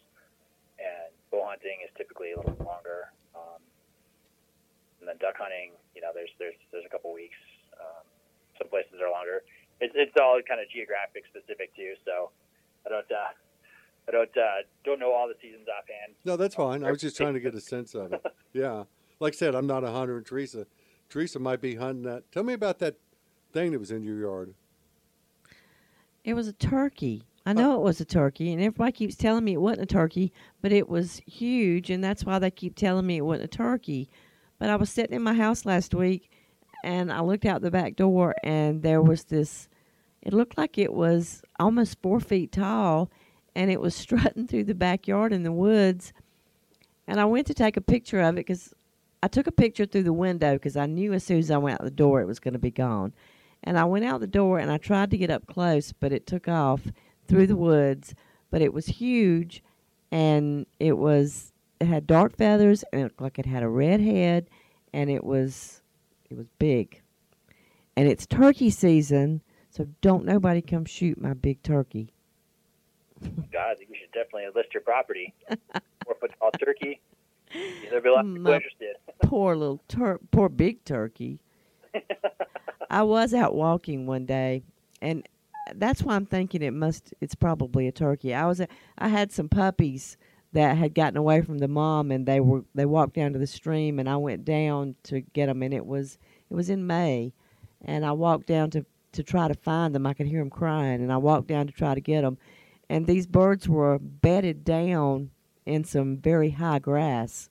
And 0.79 1.11
bow 1.27 1.43
hunting 1.43 1.83
is 1.83 1.91
typically 1.99 2.31
a 2.31 2.39
little 2.39 2.55
longer. 2.63 3.11
Um, 3.35 3.59
and 5.03 5.11
then 5.11 5.19
duck 5.19 5.35
hunting, 5.35 5.75
you 5.91 5.99
know, 5.99 6.15
there's 6.15 6.31
there's 6.39 6.55
there's 6.71 6.87
a 6.87 6.91
couple 6.91 7.11
weeks. 7.11 7.35
Um, 7.75 8.07
some 8.55 8.71
places 8.71 9.03
are 9.03 9.11
longer. 9.11 9.43
It's 9.83 9.91
it's 9.91 10.15
all 10.15 10.39
kind 10.47 10.63
of 10.63 10.71
geographic 10.71 11.27
specific 11.27 11.75
too. 11.75 11.99
So 12.07 12.31
I 12.87 12.95
don't 12.95 13.11
uh, 13.11 13.35
I 14.07 14.11
don't 14.15 14.35
uh, 14.39 14.63
don't 14.87 15.03
know 15.03 15.11
all 15.11 15.27
the 15.27 15.35
seasons 15.43 15.67
offhand. 15.67 16.15
No, 16.23 16.39
that's 16.39 16.55
fine. 16.55 16.87
I 16.87 16.95
was 16.95 17.03
just 17.03 17.19
trying 17.19 17.35
to 17.35 17.43
get 17.43 17.51
a 17.53 17.61
sense 17.61 17.93
of 17.93 18.15
it. 18.15 18.23
Yeah. 18.51 18.85
Like 19.19 19.33
I 19.33 19.37
said, 19.37 19.53
I'm 19.53 19.67
not 19.67 19.83
a 19.83 19.91
hunter, 19.91 20.17
and 20.17 20.25
Teresa, 20.25 20.65
Teresa 21.07 21.37
might 21.37 21.61
be 21.61 21.75
hunting 21.75 22.01
that. 22.03 22.31
Tell 22.31 22.41
me 22.41 22.53
about 22.53 22.79
that 22.79 22.95
thing 23.53 23.73
that 23.73 23.79
was 23.79 23.91
in 23.91 24.01
your 24.01 24.17
yard. 24.17 24.55
It 26.23 26.33
was 26.33 26.47
a 26.47 26.53
turkey. 26.53 27.28
I 27.49 27.53
know 27.53 27.73
it 27.73 27.81
was 27.81 27.99
a 27.99 28.05
turkey, 28.05 28.53
and 28.53 28.61
everybody 28.61 28.91
keeps 28.91 29.15
telling 29.15 29.43
me 29.43 29.53
it 29.53 29.61
wasn't 29.61 29.81
a 29.81 29.87
turkey, 29.87 30.31
but 30.61 30.71
it 30.71 30.87
was 30.87 31.19
huge, 31.25 31.89
and 31.89 32.03
that's 32.03 32.23
why 32.23 32.37
they 32.37 32.51
keep 32.51 32.75
telling 32.75 33.07
me 33.07 33.17
it 33.17 33.25
wasn't 33.25 33.45
a 33.45 33.57
turkey. 33.57 34.07
But 34.59 34.69
I 34.69 34.75
was 34.75 34.91
sitting 34.91 35.15
in 35.15 35.23
my 35.23 35.33
house 35.33 35.65
last 35.65 35.95
week, 35.95 36.29
and 36.83 37.11
I 37.11 37.21
looked 37.21 37.47
out 37.47 37.63
the 37.63 37.71
back 37.71 37.95
door, 37.95 38.35
and 38.43 38.83
there 38.83 39.01
was 39.01 39.23
this. 39.23 39.67
It 40.21 40.31
looked 40.31 40.59
like 40.59 40.77
it 40.77 40.93
was 40.93 41.41
almost 41.59 41.99
four 42.03 42.19
feet 42.19 42.51
tall, 42.51 43.09
and 43.55 43.71
it 43.71 43.81
was 43.81 43.95
strutting 43.95 44.45
through 44.45 44.65
the 44.65 44.75
backyard 44.75 45.33
in 45.33 45.41
the 45.41 45.51
woods. 45.51 46.13
And 47.07 47.19
I 47.19 47.25
went 47.25 47.47
to 47.47 47.55
take 47.55 47.77
a 47.77 47.81
picture 47.81 48.21
of 48.21 48.35
it 48.35 48.45
because 48.45 48.75
I 49.23 49.27
took 49.27 49.47
a 49.47 49.51
picture 49.51 49.87
through 49.87 50.03
the 50.03 50.13
window 50.13 50.53
because 50.53 50.77
I 50.77 50.85
knew 50.85 51.13
as 51.13 51.23
soon 51.23 51.39
as 51.39 51.49
I 51.49 51.57
went 51.57 51.81
out 51.81 51.83
the 51.83 51.89
door 51.89 52.21
it 52.21 52.27
was 52.27 52.39
going 52.39 52.53
to 52.53 52.59
be 52.59 52.69
gone. 52.69 53.11
And 53.63 53.79
I 53.79 53.85
went 53.85 54.05
out 54.05 54.19
the 54.19 54.27
door 54.27 54.59
and 54.59 54.71
I 54.71 54.77
tried 54.77 55.09
to 55.09 55.17
get 55.17 55.31
up 55.31 55.47
close, 55.47 55.91
but 55.93 56.13
it 56.13 56.27
took 56.27 56.47
off 56.47 56.81
through 57.29 57.47
the 57.47 57.55
woods. 57.55 58.13
But 58.51 58.61
it 58.61 58.73
was 58.73 58.87
huge, 58.87 59.63
and 60.11 60.65
it 60.79 60.97
was 60.97 61.53
it 61.79 61.87
had 61.87 62.05
dark 62.07 62.35
feathers 62.35 62.83
and 62.91 63.01
it 63.01 63.03
looked 63.05 63.21
like 63.21 63.39
it 63.39 63.45
had 63.45 63.63
a 63.63 63.69
red 63.69 64.01
head, 64.01 64.49
and 64.91 65.09
it 65.09 65.23
was 65.23 65.81
it 66.29 66.35
was 66.37 66.47
big. 66.59 67.01
And 67.95 68.07
it's 68.07 68.25
turkey 68.25 68.69
season, 68.69 69.41
so 69.69 69.87
don't 70.01 70.25
nobody 70.25 70.61
come 70.61 70.85
shoot 70.85 71.19
my 71.19 71.33
big 71.33 71.61
turkey. 71.63 72.13
God, 73.51 73.77
you 73.79 73.87
should 73.99 74.11
definitely 74.13 74.47
list 74.55 74.73
your 74.73 74.81
property. 74.81 75.33
Four 76.05 76.15
foot 76.19 76.31
tall 76.39 76.51
turkey. 76.51 77.01
There'll 77.53 78.01
be 78.01 78.09
a 78.09 78.13
lot 78.13 78.25
of 78.25 78.33
people 78.33 78.51
interested. 78.51 78.95
poor 79.23 79.55
little 79.55 79.81
tur- 79.87 80.19
poor 80.31 80.49
big 80.49 80.83
turkey. 80.85 81.39
I 82.89 83.03
was 83.03 83.33
out 83.33 83.55
walking 83.55 84.05
one 84.05 84.25
day, 84.25 84.63
and 85.01 85.27
that's 85.75 86.03
why 86.03 86.15
I'm 86.15 86.25
thinking 86.25 86.61
it 86.61 86.73
must. 86.73 87.13
It's 87.21 87.35
probably 87.35 87.87
a 87.87 87.91
turkey. 87.91 88.33
I 88.33 88.45
was. 88.45 88.61
I 88.97 89.07
had 89.07 89.31
some 89.31 89.49
puppies 89.49 90.17
that 90.53 90.77
had 90.77 90.95
gotten 90.95 91.17
away 91.17 91.41
from 91.41 91.59
the 91.59 91.67
mom, 91.67 92.11
and 92.11 92.25
they 92.25 92.39
were. 92.39 92.63
They 92.75 92.85
walked 92.85 93.15
down 93.15 93.33
to 93.33 93.39
the 93.39 93.47
stream, 93.47 93.99
and 93.99 94.09
I 94.09 94.17
went 94.17 94.45
down 94.45 94.95
to 95.03 95.21
get 95.21 95.47
them, 95.47 95.63
and 95.63 95.73
it 95.73 95.85
was. 95.85 96.17
It 96.49 96.55
was 96.55 96.69
in 96.69 96.87
May, 96.87 97.33
and 97.83 98.05
I 98.05 98.11
walked 98.11 98.47
down 98.47 98.71
to 98.71 98.85
to 99.11 99.23
try 99.23 99.47
to 99.47 99.53
find 99.53 99.93
them. 99.93 100.05
I 100.05 100.13
could 100.13 100.27
hear 100.27 100.39
them 100.39 100.49
crying, 100.49 101.01
and 101.01 101.11
I 101.11 101.17
walked 101.17 101.47
down 101.47 101.67
to 101.67 101.73
try 101.73 101.95
to 101.95 102.01
get 102.01 102.21
them, 102.21 102.37
and 102.89 103.05
these 103.05 103.27
birds 103.27 103.67
were 103.67 103.99
bedded 103.99 104.63
down 104.63 105.31
in 105.65 105.83
some 105.83 106.17
very 106.17 106.51
high 106.51 106.79
grass 106.79 107.49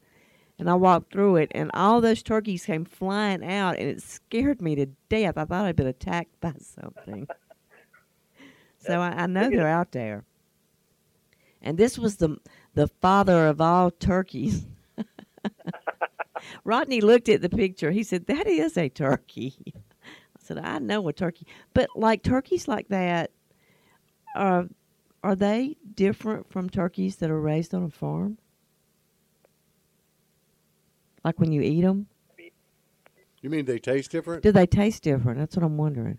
and 0.58 0.68
I 0.68 0.74
walked 0.74 1.12
through 1.12 1.36
it, 1.36 1.52
and 1.54 1.70
all 1.72 2.00
those 2.00 2.22
turkeys 2.22 2.66
came 2.66 2.84
flying 2.84 3.44
out, 3.44 3.78
and 3.78 3.88
it 3.88 4.02
scared 4.02 4.60
me 4.60 4.74
to 4.74 4.86
death. 5.08 5.38
I 5.38 5.44
thought 5.44 5.64
I'd 5.64 5.76
been 5.76 5.86
attacked 5.86 6.32
by 6.40 6.54
something. 6.60 7.28
So 8.88 9.00
I, 9.00 9.08
I 9.22 9.26
know 9.26 9.50
they're 9.50 9.68
out 9.68 9.92
there. 9.92 10.24
And 11.62 11.76
this 11.78 11.98
was 11.98 12.16
the 12.16 12.38
the 12.74 12.86
father 12.88 13.46
of 13.46 13.60
all 13.60 13.90
turkeys. 13.90 14.64
Rodney 16.64 17.00
looked 17.00 17.28
at 17.28 17.40
the 17.42 17.48
picture. 17.48 17.90
He 17.90 18.02
said, 18.02 18.26
"That 18.26 18.46
is 18.46 18.76
a 18.76 18.88
turkey." 18.88 19.54
I 19.74 20.40
said, 20.40 20.58
"I 20.58 20.78
know 20.78 21.06
a 21.08 21.12
turkey, 21.12 21.46
but 21.74 21.90
like 21.96 22.22
turkeys 22.22 22.68
like 22.68 22.88
that, 22.88 23.32
are 24.34 24.68
are 25.24 25.34
they 25.34 25.76
different 25.94 26.48
from 26.50 26.70
turkeys 26.70 27.16
that 27.16 27.30
are 27.30 27.40
raised 27.40 27.74
on 27.74 27.82
a 27.82 27.90
farm? 27.90 28.38
Like 31.24 31.40
when 31.40 31.50
you 31.52 31.60
eat 31.60 31.82
them, 31.82 32.06
You 33.42 33.50
mean 33.50 33.64
they 33.64 33.78
taste 33.80 34.12
different? 34.12 34.42
do 34.44 34.52
they 34.52 34.66
taste 34.66 35.02
different? 35.02 35.38
That's 35.38 35.56
what 35.56 35.64
I'm 35.64 35.76
wondering. 35.76 36.18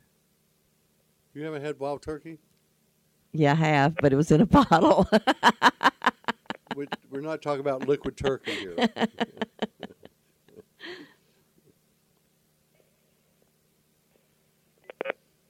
You 1.34 1.44
haven't 1.44 1.64
had 1.64 1.80
wild 1.80 2.02
turkey? 2.02 2.40
Yeah, 3.32 3.52
I 3.52 3.56
have, 3.56 3.96
but 4.02 4.12
it 4.12 4.16
was 4.16 4.32
in 4.32 4.42
a 4.42 4.46
bottle. 4.48 5.08
We- 6.76 6.88
We're 7.12 7.22
not 7.22 7.42
talking 7.42 7.62
about 7.62 7.88
liquid 7.88 8.18
turkey 8.18 8.52
here. 8.52 8.76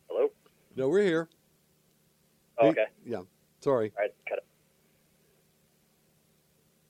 Hello? 0.08 0.30
No, 0.76 0.90
we're 0.90 1.04
here. 1.04 1.30
Oh, 2.58 2.66
He- 2.66 2.72
okay. 2.72 2.86
Yeah. 3.06 3.22
Sorry. 3.62 3.92
All 3.98 4.04
right. 4.04 4.14
Cut 4.28 4.40
it. 4.40 4.46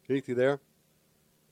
Keith, 0.08 0.28
you 0.30 0.36
there? 0.36 0.60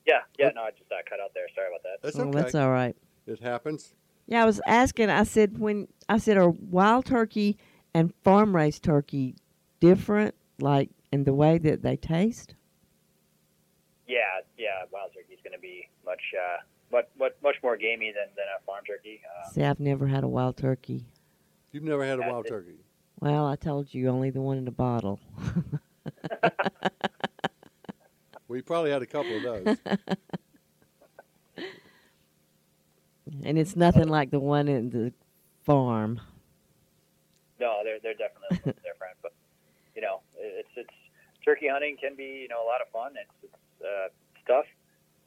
Yeah. 0.06 0.20
Yeah. 0.38 0.48
What? 0.48 0.56
No, 0.56 0.62
I 0.64 0.72
just 0.72 0.92
uh, 0.92 0.96
cut 1.08 1.20
out 1.20 1.32
there. 1.34 1.46
Sorry 1.54 1.68
about 1.68 1.84
that. 1.84 1.98
That's 2.02 2.18
oh, 2.18 2.24
okay. 2.30 2.32
that's 2.42 2.56
all 2.56 2.72
right. 2.72 2.96
It 3.26 3.40
happens. 3.42 3.94
Yeah, 4.28 4.44
I 4.44 4.46
was 4.46 4.62
asking. 4.66 5.10
I 5.10 5.24
said 5.24 5.58
when 5.58 5.88
I 6.10 6.18
said 6.18 6.38
are 6.38 6.50
wild 6.50 7.06
turkey 7.06 7.58
and 7.98 8.14
farm 8.24 8.56
raised 8.56 8.84
turkey 8.84 9.34
different, 9.80 10.36
like 10.60 10.92
in 11.12 11.24
the 11.24 11.34
way 11.34 11.58
that 11.58 11.82
they 11.82 11.98
taste? 11.98 12.54
Yeah. 14.08 14.18
Yeah. 14.56 14.84
Wild 14.92 15.12
turkey's 15.16 15.40
going 15.44 15.54
to 15.54 15.60
be 15.60 15.90
much, 16.06 16.22
uh, 16.40 16.58
much, 16.92 17.06
much, 17.18 17.32
much 17.42 17.56
more 17.64 17.76
gamey 17.76 18.14
than, 18.16 18.28
than 18.36 18.46
a 18.56 18.64
farm 18.66 18.84
turkey. 18.86 19.20
Uh, 19.26 19.50
See, 19.50 19.64
I've 19.64 19.80
never 19.80 20.06
had 20.06 20.24
a 20.24 20.28
wild 20.28 20.58
turkey. 20.58 21.06
You've 21.72 21.84
never 21.84 22.06
had 22.06 22.20
a 22.20 22.22
wild 22.22 22.46
it- 22.46 22.50
turkey. 22.50 22.76
Well, 23.20 23.48
I 23.48 23.56
told 23.56 23.92
you 23.96 24.10
only 24.10 24.30
the 24.30 24.42
one 24.42 24.60
in 24.60 24.66
the 24.66 24.72
bottle. 24.72 25.20
Well, 28.48 28.56
you 28.56 28.64
probably 28.64 28.92
had 28.92 29.02
a 29.02 29.06
couple 29.06 29.36
of 29.36 29.44
those. 29.44 29.78
and 33.44 33.58
it's 33.58 33.76
nothing 33.76 34.08
like 34.08 34.32
the 34.32 34.40
one 34.40 34.70
in 34.70 34.90
the 34.90 35.12
farm. 35.66 36.22
They're 37.88 38.04
they're 38.04 38.20
definitely 38.20 38.60
different. 38.84 39.16
But 39.24 39.32
you 39.96 40.04
know, 40.04 40.20
it's 40.36 40.76
it's 40.76 40.98
turkey 41.48 41.72
hunting 41.72 41.96
can 41.96 42.20
be 42.20 42.44
you 42.44 42.52
know 42.52 42.60
a 42.60 42.68
lot 42.68 42.84
of 42.84 42.92
fun. 42.92 43.16
It's 43.16 43.38
it's 43.48 43.64
uh, 43.80 44.12
tough, 44.44 44.68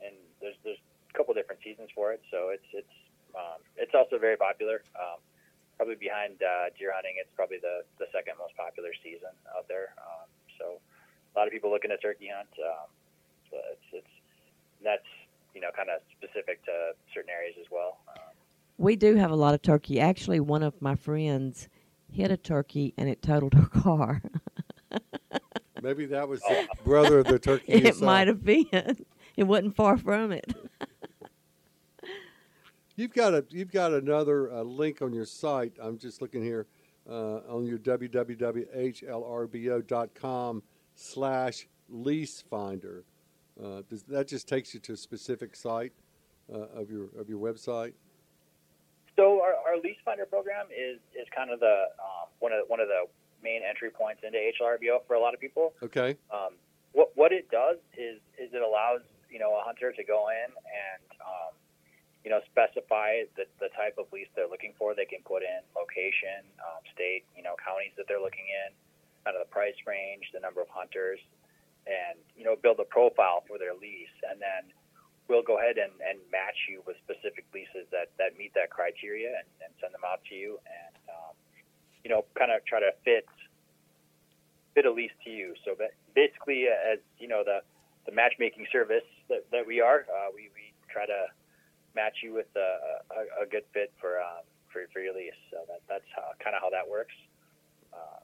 and 0.04 0.12
there's 0.44 0.60
there's 0.60 0.76
a 1.08 1.14
couple 1.16 1.32
different 1.32 1.64
seasons 1.64 1.88
for 1.96 2.12
it. 2.12 2.20
So 2.28 2.52
it's 2.52 2.68
it's 2.76 2.96
um, 3.32 3.64
it's 3.80 3.96
also 3.96 4.20
very 4.20 4.36
popular. 4.36 4.84
Um, 4.92 5.24
probably 5.80 5.96
behind 5.96 6.36
uh, 6.44 6.68
deer 6.76 6.92
hunting, 6.92 7.16
it's 7.16 7.32
probably 7.32 7.56
the 7.56 7.88
the 7.96 8.12
second 8.12 8.36
most 8.36 8.52
popular 8.60 8.92
season 9.00 9.32
out 9.56 9.64
there. 9.72 9.96
Um, 9.96 10.28
so 10.60 10.64
a 10.76 11.32
lot 11.38 11.48
of 11.48 11.52
people 11.56 11.72
looking 11.72 11.90
at 11.90 12.02
turkey 12.04 12.28
hunt. 12.28 12.52
Um, 12.60 12.88
so 13.48 13.56
it's 13.72 14.04
it's 14.04 14.14
that's 14.84 15.10
you 15.56 15.60
know 15.64 15.72
kind 15.72 15.88
of 15.88 16.04
specific 16.12 16.60
to 16.68 16.92
certain 17.14 17.32
areas 17.32 17.56
as 17.56 17.66
well. 17.72 17.98
Um, 18.12 18.36
We 18.76 18.96
do 18.96 19.16
have 19.16 19.30
a 19.30 19.36
lot 19.36 19.54
of 19.54 19.62
turkey. 19.62 20.00
Actually, 20.00 20.40
one 20.40 20.62
of 20.62 20.80
my 20.80 20.96
friends 20.96 21.68
hit 22.12 22.30
a 22.30 22.36
turkey 22.36 22.94
and 22.96 23.08
it 23.08 23.22
totaled 23.22 23.54
her 23.54 23.66
car. 23.66 24.22
Maybe 25.82 26.06
that 26.06 26.28
was 26.28 26.40
the 26.40 26.68
brother 26.84 27.18
of 27.20 27.26
the 27.26 27.38
turkey. 27.38 27.72
it 27.72 28.00
might 28.00 28.28
have 28.28 28.44
been. 28.44 28.66
It 29.36 29.44
wasn't 29.44 29.76
far 29.76 29.96
from 29.96 30.32
it. 30.32 30.52
You've 32.96 33.14
got 33.14 33.32
a 33.32 33.46
you've 33.48 33.70
got 33.72 33.94
another 33.94 34.52
uh, 34.52 34.62
link 34.62 35.00
on 35.00 35.14
your 35.14 35.24
site. 35.24 35.72
I'm 35.80 35.96
just 35.96 36.20
looking 36.20 36.42
here 36.42 36.66
uh, 37.08 37.36
on 37.48 37.64
your 37.64 37.78
www.hlrbo.com 37.78 40.62
slash 40.94 41.68
lease 41.88 42.42
finder. 42.42 43.04
Uh, 43.58 43.80
does, 43.88 44.02
that 44.02 44.28
just 44.28 44.46
takes 44.48 44.74
you 44.74 44.80
to 44.80 44.92
a 44.92 44.96
specific 44.98 45.56
site 45.56 45.94
uh, 46.52 46.58
of 46.74 46.90
your 46.90 47.08
of 47.18 47.30
your 47.30 47.38
website. 47.38 47.94
So 49.20 49.44
our, 49.44 49.52
our 49.68 49.76
lease 49.76 50.00
finder 50.00 50.24
program 50.24 50.72
is, 50.72 50.96
is 51.12 51.28
kind 51.36 51.52
of 51.52 51.60
the 51.60 51.92
um, 52.00 52.32
one 52.40 52.56
of 52.56 52.64
the, 52.64 52.66
one 52.72 52.80
of 52.80 52.88
the 52.88 53.04
main 53.44 53.60
entry 53.60 53.92
points 53.92 54.24
into 54.24 54.40
HLRBO 54.40 55.04
for 55.04 55.12
a 55.12 55.20
lot 55.20 55.36
of 55.36 55.40
people. 55.44 55.76
Okay. 55.84 56.16
Um, 56.32 56.56
what 56.96 57.12
what 57.20 57.28
it 57.28 57.52
does 57.52 57.76
is 57.92 58.16
is 58.40 58.48
it 58.56 58.64
allows 58.64 59.04
you 59.28 59.36
know 59.36 59.60
a 59.60 59.62
hunter 59.62 59.92
to 59.92 60.04
go 60.08 60.32
in 60.32 60.48
and 60.48 61.04
um, 61.20 61.52
you 62.24 62.32
know 62.32 62.40
specify 62.48 63.28
the, 63.36 63.44
the 63.60 63.68
type 63.76 64.00
of 64.00 64.08
lease 64.08 64.32
they're 64.32 64.48
looking 64.48 64.72
for. 64.80 64.96
They 64.96 65.04
can 65.04 65.20
put 65.28 65.44
in 65.44 65.60
location, 65.76 66.40
um, 66.64 66.80
state, 66.96 67.28
you 67.36 67.44
know 67.44 67.60
counties 67.60 67.92
that 68.00 68.08
they're 68.08 68.24
looking 68.24 68.48
in, 68.48 68.72
kind 69.28 69.36
of 69.36 69.44
the 69.44 69.52
price 69.52 69.76
range, 69.84 70.32
the 70.32 70.40
number 70.40 70.64
of 70.64 70.72
hunters, 70.72 71.20
and 71.84 72.16
you 72.40 72.48
know 72.48 72.56
build 72.56 72.80
a 72.80 72.88
profile 72.88 73.44
for 73.44 73.60
their 73.60 73.76
lease, 73.76 74.16
and 74.32 74.40
then 74.40 74.72
we'll 75.30 75.46
go 75.46 75.62
ahead 75.62 75.78
and, 75.78 75.94
and 76.02 76.18
match 76.34 76.66
you 76.66 76.82
with 76.82 76.98
specific 77.06 77.46
leases 77.54 77.86
that, 77.94 78.10
that 78.18 78.34
meet 78.34 78.50
that 78.58 78.68
criteria 78.74 79.30
and, 79.30 79.48
and 79.62 79.70
send 79.78 79.94
them 79.94 80.02
out 80.02 80.18
to 80.26 80.34
you 80.34 80.58
and 80.66 80.94
um, 81.06 81.34
you 82.02 82.10
know 82.10 82.26
kind 82.34 82.50
of 82.50 82.58
try 82.66 82.82
to 82.82 82.90
fit 83.06 83.24
fit 84.74 84.84
a 84.84 84.90
lease 84.90 85.14
to 85.22 85.30
you. 85.30 85.54
So 85.64 85.78
basically 86.18 86.66
uh, 86.66 86.98
as 86.98 86.98
you 87.22 87.30
know 87.30 87.46
the 87.46 87.62
the 88.04 88.12
matchmaking 88.12 88.66
service 88.74 89.06
that, 89.30 89.46
that 89.54 89.62
we 89.62 89.80
are 89.80 90.04
uh, 90.10 90.34
we, 90.34 90.50
we 90.58 90.74
try 90.90 91.06
to 91.06 91.30
match 91.94 92.26
you 92.26 92.34
with 92.34 92.50
a, 92.58 92.98
a, 93.14 93.44
a 93.44 93.46
good 93.46 93.64
fit 93.72 93.94
for 94.02 94.18
um, 94.18 94.42
for, 94.74 94.82
for 94.92 94.98
your 94.98 95.14
lease. 95.14 95.38
So 95.50 95.62
that, 95.70 95.80
that's 95.88 96.10
kind 96.42 96.54
of 96.54 96.62
how 96.62 96.70
that 96.70 96.86
works. 96.90 97.14
Uh, 97.94 98.22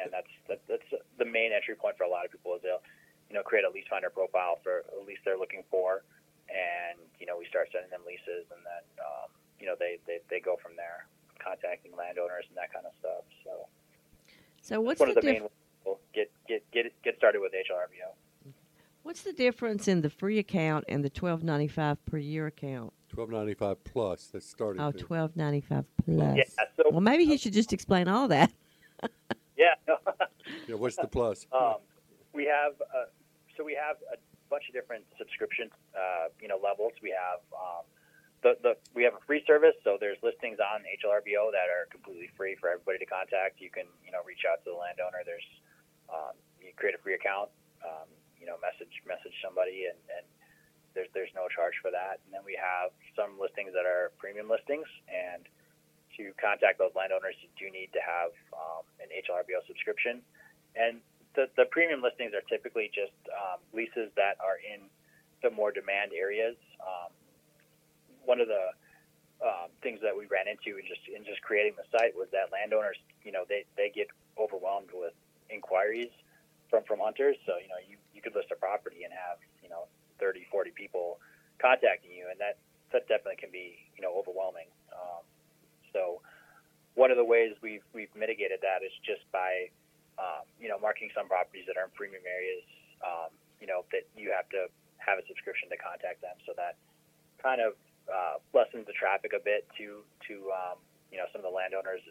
and 0.00 0.12
that's 0.12 0.32
that, 0.48 0.60
that's 0.68 0.88
the 1.18 1.24
main 1.24 1.52
entry 1.52 1.74
point 1.76 1.96
for 1.96 2.04
a 2.04 2.08
lot 2.08 2.24
of 2.24 2.32
people 2.32 2.54
is 2.56 2.62
they'll 2.62 2.84
you 3.30 3.36
know, 3.36 3.42
create 3.42 3.64
a 3.64 3.70
lease 3.70 3.86
finder 3.88 4.10
profile 4.10 4.58
for 4.62 4.84
a 5.00 5.04
lease 5.06 5.18
they're 5.24 5.38
looking 5.38 5.62
for, 5.70 6.02
and 6.50 6.98
you 7.18 7.26
know, 7.26 7.38
we 7.38 7.46
start 7.46 7.68
sending 7.72 7.90
them 7.90 8.00
leases, 8.06 8.44
and 8.50 8.60
then 8.66 8.84
um, 8.98 9.30
you 9.60 9.66
know, 9.66 9.74
they, 9.78 9.98
they 10.06 10.18
they 10.28 10.40
go 10.40 10.56
from 10.60 10.72
there, 10.76 11.06
contacting 11.38 11.92
landowners 11.96 12.44
and 12.48 12.56
that 12.56 12.72
kind 12.72 12.84
of 12.86 12.92
stuff. 12.98 13.24
So 13.44 13.66
So 14.60 14.80
what's 14.80 15.00
one 15.00 15.10
the 15.10 15.16
of 15.18 15.22
the 15.22 15.22
diff- 15.22 15.32
main 15.32 15.42
ways 15.42 15.50
we'll 15.86 16.00
get 16.12 16.30
get 16.48 16.68
get 16.72 16.92
get 17.02 17.16
started 17.16 17.40
with 17.40 17.52
HLRBO. 17.52 18.52
what's 19.02 19.22
the 19.22 19.32
difference 19.32 19.86
in 19.88 20.02
the 20.02 20.10
free 20.10 20.38
account 20.38 20.84
and 20.88 21.04
the 21.04 21.10
twelve 21.10 21.42
ninety 21.44 21.68
five 21.68 22.04
per 22.06 22.18
year 22.18 22.46
account? 22.48 22.92
Twelve 23.08 23.30
ninety 23.30 23.54
five 23.54 23.82
plus. 23.84 24.26
That's 24.32 24.46
starting. 24.48 24.82
Oh, 24.82 24.90
to- 24.92 24.98
twelve 24.98 25.36
ninety 25.36 25.60
five 25.60 25.84
plus. 26.04 26.36
Yeah. 26.36 26.44
So 26.76 26.84
Well, 26.90 27.00
maybe 27.00 27.24
he 27.26 27.36
should 27.36 27.52
just 27.52 27.72
explain 27.72 28.08
all 28.08 28.26
that. 28.28 28.52
yeah. 29.56 29.74
Yeah, 30.66 30.74
what's 30.74 30.96
the 30.96 31.06
plus? 31.12 31.46
um, 31.52 31.76
we 32.32 32.44
have 32.44 32.72
uh, 32.94 33.06
so 33.60 33.68
we 33.68 33.76
have 33.76 34.00
a 34.08 34.16
bunch 34.48 34.64
of 34.64 34.72
different 34.72 35.04
subscription 35.20 35.68
uh, 35.92 36.32
you 36.40 36.48
know 36.48 36.56
levels. 36.56 36.96
We 37.04 37.12
have 37.12 37.44
um, 37.52 37.84
the, 38.40 38.56
the 38.64 38.72
we 38.96 39.04
have 39.04 39.12
a 39.12 39.20
free 39.28 39.44
service, 39.44 39.76
so 39.84 40.00
there's 40.00 40.16
listings 40.24 40.56
on 40.56 40.80
HLRBO 40.88 41.52
that 41.52 41.68
are 41.68 41.84
completely 41.92 42.32
free 42.40 42.56
for 42.56 42.72
everybody 42.72 42.96
to 43.04 43.04
contact. 43.04 43.60
You 43.60 43.68
can 43.68 43.84
you 44.00 44.16
know 44.16 44.24
reach 44.24 44.48
out 44.48 44.64
to 44.64 44.72
the 44.72 44.78
landowner. 44.80 45.20
There's 45.28 45.44
um, 46.08 46.32
you 46.56 46.72
create 46.72 46.96
a 46.96 47.02
free 47.04 47.20
account, 47.20 47.52
um, 47.84 48.08
you 48.40 48.48
know 48.48 48.56
message 48.64 49.04
message 49.04 49.36
somebody, 49.44 49.92
and, 49.92 50.00
and 50.08 50.24
there's 50.96 51.12
there's 51.12 51.34
no 51.36 51.52
charge 51.52 51.76
for 51.84 51.92
that. 51.92 52.24
And 52.24 52.32
then 52.32 52.40
we 52.48 52.56
have 52.56 52.96
some 53.12 53.36
listings 53.36 53.76
that 53.76 53.84
are 53.84 54.16
premium 54.16 54.48
listings, 54.48 54.88
and 55.04 55.44
to 56.16 56.32
contact 56.40 56.80
those 56.80 56.96
landowners, 56.96 57.36
you 57.44 57.52
do 57.60 57.68
need 57.68 57.92
to 57.92 58.00
have 58.00 58.32
um, 58.56 58.88
an 59.04 59.12
HLRBO 59.12 59.60
subscription. 59.68 60.24
And 60.74 61.04
the, 61.34 61.46
the 61.56 61.66
premium 61.70 62.02
listings 62.02 62.32
are 62.34 62.44
typically 62.48 62.90
just 62.92 63.14
um, 63.30 63.60
leases 63.72 64.10
that 64.16 64.36
are 64.42 64.58
in 64.58 64.86
the 65.42 65.50
more 65.50 65.70
demand 65.70 66.12
areas. 66.12 66.56
Um, 66.82 67.12
one 68.24 68.40
of 68.40 68.48
the 68.48 68.74
um, 69.40 69.72
things 69.82 70.00
that 70.02 70.12
we 70.12 70.26
ran 70.26 70.48
into 70.48 70.76
in 70.76 70.84
just 70.84 71.00
in 71.08 71.24
just 71.24 71.40
creating 71.40 71.72
the 71.78 71.86
site 71.88 72.12
was 72.12 72.28
that 72.32 72.52
landowners, 72.52 72.98
you 73.24 73.32
know, 73.32 73.44
they, 73.48 73.64
they 73.76 73.88
get 73.88 74.08
overwhelmed 74.36 74.92
with 74.92 75.14
inquiries 75.48 76.12
from 76.68 76.84
from 76.84 77.00
hunters. 77.00 77.36
So 77.46 77.56
you 77.56 77.68
know, 77.68 77.80
you, 77.80 77.96
you 78.14 78.20
could 78.20 78.34
list 78.34 78.52
a 78.52 78.58
property 78.58 79.02
and 79.04 79.12
have 79.12 79.38
you 79.62 79.68
know 79.68 79.88
30, 80.18 80.46
40 80.50 80.70
people 80.76 81.18
contacting 81.58 82.12
you, 82.12 82.28
and 82.30 82.38
that 82.40 82.58
that 82.92 83.08
definitely 83.08 83.40
can 83.40 83.50
be 83.50 83.80
you 83.96 84.02
know 84.02 84.12
overwhelming. 84.12 84.68
Um, 84.92 85.24
so 85.92 86.20
one 86.94 87.10
of 87.10 87.16
the 87.16 87.24
ways 87.24 87.56
we've 87.62 87.84
we've 87.94 88.12
mitigated 88.14 88.60
that 88.60 88.84
is 88.84 88.92
just 89.00 89.24
by 89.32 89.72
um, 90.20 90.44
you 90.60 90.68
know 90.68 90.76
marking 90.76 91.08
some 91.16 91.26
properties 91.26 91.64
that 91.64 91.80
are 91.80 91.88
in 91.88 91.92
premium 91.96 92.22
areas. 92.28 92.62
Um, 93.00 93.32
you 93.60 93.66
know 93.66 93.88
that 93.92 94.04
you 94.12 94.28
have 94.36 94.48
to 94.52 94.68
have 95.00 95.16
a 95.16 95.24
subscription 95.24 95.72
to 95.72 95.78
contact 95.80 96.20
them, 96.20 96.36
so 96.44 96.52
that 96.60 96.76
kind 97.40 97.64
of 97.64 97.72
uh, 98.08 98.36
lessens 98.52 98.84
the 98.84 98.92
traffic 98.92 99.32
a 99.32 99.40
bit 99.40 99.64
to 99.80 100.04
to 100.28 100.34
um, 100.52 100.76
you 101.08 101.16
know 101.16 101.24
some 101.32 101.40
of 101.40 101.46
the 101.48 101.54
landowners, 101.54 102.04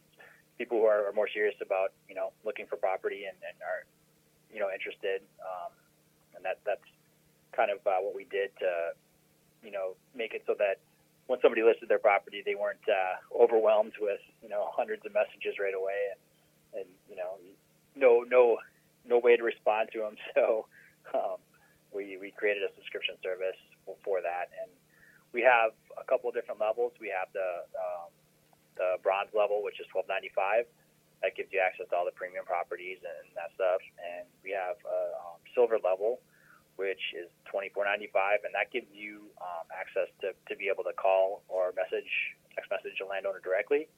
people 0.57 0.81
who 0.81 0.85
are, 0.89 1.07
are 1.09 1.13
more 1.13 1.29
serious 1.29 1.55
about 1.61 1.93
you 2.09 2.15
know 2.17 2.33
looking 2.43 2.65
for 2.65 2.75
property 2.75 3.29
and, 3.29 3.37
and 3.45 3.55
are 3.61 3.85
you 4.49 4.59
know 4.59 4.73
interested, 4.73 5.21
um, 5.45 5.71
and 6.35 6.41
that 6.41 6.57
that's 6.65 6.85
kind 7.53 7.69
of 7.69 7.77
uh, 7.85 8.01
what 8.01 8.17
we 8.17 8.25
did 8.29 8.49
to 8.57 8.97
you 9.61 9.71
know 9.71 9.93
make 10.17 10.33
it 10.33 10.43
so 10.49 10.55
that 10.57 10.81
when 11.29 11.37
somebody 11.45 11.61
listed 11.61 11.85
their 11.85 12.01
property, 12.01 12.41
they 12.41 12.57
weren't 12.57 12.81
uh, 12.89 13.21
overwhelmed 13.37 13.93
with 14.01 14.21
you 14.41 14.49
know 14.49 14.65
hundreds 14.73 15.05
of 15.05 15.13
messages 15.13 15.61
right 15.61 15.77
away, 15.77 16.09
and 16.09 16.21
and 16.81 16.87
you 17.09 17.15
know 17.15 17.37
no 17.95 18.25
no 18.27 18.57
no 19.07 19.19
way 19.19 19.37
to 19.37 19.43
respond 19.43 19.89
to 19.93 19.99
them. 19.99 20.15
So 20.35 20.67
um, 21.13 21.41
we 21.93 22.17
we 22.21 22.31
created 22.31 22.63
a 22.63 22.71
subscription 22.75 23.15
service 23.23 23.57
for 24.05 24.21
that, 24.21 24.53
and 24.61 24.69
we 25.33 25.41
have 25.41 25.73
a 25.97 26.05
couple 26.05 26.29
of 26.29 26.35
different 26.35 26.61
levels. 26.61 26.93
We 27.01 27.09
have 27.09 27.29
the 27.33 27.65
um, 27.77 28.09
the 28.77 29.01
bronze 29.01 29.33
level, 29.33 29.63
which 29.63 29.79
is 29.79 29.87
twelve 29.91 30.07
ninety 30.07 30.31
five. 30.35 30.65
That 31.21 31.35
gives 31.35 31.51
you 31.51 31.59
access 31.59 31.89
to 31.91 31.95
all 31.99 32.07
the 32.07 32.15
premium 32.15 32.47
properties 32.47 33.03
and 33.03 33.27
that 33.35 33.51
stuff. 33.59 33.83
And 33.99 34.23
we 34.39 34.55
have 34.55 34.79
a 34.87 34.99
um, 35.19 35.39
silver 35.51 35.75
level, 35.81 36.23
which 36.79 37.01
is 37.17 37.27
twenty 37.49 37.69
four 37.73 37.83
ninety 37.83 38.07
five, 38.13 38.45
and 38.45 38.53
that 38.53 38.71
gives 38.71 38.87
you 38.93 39.27
um, 39.41 39.65
access 39.73 40.07
to, 40.21 40.31
to 40.47 40.53
be 40.55 40.69
able 40.71 40.85
to 40.85 40.95
call 40.95 41.43
or 41.49 41.73
message 41.75 42.09
text 42.55 42.69
message 42.71 42.97
a 43.01 43.07
landowner 43.07 43.41
directly. 43.41 43.89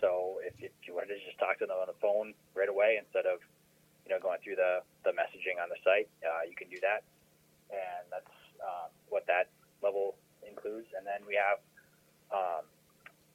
So 0.00 0.40
if, 0.44 0.54
if 0.58 0.72
you 0.88 0.94
wanted 0.96 1.16
to 1.16 1.20
just 1.24 1.38
talk 1.38 1.60
to 1.60 1.66
them 1.66 1.76
on 1.76 1.86
the 1.86 1.98
phone 2.00 2.32
right 2.56 2.68
away 2.68 2.96
instead 2.98 3.28
of 3.28 3.40
you 4.04 4.10
know 4.10 4.20
going 4.20 4.40
through 4.42 4.56
the, 4.56 4.80
the 5.04 5.12
messaging 5.12 5.60
on 5.60 5.68
the 5.68 5.78
site, 5.84 6.08
uh, 6.24 6.48
you 6.48 6.56
can 6.56 6.68
do 6.68 6.80
that, 6.80 7.04
and 7.68 8.04
that's 8.08 8.34
um, 8.64 8.88
what 9.08 9.26
that 9.28 9.52
level 9.84 10.16
includes. 10.46 10.88
And 10.96 11.06
then 11.06 11.20
we 11.28 11.36
have 11.36 11.60
um, 12.32 12.64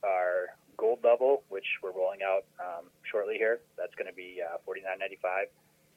our 0.04 0.58
gold 0.78 1.00
level, 1.04 1.44
which 1.50 1.68
we're 1.82 1.96
rolling 1.96 2.22
out 2.26 2.44
um, 2.60 2.90
shortly 3.06 3.38
here. 3.38 3.62
That's 3.78 3.94
going 3.96 4.10
to 4.10 4.18
be 4.18 4.42
uh, 4.42 4.58
forty 4.66 4.82
nine 4.82 5.00
ninety 5.00 5.20
five, 5.22 5.48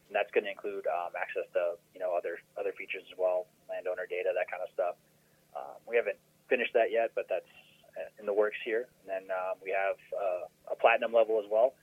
and 0.09 0.13
that's 0.15 0.31
going 0.37 0.45
to 0.45 0.53
include 0.53 0.87
um, 0.87 1.17
access 1.17 1.49
to 1.57 1.81
you 1.97 2.01
know 2.01 2.13
other 2.13 2.39
other 2.61 2.73
features 2.77 3.03
as 3.09 3.17
well, 3.17 3.49
landowner 3.69 4.07
data, 4.09 4.31
that 4.37 4.49
kind 4.51 4.63
of 4.63 4.71
stuff. 4.73 4.95
Um, 5.57 5.81
we 5.89 5.97
haven't 5.97 6.21
finished 6.49 6.73
that 6.77 6.93
yet, 6.93 7.13
but 7.17 7.27
that's 7.29 7.49
in 8.19 8.27
the 8.27 8.33
works 8.33 8.59
here. 8.65 8.87
And 9.03 9.09
then 9.09 9.25
um, 9.31 9.59
we 9.63 9.75
have 9.75 9.99
uh, 10.15 10.73
a 10.73 10.77
platinum 10.77 11.13
level 11.13 11.41
as 11.43 11.47
well, 11.51 11.75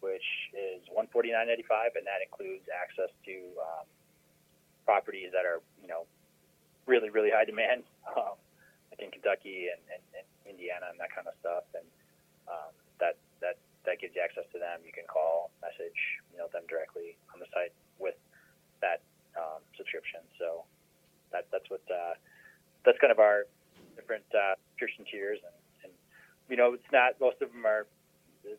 which 0.00 0.26
is 0.54 0.82
one 0.92 1.06
forty 1.12 1.32
nine 1.32 1.48
ninety 1.48 1.64
five, 1.66 1.96
and 1.96 2.06
that 2.06 2.22
includes 2.22 2.64
access 2.70 3.10
to 3.26 3.34
um, 3.60 3.86
properties 4.84 5.30
that 5.32 5.44
are 5.44 5.60
you 5.80 5.88
know 5.88 6.06
really 6.86 7.10
really 7.10 7.30
high 7.30 7.46
demand. 7.46 7.84
Um, 8.04 8.36
like 8.94 9.02
in 9.02 9.10
Kentucky 9.10 9.74
and, 9.74 9.82
and, 9.90 10.02
and 10.14 10.26
Indiana 10.46 10.86
and 10.92 11.00
that 11.02 11.10
kind 11.10 11.26
of 11.26 11.34
stuff, 11.42 11.66
and 11.74 11.82
um, 12.46 12.70
that 13.02 13.18
that 13.42 13.58
that 13.84 13.98
gives 13.98 14.14
you 14.14 14.22
access 14.22 14.46
to 14.54 14.58
them. 14.62 14.80
You 14.86 14.94
can 14.94 15.04
call, 15.10 15.50
message, 15.58 15.98
you 16.30 16.38
know, 16.38 16.46
them 16.54 16.62
directly 16.70 17.18
on 17.34 17.42
the 17.42 17.48
site 17.50 17.74
with 17.98 18.14
that 18.80 19.02
um, 19.34 19.60
subscription. 19.74 20.22
So 20.38 20.62
that 21.32 21.50
that's 21.50 21.66
what 21.68 21.82
uh, 21.90 22.14
that's 22.86 22.98
kind 23.02 23.10
of 23.10 23.18
our 23.18 23.50
different 23.98 24.26
uh, 24.30 24.54
subscription 24.72 25.04
tiers, 25.10 25.42
and 25.42 25.56
you 26.48 26.56
know, 26.56 26.74
it's 26.74 26.92
not 26.92 27.20
most 27.20 27.40
of 27.42 27.52
them 27.52 27.64
are 27.66 27.86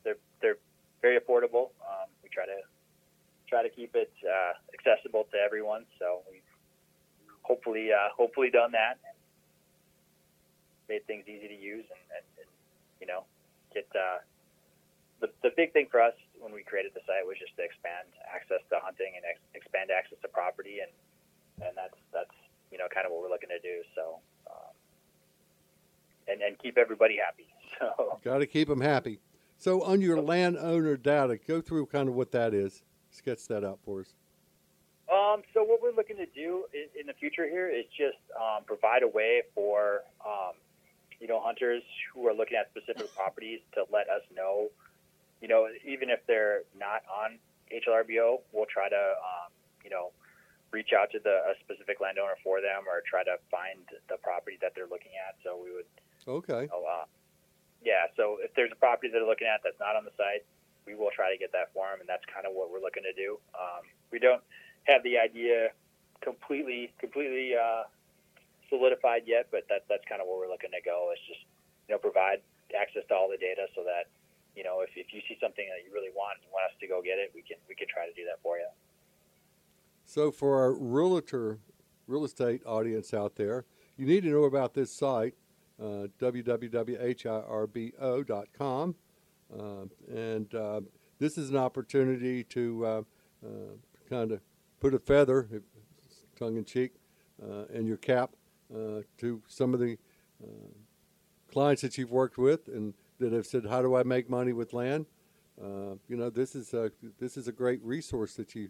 they're 0.04 0.18
they're 0.42 0.58
very 1.02 1.20
affordable. 1.20 1.70
Um, 1.86 2.10
we 2.24 2.30
try 2.30 2.46
to 2.46 2.60
try 3.48 3.64
to 3.64 3.70
keep 3.70 3.96
it 3.96 4.12
uh, 4.26 4.54
accessible 4.74 5.28
to 5.32 5.38
everyone. 5.38 5.86
So 6.00 6.22
we've 6.32 6.42
hopefully 7.42 7.90
uh, 7.92 8.10
hopefully 8.18 8.50
done 8.50 8.72
that 8.72 8.98
made 10.90 11.06
things 11.10 11.26
easy 11.28 11.50
to 11.50 11.58
use 11.58 11.86
and, 11.90 12.06
and, 12.14 12.26
and 12.42 12.50
you 13.02 13.08
know 13.08 13.26
get 13.74 13.88
uh, 13.94 14.22
the 15.22 15.30
the 15.42 15.52
big 15.58 15.74
thing 15.74 15.88
for 15.90 16.02
us 16.02 16.14
when 16.40 16.54
we 16.54 16.62
created 16.62 16.94
the 16.94 17.02
site 17.10 17.26
was 17.26 17.38
just 17.42 17.56
to 17.58 17.64
expand 17.66 18.06
access 18.30 18.62
to 18.70 18.78
hunting 18.82 19.18
and 19.18 19.26
ex- 19.26 19.50
expand 19.58 19.90
access 19.90 20.18
to 20.22 20.30
property 20.30 20.82
and 20.82 20.94
and 21.66 21.74
that's 21.74 21.98
that's 22.14 22.38
you 22.70 22.78
know 22.78 22.86
kind 22.94 23.06
of 23.06 23.14
what 23.14 23.22
we're 23.22 23.34
looking 23.34 23.50
to 23.50 23.62
do 23.62 23.82
so 23.98 24.22
and 26.28 26.42
and 26.42 26.58
keep 26.60 26.78
everybody 26.78 27.18
happy. 27.18 27.48
So 27.78 28.18
got 28.24 28.38
to 28.38 28.48
keep 28.48 28.70
them 28.70 28.80
happy. 28.80 29.20
So 29.58 29.84
on 29.84 30.00
your 30.00 30.22
landowner 30.22 30.96
data 30.96 31.38
go 31.46 31.60
through 31.60 31.88
kind 31.88 32.08
of 32.08 32.16
what 32.16 32.32
that 32.32 32.54
is. 32.54 32.84
Sketch 33.12 33.48
that 33.50 33.66
out 33.66 33.80
for 33.84 34.00
us. 34.00 34.14
Um, 35.12 35.42
so 35.54 35.62
what 35.62 35.82
we're 35.82 35.92
looking 35.92 36.16
to 36.16 36.26
do 36.26 36.64
in, 36.74 37.02
in 37.02 37.08
the 37.08 37.14
future 37.14 37.46
here 37.50 37.68
is 37.68 37.84
just 37.88 38.18
um, 38.40 38.64
provide 38.64 39.04
a 39.04 39.10
way 39.10 39.42
for 39.54 40.04
um, 40.26 40.54
you 41.20 41.28
know, 41.28 41.40
hunters 41.42 41.84
who 42.14 42.28
are 42.28 42.34
looking 42.34 42.58
at 42.58 42.70
specific 42.72 43.14
properties 43.16 43.60
to 43.74 43.86
let 43.92 44.10
us 44.10 44.22
know, 44.36 44.70
you 45.42 45.48
know, 45.48 45.68
even 45.86 46.10
if 46.10 46.20
they're 46.28 46.62
not 46.78 47.04
on 47.10 47.40
HLRBO, 47.72 48.42
we'll 48.52 48.70
try 48.70 48.90
to, 48.90 49.04
um, 49.18 49.52
you 49.84 49.90
know, 49.90 50.12
reach 50.72 50.92
out 50.92 51.10
to 51.12 51.20
the 51.24 51.50
a 51.50 51.54
specific 51.64 52.02
landowner 52.02 52.36
for 52.44 52.60
them 52.60 52.84
or 52.88 53.02
try 53.08 53.24
to 53.24 53.38
find 53.50 53.80
the 54.10 54.18
property 54.22 54.58
that 54.62 54.74
they're 54.76 54.92
looking 54.92 55.16
at. 55.16 55.36
So 55.44 55.56
we 55.56 55.72
would, 55.72 55.88
okay, 56.28 56.68
know, 56.72 56.84
uh, 56.84 57.06
yeah. 57.84 58.10
So 58.18 58.38
if 58.42 58.54
there's 58.56 58.72
a 58.72 58.80
property 58.80 59.10
that 59.10 59.20
they're 59.20 59.28
looking 59.28 59.48
at 59.48 59.62
that's 59.64 59.80
not 59.80 59.96
on 59.96 60.06
the 60.06 60.16
site, 60.18 60.46
we 60.86 60.96
will 60.96 61.12
try 61.16 61.32
to 61.32 61.38
get 61.38 61.52
that 61.54 61.74
for 61.74 61.88
them, 61.90 62.00
and 62.02 62.10
that's 62.10 62.26
kind 62.26 62.46
of 62.46 62.54
what 62.54 62.72
we're 62.72 62.82
looking 62.82 63.04
to 63.04 63.14
do. 63.14 63.40
Um, 63.54 63.84
we 64.12 64.20
don't 64.20 64.42
have 64.86 65.04
the 65.04 65.18
idea 65.18 65.70
completely, 66.22 66.94
completely. 67.00 67.56
Uh, 67.56 67.90
solidified 68.70 69.24
yet, 69.26 69.48
but 69.52 69.66
that 69.70 69.86
that's 69.90 70.04
kind 70.10 70.22
of 70.22 70.28
where 70.28 70.38
we're 70.38 70.52
looking 70.52 70.72
to 70.72 70.82
go. 70.84 71.12
Is 71.14 71.22
just 71.28 71.44
you 71.88 71.96
know 71.96 72.00
provide 72.00 72.42
access 72.74 73.04
to 73.10 73.14
all 73.14 73.30
the 73.30 73.38
data 73.38 73.68
so 73.76 73.84
that 73.84 74.10
you 74.56 74.64
know 74.64 74.82
if, 74.82 74.90
if 74.96 75.14
you 75.14 75.22
see 75.28 75.38
something 75.42 75.66
that 75.70 75.86
you 75.86 75.94
really 75.94 76.14
want 76.16 76.42
and 76.42 76.50
you 76.50 76.52
want 76.54 76.66
us 76.70 76.76
to 76.82 76.88
go 76.88 77.02
get 77.02 77.18
it, 77.22 77.32
we 77.34 77.42
can 77.42 77.58
we 77.70 77.76
can 77.76 77.88
try 77.88 78.08
to 78.08 78.14
do 78.14 78.26
that 78.26 78.42
for 78.42 78.58
you. 78.58 78.70
So 80.06 80.32
for 80.32 80.60
our 80.60 80.74
realtor 80.74 81.60
real 82.08 82.26
estate 82.26 82.62
audience 82.66 83.14
out 83.14 83.36
there, 83.36 83.66
you 83.98 84.06
need 84.06 84.24
to 84.24 84.30
know 84.30 84.44
about 84.44 84.74
this 84.74 84.92
site, 84.92 85.34
uh, 85.82 86.08
www.hlrbo.com, 86.20 88.96
and 90.10 90.56
uh, 90.56 90.82
this 91.20 91.38
is 91.38 91.50
an 91.50 91.58
opportunity 91.58 92.44
to 92.44 92.86
uh, 92.86 93.02
uh, 93.46 93.50
kind 94.10 94.32
of 94.32 94.42
put 94.80 94.94
a 94.94 95.00
feather, 95.00 95.50
tongue 96.38 96.58
in 96.58 96.66
cheek, 96.66 96.96
in 97.74 97.86
your 97.86 97.98
cap 97.98 98.32
to 99.18 99.42
some 99.48 99.74
of 99.74 99.80
the 99.80 99.98
clients 101.52 101.82
that 101.82 101.98
you've 101.98 102.12
worked 102.12 102.38
with 102.38 102.68
and 102.68 102.94
that 103.20 103.32
have 103.32 103.46
said, 103.46 103.66
"How 103.66 103.82
do 103.82 103.96
I 103.96 104.04
make 104.04 104.30
money 104.30 104.54
with 104.54 104.74
land?" 104.74 105.06
Uh, 105.62 105.96
you 106.10 106.18
know, 106.18 106.30
this 106.30 106.56
is 106.56 106.74
a 106.74 106.92
this 107.20 107.38
is 107.38 107.48
a 107.48 107.52
great 107.52 107.82
resource 107.84 108.36
that 108.36 108.56
you 108.56 108.70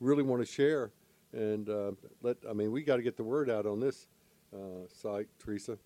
really 0.00 0.22
want 0.22 0.42
to 0.42 0.46
share 0.46 0.92
and 1.32 1.68
uh, 1.68 1.92
let. 2.22 2.36
I 2.48 2.52
mean, 2.52 2.72
we 2.72 2.82
got 2.82 2.96
to 2.96 3.02
get 3.02 3.16
the 3.16 3.24
word 3.24 3.48
out 3.48 3.66
on 3.66 3.80
this 3.80 4.08
uh, 4.54 4.86
site, 4.88 5.28
Teresa. 5.38 5.78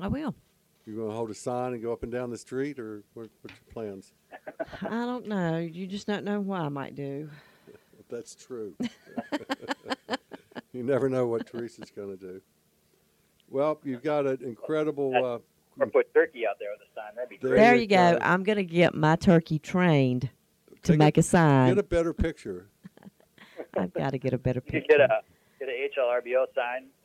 I 0.00 0.08
will. 0.08 0.34
You 0.86 0.96
going 0.96 1.10
to 1.10 1.14
hold 1.14 1.30
a 1.30 1.34
sign 1.34 1.74
and 1.74 1.82
go 1.82 1.92
up 1.92 2.02
and 2.02 2.10
down 2.10 2.30
the 2.30 2.38
street, 2.38 2.78
or 2.78 3.02
what, 3.14 3.28
what's 3.42 3.56
your 3.56 3.72
plans? 3.72 4.12
I 4.82 4.88
don't 4.88 5.26
know. 5.26 5.58
You 5.58 5.86
just 5.86 6.06
don't 6.06 6.24
know 6.24 6.40
what 6.40 6.60
I 6.62 6.68
might 6.70 6.94
do. 6.94 7.28
That's 8.08 8.34
true. 8.34 8.74
you 10.72 10.82
never 10.82 11.08
know 11.08 11.26
what 11.26 11.46
Teresa's 11.50 11.90
going 11.90 12.16
to 12.16 12.16
do. 12.16 12.40
Well, 13.50 13.78
you've 13.84 14.02
got 14.02 14.26
an 14.26 14.38
incredible. 14.42 15.12
Uh, 15.14 15.38
Or 15.82 15.86
put 15.86 16.12
turkey 16.14 16.46
out 16.46 16.56
there 16.58 16.68
with 16.72 16.88
a 16.88 16.94
sign. 16.94 17.14
That'd 17.14 17.28
be 17.30 17.36
There 17.40 17.50
great. 17.50 17.60
There 17.60 17.74
you 17.74 17.80
you 17.82 17.86
go. 17.86 18.12
go. 18.12 18.18
I'm 18.22 18.42
going 18.42 18.56
to 18.56 18.64
get 18.64 18.94
my 18.94 19.16
turkey 19.16 19.58
trained 19.58 20.22
to 20.82 20.92
Take 20.92 20.94
a- 20.94 20.98
make 20.98 21.18
a 21.18 21.22
sign. 21.22 21.68
get 21.74 21.78
a 21.78 21.82
better 21.82 22.12
picture. 22.14 22.66
I've 23.76 23.92
got 23.94 24.10
to 24.10 24.18
get 24.18 24.32
a 24.32 24.38
better 24.38 24.62
You 24.64 24.72
could 24.72 24.82
picture. 24.88 24.96
get 24.98 25.10
a 25.10 25.20
get 25.58 25.68
a 25.68 25.88
HLRBO 25.98 26.46
sign 26.54 26.84
and 26.84 26.86
a 26.86 26.97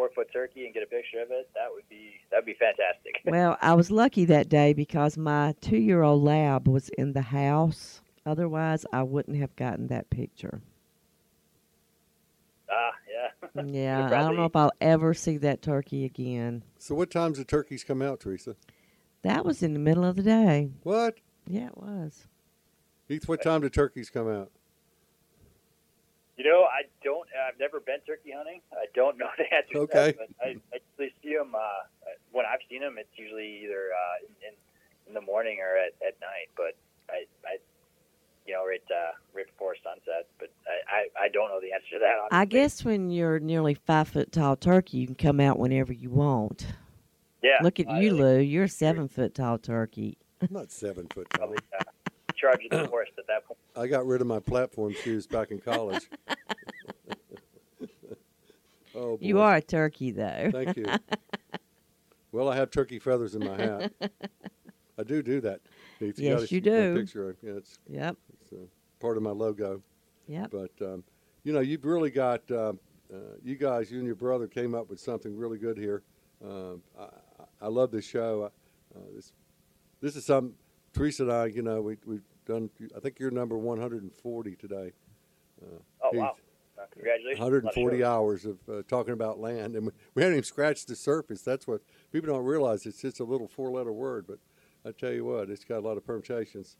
four 0.00 0.08
foot 0.14 0.32
turkey 0.32 0.64
and 0.64 0.72
get 0.72 0.82
a 0.82 0.86
picture 0.86 1.20
of 1.20 1.30
it. 1.30 1.50
That 1.54 1.68
would 1.70 1.86
be 1.90 2.12
that'd 2.30 2.46
be 2.46 2.54
fantastic. 2.54 3.20
Well, 3.30 3.58
I 3.60 3.74
was 3.74 3.90
lucky 3.90 4.24
that 4.24 4.48
day 4.48 4.72
because 4.72 5.18
my 5.18 5.54
two 5.60 5.76
year 5.76 6.02
old 6.02 6.22
lab 6.22 6.66
was 6.66 6.88
in 6.90 7.12
the 7.12 7.20
house. 7.20 8.00
Otherwise, 8.24 8.86
I 8.92 9.02
wouldn't 9.02 9.36
have 9.38 9.54
gotten 9.56 9.88
that 9.88 10.08
picture. 10.08 10.62
ah, 12.70 12.92
yeah. 13.12 13.62
Yeah, 13.66 14.06
I 14.06 14.22
don't 14.22 14.36
know 14.36 14.46
if 14.46 14.56
I'll 14.56 14.72
ever 14.80 15.12
see 15.12 15.36
that 15.38 15.60
turkey 15.60 16.04
again. 16.06 16.62
So, 16.78 16.94
what 16.94 17.10
times 17.10 17.36
do 17.36 17.44
turkeys 17.44 17.84
come 17.84 18.00
out, 18.00 18.20
Teresa? 18.20 18.56
That 19.22 19.44
was 19.44 19.62
in 19.62 19.74
the 19.74 19.80
middle 19.80 20.04
of 20.04 20.16
the 20.16 20.22
day. 20.22 20.70
What? 20.82 21.16
Yeah, 21.46 21.66
it 21.66 21.76
was. 21.76 22.26
Heath, 23.08 23.28
what 23.28 23.42
time 23.42 23.60
do 23.60 23.68
turkeys 23.68 24.08
come 24.08 24.30
out? 24.30 24.50
You 26.38 26.44
know, 26.44 26.62
I 26.62 26.82
don't. 27.04 27.19
I've 27.46 27.58
never 27.58 27.80
been 27.80 28.00
turkey 28.06 28.32
hunting. 28.36 28.60
I 28.72 28.86
don't 28.94 29.18
know 29.18 29.28
the 29.38 29.48
answer. 29.54 29.72
to 29.74 29.78
Okay. 29.80 30.12
that, 30.12 30.18
but 30.18 30.28
I, 30.44 30.56
I 30.74 30.78
usually 30.98 31.14
see 31.22 31.34
them. 31.36 31.54
Uh, 31.54 31.60
when 32.32 32.46
I've 32.46 32.60
seen 32.68 32.80
them, 32.80 32.96
it's 32.98 33.10
usually 33.16 33.64
either 33.64 33.90
uh, 33.92 34.48
in, 34.48 34.54
in 35.08 35.14
the 35.14 35.20
morning 35.20 35.58
or 35.60 35.76
at, 35.76 35.94
at 36.06 36.20
night. 36.20 36.48
But 36.56 36.74
I, 37.08 37.24
I, 37.46 37.56
you 38.46 38.54
know, 38.54 38.66
right 38.66 38.82
uh, 38.90 39.12
right 39.34 39.46
before 39.46 39.74
sunset. 39.82 40.26
But 40.38 40.50
I, 40.66 40.96
I, 41.22 41.26
I 41.26 41.28
don't 41.28 41.48
know 41.48 41.60
the 41.60 41.72
answer 41.72 41.98
to 41.98 41.98
that. 42.00 42.28
I 42.36 42.44
guess 42.44 42.84
when 42.84 43.10
you're 43.10 43.38
nearly 43.38 43.74
five 43.74 44.08
foot 44.08 44.32
tall 44.32 44.56
turkey, 44.56 44.98
you 44.98 45.06
can 45.06 45.16
come 45.16 45.40
out 45.40 45.58
whenever 45.58 45.92
you 45.92 46.10
want. 46.10 46.66
Yeah. 47.42 47.58
Look 47.62 47.80
at 47.80 47.88
I 47.88 48.00
you, 48.00 48.14
Lou. 48.14 48.38
You're 48.38 48.64
a 48.64 48.68
seven 48.68 49.08
foot 49.08 49.34
tall 49.34 49.58
turkey. 49.58 50.18
I'm 50.42 50.48
not 50.50 50.70
seven 50.70 51.06
foot 51.12 51.28
tall. 51.30 51.48
Probably 51.48 51.58
uh, 51.78 51.84
charge 52.36 52.60
of 52.64 52.70
the 52.70 52.86
horse 52.88 53.08
at 53.18 53.26
that 53.26 53.46
point. 53.46 53.58
I 53.76 53.86
got 53.86 54.06
rid 54.06 54.20
of 54.20 54.26
my 54.26 54.40
platform 54.40 54.94
shoes 54.94 55.26
back 55.26 55.50
in 55.50 55.58
college. 55.58 56.08
oh, 59.00 59.16
boy. 59.16 59.18
You 59.20 59.40
are 59.40 59.56
a 59.56 59.62
turkey, 59.62 60.10
though. 60.10 60.50
Thank 60.52 60.76
you. 60.76 60.86
well, 62.32 62.48
I 62.48 62.56
have 62.56 62.70
turkey 62.70 62.98
feathers 62.98 63.34
in 63.34 63.44
my 63.44 63.56
hat. 63.56 63.92
I 64.98 65.02
do 65.02 65.22
do 65.22 65.40
that. 65.40 65.60
Heath. 65.98 66.18
Yes, 66.18 66.40
gotta 66.40 66.54
you 66.54 66.60
do. 66.60 66.94
Picture. 67.00 67.36
Yeah, 67.42 67.52
it's, 67.52 67.78
Yep. 67.88 68.16
it's 68.34 68.52
uh, 68.52 68.66
part 69.00 69.16
of 69.16 69.22
my 69.22 69.30
logo. 69.30 69.82
Yep. 70.26 70.50
But 70.50 70.86
um, 70.86 71.04
you 71.42 71.52
know, 71.52 71.60
you've 71.60 71.84
really 71.84 72.10
got 72.10 72.48
uh, 72.50 72.74
uh, 73.12 73.16
you 73.42 73.56
guys. 73.56 73.90
You 73.90 73.98
and 73.98 74.06
your 74.06 74.14
brother 74.14 74.46
came 74.46 74.74
up 74.74 74.90
with 74.90 75.00
something 75.00 75.36
really 75.36 75.58
good 75.58 75.78
here. 75.78 76.02
Um, 76.44 76.82
I, 76.98 77.04
I 77.04 77.44
I 77.62 77.68
love 77.68 77.90
this 77.90 78.04
show. 78.04 78.50
Uh, 78.94 79.00
this 79.14 79.32
this 80.00 80.16
is 80.16 80.24
some 80.24 80.52
Teresa 80.92 81.22
and 81.22 81.32
I. 81.32 81.46
You 81.46 81.62
know, 81.62 81.80
we 81.80 81.96
we've 82.04 82.24
done. 82.46 82.70
I 82.96 83.00
think 83.00 83.18
you're 83.18 83.30
number 83.30 83.56
140 83.56 84.56
today. 84.56 84.92
Oh 85.62 86.10
wow! 86.12 86.12
Heath. 86.12 86.22
Uh, 86.22 86.49
congratulations. 87.00 87.40
140 87.40 88.04
hours 88.04 88.44
of 88.44 88.58
uh, 88.68 88.82
talking 88.88 89.12
about 89.12 89.40
land, 89.40 89.76
and 89.76 89.86
we, 89.86 89.92
we 90.14 90.22
haven't 90.22 90.36
even 90.36 90.44
scratched 90.44 90.88
the 90.88 90.96
surface. 90.96 91.42
That's 91.42 91.66
what 91.66 91.80
people 92.12 92.32
don't 92.32 92.44
realize. 92.44 92.86
It's 92.86 93.00
just 93.00 93.20
a 93.20 93.24
little 93.24 93.48
four-letter 93.48 93.92
word, 93.92 94.26
but 94.26 94.38
I 94.86 94.92
tell 94.92 95.12
you 95.12 95.24
what, 95.24 95.50
it's 95.50 95.64
got 95.64 95.78
a 95.78 95.86
lot 95.86 95.96
of 95.96 96.06
permutations. 96.06 96.76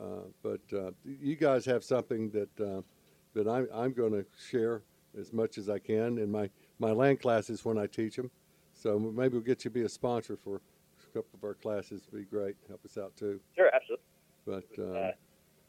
Uh, 0.00 0.24
but 0.42 0.60
uh, 0.74 0.90
you 1.04 1.36
guys 1.36 1.64
have 1.66 1.84
something 1.84 2.30
that 2.30 2.60
uh, 2.60 2.80
that 3.34 3.46
I'm, 3.48 3.68
I'm 3.74 3.92
going 3.92 4.12
to 4.12 4.24
share 4.50 4.82
as 5.18 5.32
much 5.32 5.58
as 5.58 5.68
I 5.68 5.78
can 5.78 6.18
in 6.18 6.30
my, 6.30 6.48
my 6.78 6.92
land 6.92 7.20
classes 7.20 7.64
when 7.64 7.78
I 7.78 7.86
teach 7.86 8.16
them. 8.16 8.30
So 8.74 8.98
maybe 8.98 9.34
we'll 9.34 9.42
get 9.42 9.64
you 9.64 9.70
to 9.70 9.74
be 9.74 9.82
a 9.82 9.88
sponsor 9.88 10.36
for 10.36 10.56
a 10.56 11.06
couple 11.14 11.30
of 11.34 11.44
our 11.44 11.54
classes. 11.54 12.02
It'd 12.08 12.30
Be 12.30 12.36
great. 12.36 12.56
Help 12.68 12.84
us 12.84 12.98
out 12.98 13.16
too. 13.16 13.40
Sure, 13.56 13.70
absolutely. 13.74 14.04
But 14.46 14.64
uh, 14.78 14.98
Uh, 14.98 15.12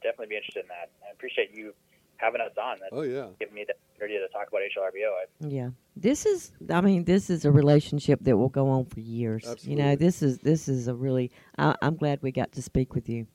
definitely 0.02 0.28
be 0.28 0.36
interested 0.38 0.62
in 0.64 0.68
that. 0.70 0.90
I 1.08 1.12
appreciate 1.12 1.52
you 1.54 1.74
having 2.18 2.42
us 2.42 2.52
on. 2.62 2.78
That's 2.80 2.92
oh 2.94 3.02
yeah, 3.02 3.28
giving 3.40 3.56
me 3.56 3.66
the 3.68 3.74
opportunity 3.96 4.20
to 4.26 4.32
talk 4.32 4.48
about 4.48 4.62
HLRBO. 4.62 5.12
I, 5.12 5.26
Yeah. 5.48 5.70
This 5.96 6.26
is 6.26 6.52
I 6.70 6.82
mean, 6.82 7.04
this 7.04 7.30
is 7.30 7.46
a 7.46 7.52
relationship 7.52 8.20
that 8.24 8.36
will 8.38 8.50
go 8.50 8.68
on 8.70 8.86
for 8.86 9.00
years. 9.00 9.46
You 9.62 9.76
know, 9.76 9.96
this 9.96 10.22
is 10.22 10.40
this 10.40 10.68
is 10.68 10.88
a 10.88 10.96
really 10.96 11.32
I, 11.58 11.76
I'm 11.82 11.96
glad 11.96 12.22
we 12.22 12.32
got 12.32 12.52
to 12.54 12.62
speak 12.62 12.94
with 12.96 13.10
you. 13.10 13.28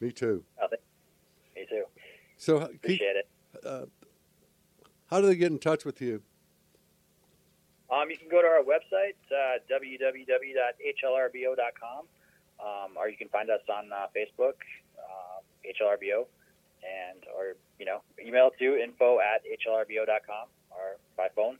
me 0.00 0.10
too. 0.12 0.44
I 0.62 0.66
think 0.68 0.82
me 1.56 1.66
too. 1.68 1.84
So 2.36 2.58
uh, 2.58 2.66
Keith, 2.68 2.76
Appreciate 2.76 3.16
it. 3.16 3.28
uh, 3.64 3.86
how 5.06 5.20
do 5.20 5.26
they 5.26 5.36
get 5.36 5.52
in 5.52 5.58
touch 5.58 5.84
with 5.84 6.00
you? 6.00 6.22
Um, 7.90 8.10
you 8.10 8.16
can 8.16 8.28
go 8.28 8.40
to 8.42 8.48
our 8.48 8.62
website, 8.62 9.14
uh, 9.30 9.58
www.hlrbo.com, 9.70 12.06
um, 12.60 12.96
or 12.96 13.08
you 13.08 13.16
can 13.16 13.28
find 13.28 13.50
us 13.50 13.60
on 13.72 13.92
uh, 13.92 14.06
Facebook, 14.16 14.54
uh, 14.98 15.40
HLRBO, 15.64 16.26
and 16.84 17.24
or 17.34 17.56
you 17.78 17.86
know 17.86 18.02
email 18.20 18.50
to 18.58 18.76
info 18.76 19.18
at 19.20 19.42
hlrbo.com 19.44 20.48
or 20.70 20.96
by 21.16 21.28
phone 21.34 21.56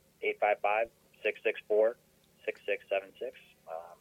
855-664-6676. 1.25 1.95
Um, 3.69 3.97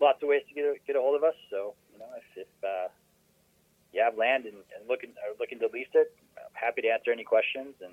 lots 0.00 0.22
of 0.22 0.28
ways 0.28 0.42
to 0.48 0.54
get 0.54 0.64
a, 0.64 0.74
get 0.86 0.96
a 0.96 1.00
hold 1.00 1.16
of 1.16 1.24
us. 1.24 1.34
So 1.50 1.74
you 1.92 1.98
know 1.98 2.06
if, 2.16 2.46
if 2.46 2.64
uh, 2.64 2.88
you 3.92 4.02
have 4.02 4.16
land 4.16 4.44
and, 4.44 4.56
and 4.76 4.88
looking 4.88 5.10
looking 5.38 5.58
to 5.60 5.68
lease 5.72 5.88
it, 5.94 6.14
I'm 6.36 6.54
happy 6.54 6.82
to 6.82 6.88
answer 6.88 7.10
any 7.12 7.24
questions 7.24 7.74
and 7.80 7.92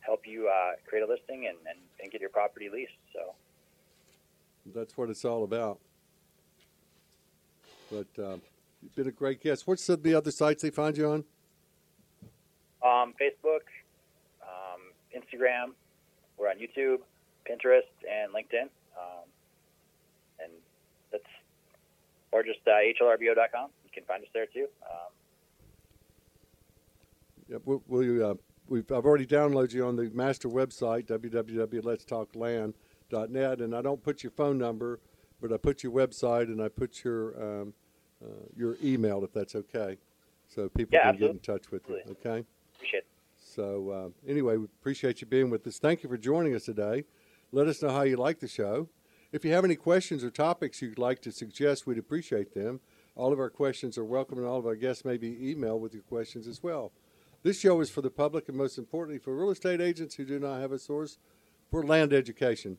help 0.00 0.26
you 0.26 0.48
uh, 0.48 0.72
create 0.86 1.02
a 1.02 1.06
listing 1.06 1.46
and, 1.46 1.58
and, 1.68 1.78
and 2.00 2.10
get 2.10 2.20
your 2.20 2.30
property 2.30 2.68
leased. 2.72 2.92
So 3.12 3.34
That's 4.74 4.96
what 4.96 5.10
it's 5.10 5.24
all 5.24 5.44
about. 5.44 5.78
But 7.90 8.22
uh, 8.22 8.36
you've 8.82 8.94
been 8.94 9.08
a 9.08 9.12
great 9.12 9.42
guest. 9.42 9.66
What's 9.66 9.86
the, 9.86 9.96
the 9.96 10.14
other 10.14 10.30
sites 10.30 10.62
they 10.62 10.70
find 10.70 10.96
you 10.96 11.10
on? 11.10 11.24
um, 12.82 13.14
Facebook, 13.20 13.68
um, 14.42 14.80
Instagram, 15.14 15.74
we're 16.38 16.48
on 16.48 16.56
YouTube, 16.56 16.98
Pinterest, 17.48 17.86
and 18.08 18.32
LinkedIn. 18.32 18.68
Um, 18.96 19.28
and 20.40 20.50
that's 21.10 21.24
or 22.30 22.42
just 22.42 22.60
uh, 22.66 22.72
hlrbo.com. 23.00 23.70
You 23.84 23.90
can 23.92 24.04
find 24.04 24.22
us 24.22 24.28
there 24.34 24.44
too. 24.46 24.66
Um, 24.88 25.12
Yep, 27.50 27.62
we'll, 27.64 27.82
we'll, 27.88 28.32
uh, 28.32 28.34
we've, 28.68 28.92
I've 28.92 29.06
already 29.06 29.24
downloaded 29.24 29.72
you 29.72 29.86
on 29.86 29.96
the 29.96 30.10
master 30.12 30.50
website, 30.50 31.06
www.letstalkland.net, 31.06 33.60
and 33.62 33.74
I 33.74 33.80
don't 33.80 34.02
put 34.02 34.22
your 34.22 34.32
phone 34.32 34.58
number, 34.58 35.00
but 35.40 35.50
I 35.50 35.56
put 35.56 35.82
your 35.82 35.92
website 35.92 36.42
and 36.42 36.60
I 36.60 36.68
put 36.68 37.02
your 37.04 37.62
um, 37.62 37.72
your 38.56 38.76
email 38.82 39.24
if 39.24 39.32
that's 39.32 39.54
okay, 39.54 39.96
so 40.48 40.68
people 40.68 40.94
Yeah, 40.94 41.10
can 41.10 41.20
get 41.20 41.30
in 41.30 41.38
touch 41.38 41.70
with 41.70 41.88
you. 41.88 42.00
Okay. 42.10 42.44
appreciate 42.76 42.98
it. 43.00 43.06
So 43.36 43.90
uh, 43.90 44.30
anyway, 44.30 44.56
we 44.56 44.64
appreciate 44.64 45.20
you 45.20 45.26
being 45.26 45.50
with 45.50 45.66
us. 45.66 45.78
Thank 45.78 46.02
you 46.02 46.08
for 46.08 46.18
joining 46.18 46.54
us 46.54 46.64
today. 46.64 47.04
Let 47.52 47.66
us 47.66 47.82
know 47.82 47.90
how 47.90 48.02
you 48.02 48.16
like 48.16 48.40
the 48.40 48.48
show. 48.48 48.88
If 49.32 49.44
you 49.44 49.52
have 49.52 49.64
any 49.64 49.76
questions 49.76 50.24
or 50.24 50.30
topics 50.30 50.80
you'd 50.80 50.98
like 50.98 51.20
to 51.22 51.32
suggest, 51.32 51.86
we'd 51.86 51.98
appreciate 51.98 52.54
them. 52.54 52.80
All 53.14 53.32
of 53.32 53.38
our 53.38 53.50
questions 53.50 53.98
are 53.98 54.04
welcome, 54.04 54.38
and 54.38 54.46
all 54.46 54.58
of 54.58 54.66
our 54.66 54.76
guests 54.76 55.04
may 55.04 55.16
be 55.16 55.32
emailed 55.54 55.80
with 55.80 55.92
your 55.92 56.04
questions 56.04 56.46
as 56.46 56.62
well. 56.62 56.92
This 57.42 57.60
show 57.60 57.80
is 57.80 57.90
for 57.90 58.00
the 58.00 58.10
public 58.10 58.48
and 58.48 58.56
most 58.56 58.78
importantly 58.78 59.18
for 59.18 59.36
real 59.36 59.50
estate 59.50 59.80
agents 59.80 60.14
who 60.14 60.24
do 60.24 60.38
not 60.38 60.60
have 60.60 60.72
a 60.72 60.78
source 60.78 61.18
for 61.70 61.84
land 61.84 62.12
education. 62.12 62.78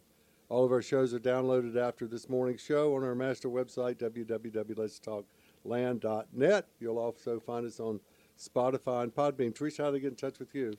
All 0.50 0.66
of 0.66 0.72
our 0.72 0.82
shows 0.82 1.14
are 1.14 1.20
downloaded 1.20 1.78
after 1.78 2.08
this 2.08 2.28
morning's 2.28 2.62
show 2.62 2.96
on 2.96 3.04
our 3.04 3.14
master 3.14 3.50
website, 3.50 3.98
www.letstalkland.net. 3.98 6.68
You'll 6.80 6.98
also 6.98 7.40
find 7.40 7.68
us 7.68 7.80
on 7.80 8.00
Spotify 8.38 9.04
and 9.04 9.14
Podbean. 9.14 9.54
Teresa, 9.54 9.84
how 9.84 9.90
do 9.90 9.98
they 9.98 10.02
get 10.02 10.10
in 10.10 10.16
touch 10.16 10.40
with 10.40 10.56
you? 10.56 10.74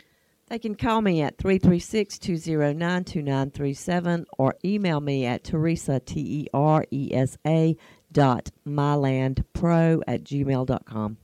They 0.48 0.58
can 0.58 0.74
call 0.74 1.02
me 1.02 1.22
at 1.22 1.38
336-209-2937 1.38 4.24
or 4.36 4.56
email 4.64 5.00
me 5.00 5.24
at 5.24 5.44
Teresa, 5.44 6.00
T-E-R-E-S-A 6.00 7.76
dot 8.10 8.50
mylandpro 8.66 10.02
at 10.08 10.24
gmail 10.24 10.66
dot 10.66 10.84
com. 10.84 11.16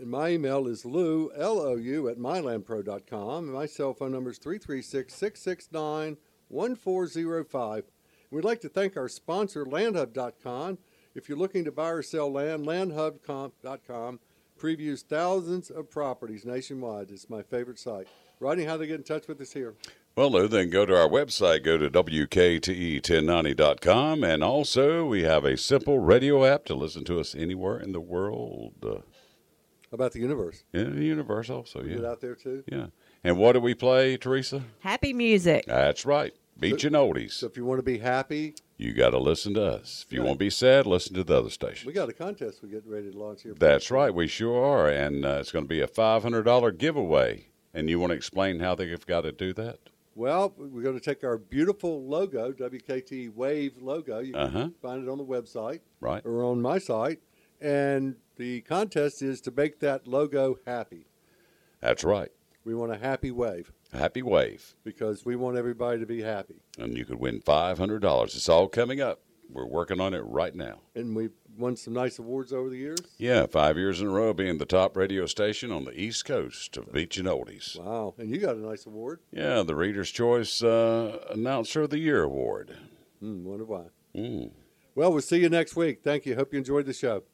And 0.00 0.10
my 0.10 0.30
email 0.30 0.66
is 0.66 0.86
lou, 0.86 1.30
L-O-U, 1.36 2.08
at 2.08 2.16
mylandpro.com. 2.16 3.44
And 3.44 3.52
my 3.52 3.66
cell 3.66 3.92
phone 3.92 4.12
number 4.12 4.30
is 4.30 4.38
336-669-1405. 6.52 7.82
We'd 8.30 8.44
like 8.44 8.60
to 8.60 8.68
thank 8.68 8.96
our 8.96 9.08
sponsor, 9.08 9.64
landhub.com. 9.64 10.78
If 11.14 11.28
you're 11.28 11.38
looking 11.38 11.64
to 11.64 11.72
buy 11.72 11.90
or 11.90 12.02
sell 12.02 12.30
land, 12.30 12.66
landhub.com 12.66 14.20
previews 14.58 15.02
thousands 15.02 15.70
of 15.70 15.90
properties 15.90 16.44
nationwide. 16.44 17.10
It's 17.10 17.30
my 17.30 17.42
favorite 17.42 17.78
site. 17.78 18.06
Rodney, 18.38 18.64
how 18.64 18.74
do 18.74 18.80
they 18.80 18.86
get 18.86 18.96
in 18.96 19.02
touch 19.04 19.26
with 19.26 19.40
us 19.40 19.52
here? 19.52 19.74
Well, 20.16 20.30
Lou, 20.30 20.48
then 20.48 20.70
go 20.70 20.84
to 20.86 20.94
our 20.94 21.08
website, 21.08 21.64
go 21.64 21.78
to 21.78 21.86
E 21.86 21.90
WKTE1090.com, 21.90 24.24
and 24.24 24.44
also 24.44 25.06
we 25.06 25.22
have 25.22 25.44
a 25.44 25.56
simple 25.56 25.98
radio 25.98 26.44
app 26.44 26.64
to 26.66 26.74
listen 26.74 27.04
to 27.04 27.20
us 27.20 27.34
anywhere 27.34 27.78
in 27.78 27.92
the 27.92 28.00
world, 28.00 28.74
uh, 28.84 28.96
How 29.90 29.92
about 29.92 30.12
the 30.12 30.20
universe? 30.20 30.64
in 30.72 30.96
the 30.96 31.04
universe 31.04 31.48
also, 31.48 31.82
Get 31.82 32.00
yeah. 32.00 32.08
out 32.08 32.20
there 32.20 32.34
too? 32.34 32.64
Yeah. 32.70 32.86
And 33.24 33.38
what 33.38 33.52
do 33.52 33.60
we 33.60 33.74
play, 33.74 34.16
Teresa? 34.16 34.62
Happy 34.80 35.12
music. 35.12 35.64
That's 35.66 36.04
right. 36.04 36.34
Beach 36.60 36.84
and 36.84 36.94
oldies. 36.96 37.32
So 37.32 37.46
if 37.46 37.56
you 37.56 37.64
want 37.64 37.78
to 37.78 37.82
be 37.82 37.98
happy, 37.98 38.54
You 38.76 38.92
got 38.94 39.10
to 39.10 39.18
listen 39.18 39.54
to 39.54 39.62
us. 39.64 40.04
If 40.06 40.12
you 40.12 40.20
Right. 40.20 40.26
want 40.28 40.38
to 40.38 40.44
be 40.44 40.50
sad, 40.50 40.86
listen 40.86 41.14
to 41.14 41.24
the 41.24 41.38
other 41.38 41.50
stations. 41.50 41.84
we 41.86 41.92
got 41.92 42.08
a 42.08 42.12
contest 42.14 42.60
we're 42.62 42.70
getting 42.70 42.90
ready 42.90 43.10
to 43.10 43.18
launch 43.18 43.42
here. 43.42 43.54
That's 43.58 43.90
right. 43.90 44.14
We 44.14 44.26
sure 44.26 44.62
are. 44.64 44.88
And 44.88 45.24
uh, 45.24 45.38
it's 45.40 45.52
going 45.52 45.64
to 45.64 45.68
be 45.68 45.80
a 45.80 45.86
$500 45.86 46.78
giveaway. 46.78 47.46
And 47.74 47.88
you 47.90 48.00
want 48.00 48.10
to 48.10 48.16
explain 48.16 48.60
how 48.60 48.74
they've 48.74 49.06
got 49.06 49.20
to 49.22 49.32
do 49.32 49.52
that? 49.54 49.78
Well, 50.14 50.52
we're 50.56 50.82
going 50.82 50.98
to 50.98 51.04
take 51.04 51.22
our 51.24 51.36
beautiful 51.38 52.02
logo, 52.04 52.52
WKT 52.52 53.34
Wave 53.34 53.80
logo. 53.80 54.18
You 54.18 54.32
can 54.32 54.42
Uh-huh. 54.42 54.68
find 54.82 55.02
it 55.06 55.10
on 55.10 55.18
the 55.18 55.24
website 55.24 55.80
Right. 56.00 56.24
or 56.24 56.42
on 56.42 56.60
my 56.62 56.78
site. 56.78 57.20
And 57.60 58.16
the 58.36 58.62
contest 58.62 59.20
is 59.22 59.40
to 59.42 59.50
make 59.50 59.80
that 59.80 60.06
logo 60.06 60.58
happy. 60.66 61.06
That's 61.80 62.02
right. 62.02 62.30
We 62.64 62.74
want 62.74 62.92
a 62.92 62.96
happy 62.98 63.30
wave 63.30 63.72
Happy 63.92 64.22
Wave. 64.22 64.74
because 64.84 65.24
we 65.24 65.36
want 65.36 65.56
everybody 65.56 65.98
to 66.00 66.06
be 66.06 66.22
happy. 66.22 66.62
And 66.78 66.96
you 66.96 67.04
could 67.04 67.18
win 67.18 67.40
$500. 67.40 68.24
It's 68.24 68.48
all 68.48 68.68
coming 68.68 69.00
up. 69.00 69.20
We're 69.52 69.66
working 69.66 70.00
on 70.00 70.14
it 70.14 70.20
right 70.20 70.54
now. 70.54 70.80
And 70.94 71.16
we've 71.16 71.32
won 71.58 71.76
some 71.76 71.92
nice 71.92 72.20
awards 72.20 72.52
over 72.52 72.70
the 72.70 72.76
years. 72.76 72.98
Yeah, 73.18 73.46
five 73.46 73.76
years 73.76 74.00
in 74.00 74.06
a 74.06 74.10
row 74.10 74.32
being 74.32 74.58
the 74.58 74.64
top 74.64 74.96
radio 74.96 75.26
station 75.26 75.72
on 75.72 75.84
the 75.84 76.00
East 76.00 76.24
Coast 76.24 76.76
of 76.76 76.92
Beach 76.92 77.16
and 77.16 77.26
Oldies. 77.26 77.76
Wow. 77.78 78.14
And 78.16 78.30
you 78.30 78.38
got 78.38 78.54
a 78.54 78.60
nice 78.60 78.86
award. 78.86 79.20
Yeah, 79.32 79.62
the 79.64 79.74
Reader's 79.74 80.10
Choice 80.12 80.62
uh, 80.62 81.18
Announcer 81.30 81.82
of 81.82 81.90
the 81.90 81.98
Year 81.98 82.22
Award. 82.22 82.76
Hmm, 83.18 83.44
wonder 83.44 83.64
why. 83.64 83.86
Mm. 84.14 84.52
Well, 84.94 85.12
we'll 85.12 85.20
see 85.20 85.40
you 85.40 85.48
next 85.48 85.74
week. 85.74 86.02
Thank 86.04 86.26
you. 86.26 86.36
Hope 86.36 86.52
you 86.52 86.58
enjoyed 86.58 86.86
the 86.86 86.92
show. 86.94 87.24